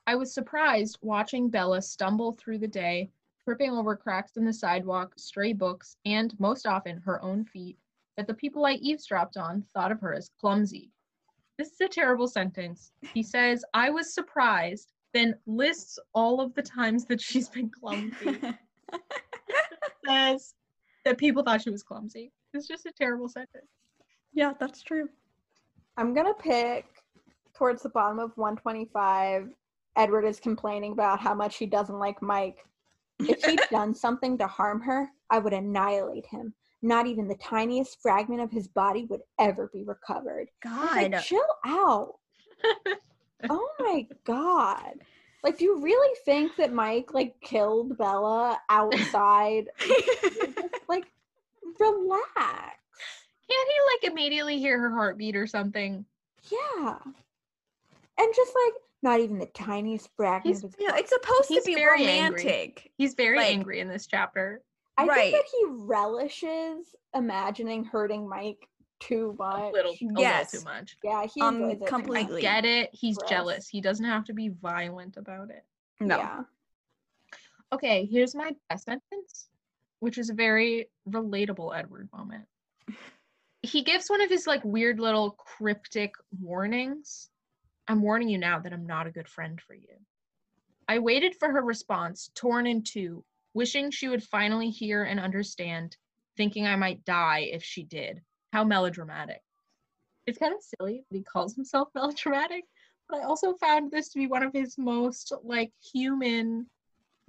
I 0.07 0.15
was 0.15 0.33
surprised 0.33 0.99
watching 1.01 1.49
Bella 1.49 1.81
stumble 1.81 2.37
through 2.39 2.59
the 2.59 2.67
day, 2.69 3.11
tripping 3.43 3.71
over 3.71 3.93
cracks 3.93 4.37
in 4.37 4.45
the 4.45 4.53
sidewalk, 4.53 5.15
stray 5.17 5.51
books, 5.51 5.97
and 6.05 6.33
most 6.39 6.65
often 6.65 7.01
her 7.01 7.21
own 7.21 7.43
feet, 7.43 7.77
that 8.15 8.25
the 8.25 8.33
people 8.33 8.65
I 8.65 8.75
eavesdropped 8.75 9.35
on 9.35 9.63
thought 9.73 9.91
of 9.91 9.99
her 9.99 10.13
as 10.13 10.29
clumsy. 10.39 10.93
This 11.57 11.71
is 11.71 11.81
a 11.81 11.87
terrible 11.87 12.27
sentence. 12.27 12.91
He 13.13 13.23
says, 13.23 13.65
I 13.73 13.89
was 13.89 14.13
surprised, 14.13 14.93
then 15.13 15.35
lists 15.47 15.97
all 16.13 16.39
of 16.39 16.53
the 16.53 16.61
times 16.61 17.05
that 17.05 17.19
she's 17.19 17.49
been 17.49 17.69
clumsy. 17.69 18.39
says 20.07 20.53
that 21.03 21.17
people 21.17 21.43
thought 21.43 21.61
she 21.61 21.69
was 21.69 21.83
clumsy. 21.83 22.31
It's 22.53 22.67
just 22.67 22.85
a 22.85 22.91
terrible 22.91 23.27
sentence. 23.27 23.67
yeah, 24.33 24.53
that's 24.59 24.83
true. 24.83 25.09
I'm 25.97 26.13
gonna 26.13 26.33
pick 26.33 26.85
towards 27.55 27.81
the 27.81 27.89
bottom 27.89 28.19
of 28.19 28.37
125. 28.37 29.49
Edward 29.95 30.25
is 30.25 30.39
complaining 30.39 30.91
about 30.91 31.19
how 31.19 31.33
much 31.33 31.57
he 31.57 31.65
doesn't 31.65 31.97
like 31.97 32.21
Mike. 32.21 32.65
If 33.19 33.43
he'd 33.43 33.59
done 33.71 33.95
something 33.95 34.37
to 34.37 34.45
harm 34.45 34.79
her, 34.81 35.09
I 35.31 35.39
would 35.39 35.53
annihilate 35.53 36.27
him. 36.27 36.53
Not 36.81 37.07
even 37.07 37.27
the 37.27 37.35
tiniest 37.35 38.01
fragment 38.01 38.41
of 38.41 38.51
his 38.51 38.67
body 38.67 39.05
would 39.05 39.21
ever 39.39 39.69
be 39.73 39.83
recovered. 39.83 40.47
God. 40.61 41.11
like, 41.11 41.23
chill 41.23 41.41
out. 41.65 42.15
oh 43.49 43.69
my 43.79 44.07
god. 44.25 44.93
Like, 45.43 45.57
do 45.57 45.65
you 45.65 45.81
really 45.81 46.15
think 46.25 46.55
that 46.57 46.73
Mike 46.73 47.13
like 47.13 47.35
killed 47.41 47.97
Bella 47.97 48.59
outside? 48.69 49.69
like, 50.87 51.05
relax. 51.79 52.77
Can't 53.49 53.69
he 53.69 54.07
like 54.07 54.11
immediately 54.11 54.59
hear 54.59 54.79
her 54.79 54.89
heartbeat 54.93 55.35
or 55.35 55.47
something? 55.47 56.05
Yeah. 56.51 56.97
And 58.19 58.33
just 58.35 58.53
like 58.65 58.73
not 59.03 59.19
even 59.19 59.37
the 59.39 59.45
tiniest 59.47 60.09
fragment 60.17 60.45
He's- 60.57 60.63
of 60.63 60.73
his 60.75 60.85
yeah, 60.87 60.95
it's 60.97 61.11
supposed 61.11 61.49
to 61.49 61.61
be 61.65 61.75
very 61.75 62.05
angry. 62.05 62.43
romantic. 62.43 62.91
He's 62.97 63.13
very 63.13 63.37
Like- 63.37 63.47
angry 63.53 63.79
in 63.79 63.87
this 63.87 64.05
chapter. 64.07 64.61
I 64.97 65.05
right. 65.05 65.31
think 65.31 65.35
that 65.35 65.45
he 65.51 65.65
relishes 65.69 66.95
imagining 67.13 67.83
hurting 67.85 68.27
Mike 68.27 68.67
too 68.99 69.35
much. 69.37 69.59
A 69.59 69.71
little, 69.71 69.91
a 69.93 70.19
Yes. 70.19 70.53
little 70.53 70.61
too 70.63 70.65
much. 70.79 70.97
Yeah, 71.03 71.25
he 71.27 71.41
Um, 71.41 71.55
enjoys 71.61 71.73
it. 71.73 71.79
too 71.81 71.85
completely. 71.85 72.33
much. 72.35 72.41
Get 72.41 72.65
it? 72.65 72.89
He's 72.93 73.17
Gross. 73.17 73.29
jealous. 73.29 73.67
He 73.67 73.79
doesn't 73.79 74.05
have 74.05 74.25
to 74.25 74.33
be 74.33 74.49
violent 74.49 75.17
about 75.17 75.51
it. 75.51 75.63
No. 75.99 76.17
Yeah. 76.17 76.43
Okay, 77.71 78.05
here's 78.05 78.33
my 78.33 78.55
best 78.69 78.85
sentence, 78.85 79.49
which 79.99 80.17
is 80.17 80.29
a 80.29 80.33
very 80.33 80.89
relatable 81.07 81.77
Edward 81.77 82.09
moment. 82.11 82.45
He 83.61 83.83
gives 83.83 84.09
one 84.09 84.21
of 84.21 84.29
his 84.29 84.47
like 84.47 84.63
weird 84.63 84.99
little 84.99 85.31
cryptic 85.31 86.13
warnings. 86.39 87.29
I'm 87.87 88.01
warning 88.01 88.29
you 88.29 88.37
now 88.37 88.59
that 88.59 88.73
I'm 88.73 88.85
not 88.87 89.07
a 89.07 89.11
good 89.11 89.27
friend 89.27 89.59
for 89.61 89.73
you. 89.73 89.99
I 90.87 90.99
waited 90.99 91.35
for 91.35 91.49
her 91.51 91.61
response, 91.61 92.31
torn 92.33 92.65
in 92.65 92.83
two, 92.83 93.25
wishing 93.53 93.91
she 93.91 94.07
would 94.07 94.23
finally 94.23 94.69
hear 94.69 95.03
and 95.03 95.19
understand, 95.19 95.97
thinking 96.35 96.67
I 96.67 96.75
might 96.75 97.03
die 97.05 97.49
if 97.51 97.63
she 97.63 97.83
did. 97.83 98.21
How 98.53 98.63
melodramatic. 98.63 99.41
It's 100.25 100.37
kind 100.37 100.53
of 100.53 100.61
silly 100.61 101.03
that 101.09 101.17
he 101.17 101.23
calls 101.23 101.55
himself 101.55 101.89
melodramatic, 101.95 102.65
but 103.09 103.19
I 103.19 103.23
also 103.23 103.53
found 103.55 103.91
this 103.91 104.09
to 104.09 104.19
be 104.19 104.27
one 104.27 104.43
of 104.43 104.53
his 104.53 104.77
most 104.77 105.33
like 105.43 105.71
human 105.93 106.67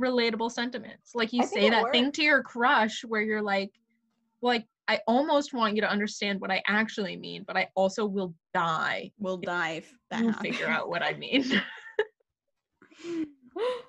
relatable 0.01 0.51
sentiments. 0.51 1.13
Like 1.15 1.33
you 1.33 1.43
I 1.43 1.47
say 1.47 1.71
that 1.71 1.93
thing 1.93 2.13
to 2.13 2.23
your 2.23 2.43
crush 2.43 3.05
where 3.05 3.23
you're 3.23 3.43
like, 3.43 3.73
like, 4.43 4.67
I 4.87 5.01
almost 5.07 5.53
want 5.53 5.75
you 5.75 5.83
to 5.83 5.91
understand 5.91 6.41
what 6.41 6.51
I 6.51 6.63
actually 6.67 7.17
mean, 7.17 7.45
but 7.47 7.57
I 7.57 7.69
also 7.75 8.07
will 8.07 8.35
die. 8.55 9.13
We'll 9.19 9.37
dive 9.37 9.87
that 10.11 10.21
You 10.21 10.31
happens. 10.31 10.57
figure 10.57 10.69
out 10.69 10.89
what 10.89 11.03
I 11.03 11.13
mean. 11.15 11.45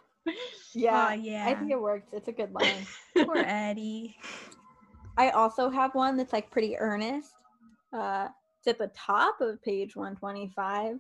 yeah. 0.74 1.10
Oh, 1.10 1.14
yeah. 1.14 1.46
I 1.48 1.56
think 1.56 1.72
it 1.72 1.82
worked. 1.82 2.14
It's 2.14 2.28
a 2.28 2.32
good 2.32 2.54
line. 2.54 2.86
Poor 3.26 3.38
Eddie. 3.38 4.18
I 5.18 5.30
also 5.32 5.70
have 5.70 5.96
one 5.96 6.18
that's 6.18 6.34
like 6.34 6.50
pretty 6.50 6.78
earnest. 6.78 7.34
Uh, 7.92 8.30
it's 8.60 8.68
at 8.68 8.78
the 8.78 8.92
top 8.96 9.42
of 9.42 9.62
page 9.62 9.96
125. 9.96 11.00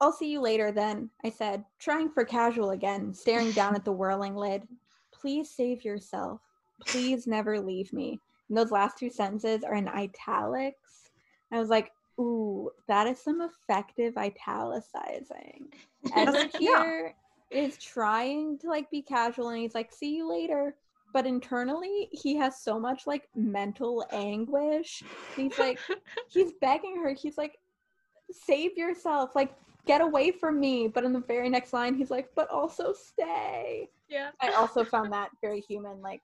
I'll 0.00 0.12
see 0.12 0.30
you 0.32 0.40
later 0.40 0.72
then, 0.72 1.10
I 1.24 1.30
said, 1.30 1.64
trying 1.78 2.10
for 2.10 2.24
casual 2.24 2.70
again, 2.70 3.14
staring 3.14 3.52
down 3.52 3.76
at 3.76 3.84
the 3.84 3.92
whirling 3.92 4.34
lid. 4.34 4.66
Please 5.12 5.48
save 5.48 5.84
yourself. 5.84 6.40
Please 6.86 7.26
never 7.26 7.60
leave 7.60 7.92
me. 7.92 8.20
And 8.48 8.58
those 8.58 8.72
last 8.72 8.98
two 8.98 9.10
sentences 9.10 9.62
are 9.62 9.76
in 9.76 9.86
italics. 9.88 11.10
I 11.52 11.58
was 11.58 11.68
like, 11.68 11.92
ooh, 12.18 12.70
that 12.88 13.06
is 13.06 13.20
some 13.20 13.40
effective 13.40 14.16
italicizing. 14.16 15.72
Edward 16.16 16.50
here 16.58 17.14
is 17.52 17.76
trying 17.78 18.58
to 18.58 18.68
like 18.68 18.90
be 18.90 19.02
casual 19.02 19.50
and 19.50 19.58
he's 19.60 19.74
like, 19.74 19.92
see 19.92 20.14
you 20.16 20.28
later. 20.28 20.76
But 21.12 21.26
internally, 21.26 22.08
he 22.12 22.36
has 22.36 22.62
so 22.62 22.80
much 22.80 23.06
like 23.06 23.28
mental 23.36 24.04
anguish. 24.12 25.02
He's 25.36 25.58
like, 25.58 25.78
he's 26.28 26.52
begging 26.60 26.96
her. 27.02 27.12
He's 27.12 27.36
like, 27.36 27.58
save 28.30 28.76
yourself. 28.78 29.36
Like, 29.36 29.54
get 29.86 30.00
away 30.00 30.30
from 30.30 30.58
me. 30.58 30.88
But 30.88 31.04
in 31.04 31.12
the 31.12 31.20
very 31.20 31.50
next 31.50 31.74
line, 31.74 31.94
he's 31.94 32.10
like, 32.10 32.30
but 32.34 32.48
also 32.48 32.94
stay. 32.94 33.90
yeah. 34.08 34.30
I 34.40 34.52
also 34.52 34.84
found 34.84 35.12
that 35.12 35.28
very 35.42 35.60
human, 35.60 36.00
like 36.00 36.22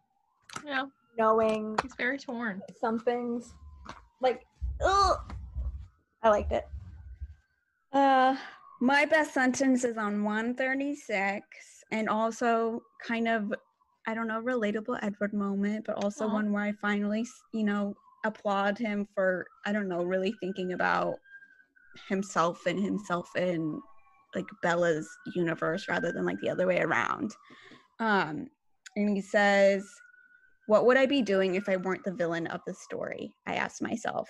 Yeah. 0.64 0.86
knowing 1.18 1.76
He's 1.82 1.94
very 1.94 2.16
torn. 2.18 2.62
some 2.80 2.98
things. 2.98 3.52
Like, 4.22 4.46
ugh. 4.82 5.18
I 6.22 6.30
liked 6.30 6.52
it. 6.52 6.66
Uh, 7.92 8.36
my 8.80 9.04
best 9.04 9.34
sentence 9.34 9.84
is 9.84 9.96
on 9.96 10.22
136 10.24 11.44
and 11.90 12.08
also 12.08 12.82
kind 13.04 13.26
of, 13.26 13.52
I 14.06 14.14
don't 14.14 14.28
know, 14.28 14.40
relatable 14.40 14.98
Edward 15.02 15.32
moment, 15.32 15.84
but 15.84 15.96
also 16.02 16.26
Aw. 16.26 16.32
one 16.32 16.52
where 16.52 16.62
I 16.62 16.72
finally, 16.72 17.26
you 17.52 17.64
know, 17.64 17.94
applaud 18.24 18.78
him 18.78 19.06
for, 19.14 19.46
I 19.66 19.72
don't 19.72 19.88
know, 19.88 20.04
really 20.04 20.32
thinking 20.40 20.72
about 20.72 21.16
himself 22.08 22.66
and 22.66 22.78
himself 22.78 23.28
in 23.36 23.80
like 24.34 24.46
Bella's 24.62 25.08
universe 25.34 25.88
rather 25.88 26.12
than 26.12 26.24
like 26.24 26.40
the 26.40 26.50
other 26.50 26.66
way 26.66 26.80
around. 26.80 27.32
Um, 27.98 28.46
and 28.94 29.16
he 29.16 29.20
says, 29.20 29.88
What 30.66 30.86
would 30.86 30.96
I 30.96 31.06
be 31.06 31.22
doing 31.22 31.54
if 31.54 31.68
I 31.68 31.76
weren't 31.76 32.04
the 32.04 32.12
villain 32.12 32.46
of 32.48 32.60
the 32.66 32.74
story? 32.74 33.34
I 33.46 33.54
asked 33.54 33.82
myself 33.82 34.28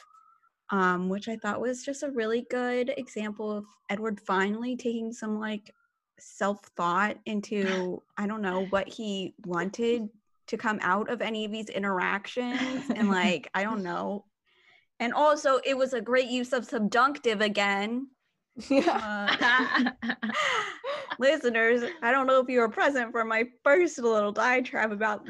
um, 0.71 1.09
which 1.09 1.29
I 1.29 1.37
thought 1.37 1.61
was 1.61 1.85
just 1.85 2.03
a 2.03 2.11
really 2.11 2.47
good 2.51 2.93
example 2.97 3.51
of 3.51 3.65
Edward 3.89 4.21
finally 4.21 4.77
taking 4.77 5.13
some 5.13 5.39
like 5.39 5.73
self 6.19 6.65
thought 6.77 7.17
into, 7.27 8.03
I 8.17 8.27
don't 8.27 8.43
know, 8.43 8.67
what 8.67 8.89
he 8.89 9.35
wanted 9.45 10.09
to 10.49 10.57
come 10.57 10.79
out 10.83 11.11
of 11.11 11.21
any 11.21 11.45
of 11.45 11.53
these 11.53 11.69
interactions. 11.69 12.83
And 12.95 13.11
like, 13.11 13.51
I 13.55 13.63
don't 13.63 13.83
know. 13.83 14.25
And 15.01 15.13
also, 15.13 15.61
it 15.65 15.77
was 15.77 15.93
a 15.93 16.01
great 16.01 16.29
use 16.29 16.53
of 16.53 16.65
subjunctive 16.65 17.41
again. 17.41 18.09
Yeah. 18.69 19.91
Uh, 20.03 20.13
listeners, 21.19 21.83
I 22.03 22.11
don't 22.11 22.27
know 22.27 22.41
if 22.41 22.49
you 22.49 22.61
were 22.61 22.69
present 22.69 23.13
for 23.13 23.25
my 23.25 23.45
first 23.63 23.99
little 23.99 24.33
diatribe 24.33 24.93
about 24.93 25.29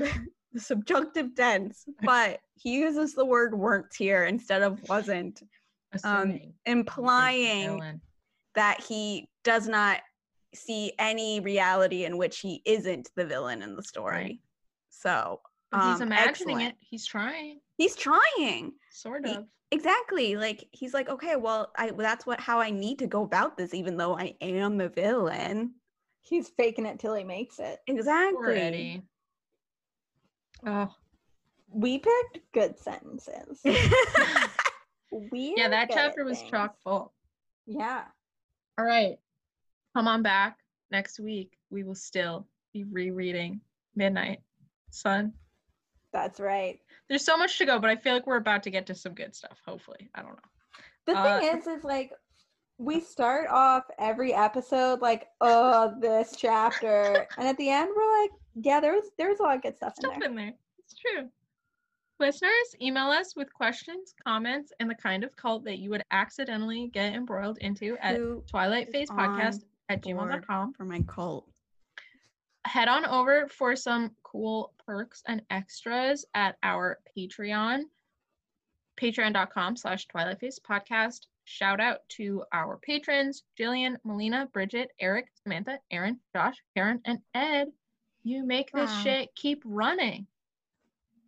subjunctive 0.61 1.35
tense, 1.35 1.85
but 2.03 2.41
he 2.57 2.79
uses 2.79 3.15
the 3.15 3.25
word 3.25 3.55
weren't 3.59 3.95
here 3.97 4.25
instead 4.25 4.63
of 4.63 4.81
wasn't, 4.89 5.43
Assuming 5.93 6.33
he's 6.39 6.53
the 6.67 6.71
implying 6.73 8.01
that 8.55 8.81
he 8.83 9.29
does 9.45 9.69
not 9.69 10.01
see 10.55 10.93
any 10.99 11.41
reality 11.41 12.05
in 12.05 12.17
which 12.19 12.41
he 12.41 12.63
isn't 12.65 13.11
the 13.17 13.25
villain 13.25 13.63
in 13.63 13.77
the 13.77 13.83
story. 13.83 14.15
Right. 14.15 14.39
So 14.91 15.41
But 15.71 15.85
he's 15.93 16.01
um, 16.01 16.09
imagining 16.09 16.29
excellent. 16.57 16.63
it. 16.63 16.75
He's 16.81 17.07
trying, 17.07 17.61
He's 17.77 17.95
trying. 17.97 18.73
sort 18.91 19.27
He- 19.27 19.35
of. 19.35 19.45
Exactly. 19.71 20.35
Like 20.37 20.67
he's 20.73 20.95
like, 20.95 21.11
okay, 21.11 21.37
well, 21.37 21.71
I 21.77 21.91
that's 21.91 22.25
what 22.25 22.41
how 22.41 22.59
I 22.59 22.71
need 22.71 22.99
to 23.01 23.07
go 23.07 23.23
about 23.23 23.59
this, 23.59 23.75
even 23.75 23.99
though 23.99 24.19
I 24.19 24.35
am 24.41 24.79
the 24.79 24.89
villain. 24.89 25.75
He's 26.23 26.49
faking 26.49 26.87
it 26.87 26.99
till 26.99 27.15
he 27.15 27.23
makes 27.23 27.59
it. 27.59 27.79
Poor 27.87 27.97
Exactly. 27.97 28.55
Eddie. 28.59 29.03
Oh, 30.67 30.93
We 31.71 31.99
picked 31.99 32.41
good 32.53 32.79
sentences. 32.79 33.61
We 35.33 35.55
yeah, 35.57 35.69
that 35.71 35.89
chapter 35.91 36.23
was 36.23 36.39
things. 36.39 36.51
chock 36.51 36.77
full. 36.85 37.15
Yeah. 37.67 38.05
All 38.77 38.85
right. 38.85 39.17
Come 39.97 40.07
on 40.07 40.23
back 40.23 40.59
next 40.91 41.19
week. 41.19 41.57
We 41.71 41.83
will 41.83 41.95
still 41.95 42.47
be 42.75 42.85
rereading 42.85 43.63
Midnight 43.97 44.41
Sun. 44.91 45.33
That's 46.13 46.41
right. 46.41 46.79
There's 47.09 47.25
so 47.25 47.39
much 47.39 47.57
to 47.59 47.65
go, 47.65 47.79
but 47.79 47.89
I 47.89 47.97
feel 47.97 48.13
like 48.13 48.27
we're 48.27 48.37
about 48.37 48.63
to 48.65 48.71
get 48.71 48.87
to 48.89 48.95
some 48.95 49.15
good 49.15 49.35
stuff. 49.35 49.59
Hopefully. 49.67 50.11
I 50.15 50.21
don't 50.21 50.33
know. 50.33 50.37
The 51.07 51.19
Uh, 51.19 51.41
thing 51.41 51.59
is, 51.59 51.67
is 51.67 51.85
like 51.85 52.13
we 52.77 53.01
start 53.01 53.49
off 53.49 53.85
every 53.99 54.35
episode 54.35 55.01
like, 55.01 55.29
oh, 55.41 55.95
this 56.01 56.35
chapter, 56.37 57.27
and 57.39 57.49
at 57.49 57.57
the 57.57 57.71
end 57.71 57.91
we're 57.97 58.21
like, 58.23 58.31
yeah, 58.63 58.81
there 58.81 58.93
was 58.93 59.11
there 59.19 59.29
was 59.29 59.41
a 59.41 59.43
lot 59.43 59.57
of 59.57 59.63
good 59.63 59.77
stuff 59.77 59.95
in 59.99 60.03
Stuff 60.03 60.19
there. 60.21 60.29
in 60.29 60.37
there. 60.37 60.55
It's 60.79 60.95
true. 60.95 61.29
Listeners, 62.21 62.75
email 62.83 63.07
us 63.11 63.37
with 63.37 63.53
questions, 63.53 64.15
comments, 64.27 64.73
and 64.81 64.91
the 64.91 64.95
kind 64.95 65.23
of 65.23 65.37
cult 65.37 65.65
that 65.65 65.79
you 65.79 65.91
would 65.91 66.03
accidentally 66.11 66.89
get 66.93 67.15
embroiled 67.15 67.59
into 67.59 67.97
at 68.01 68.17
Who 68.17 68.43
Twilight 68.51 68.91
Phase 68.91 69.09
Podcast 69.09 69.63
at 69.89 70.03
gmail.com. 70.03 70.73
for 70.73 70.85
my 70.85 71.01
cult. 71.03 71.47
head 72.67 72.89
on 72.89 73.07
over 73.07 73.47
for 73.49 73.77
some 73.77 74.11
cool 74.25 74.73
perks 74.85 75.23
and 75.27 75.43
extras 75.51 76.25
at 76.35 76.57
our 76.65 76.99
Patreon, 77.17 77.83
patreon.com 79.01 79.77
slash 79.77 80.07
Twilight 80.09 80.41
Phase 80.41 80.59
podcast. 80.59 81.27
Shout 81.45 81.81
out 81.81 82.01
to 82.11 82.43
our 82.53 82.79
patrons, 82.79 83.45
Jillian, 83.59 83.97
Melina, 84.05 84.49
Bridget, 84.53 84.91
Eric, 85.01 85.29
Samantha, 85.43 85.79
Aaron, 85.91 86.19
Josh, 86.35 86.57
Karen, 86.77 87.01
and 87.05 87.21
Ed. 87.33 87.69
You 88.29 88.45
make 88.45 88.71
this 88.73 88.91
Wow. 88.91 89.03
shit 89.03 89.35
keep 89.35 89.63
running. 89.65 90.27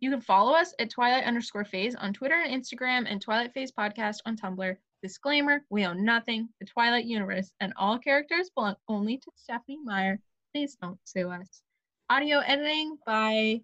You 0.01 0.11
can 0.11 0.21
follow 0.21 0.53
us 0.53 0.75
at 0.77 0.91
Twilight 0.91 1.23
underscore 1.23 1.65
phase 1.65 1.95
on 1.95 2.13
Twitter 2.13 2.35
and 2.39 2.53
Instagram 2.53 3.07
and 3.09 3.19
Twilight 3.19 3.55
Phase 3.55 3.71
Podcast 3.71 4.19
on 4.27 4.37
Tumblr. 4.37 4.77
Disclaimer, 5.01 5.65
we 5.71 5.83
own 5.83 6.05
nothing, 6.05 6.49
the 6.59 6.67
Twilight 6.67 7.05
universe, 7.05 7.51
and 7.59 7.73
all 7.75 7.97
characters 7.97 8.51
belong 8.51 8.75
only 8.87 9.17
to 9.17 9.31
Stephenie 9.35 9.79
Meyer 9.83 10.19
please 10.53 10.75
don't 10.75 10.99
sue 11.05 11.31
us. 11.31 11.63
Audio 12.07 12.37
editing 12.39 12.99
by 13.03 13.61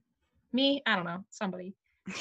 me, 0.52 0.82
I 0.88 0.96
don't 0.96 1.06
know, 1.06 1.24
somebody. 1.30 1.76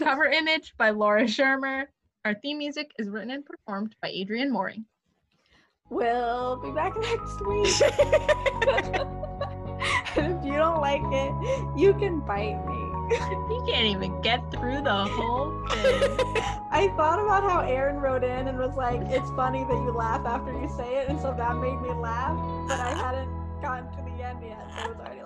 Cover 0.00 0.24
image 0.24 0.74
by 0.76 0.90
Laura 0.90 1.24
Shermer. 1.24 1.86
Our 2.24 2.34
theme 2.34 2.58
music 2.58 2.90
is 2.98 3.08
written 3.08 3.30
and 3.30 3.44
performed 3.46 3.94
by 4.02 4.08
Adrian 4.08 4.50
Mooring. 4.50 4.84
We'll 5.90 6.56
be 6.56 6.72
back 6.72 6.96
next 6.98 7.46
week. 7.46 9.04
you 10.58 10.64
don't 10.64 10.80
like 10.80 11.02
it, 11.12 11.32
you 11.78 11.94
can 11.94 12.18
bite 12.18 12.58
me. 12.66 12.74
You 13.48 13.64
can't 13.68 13.86
even 13.86 14.20
get 14.22 14.50
through 14.50 14.82
the 14.82 15.04
whole 15.04 15.50
thing. 15.68 16.16
I 16.72 16.92
thought 16.96 17.20
about 17.20 17.44
how 17.44 17.60
Aaron 17.60 18.00
wrote 18.00 18.24
in 18.24 18.48
and 18.48 18.58
was 18.58 18.74
like, 18.74 19.00
it's 19.02 19.30
funny 19.30 19.62
that 19.62 19.70
you 19.70 19.92
laugh 19.92 20.26
after 20.26 20.50
you 20.52 20.68
say 20.76 20.96
it, 20.96 21.08
and 21.08 21.20
so 21.20 21.32
that 21.32 21.56
made 21.58 21.80
me 21.80 21.90
laugh, 21.90 22.36
but 22.66 22.80
I 22.80 22.90
hadn't 23.04 23.30
gotten 23.62 23.88
to 23.92 24.10
the 24.10 24.24
end 24.24 24.40
yet, 24.42 24.66
so 24.74 24.82
it 24.82 24.88
was 24.88 24.98
already 24.98 25.17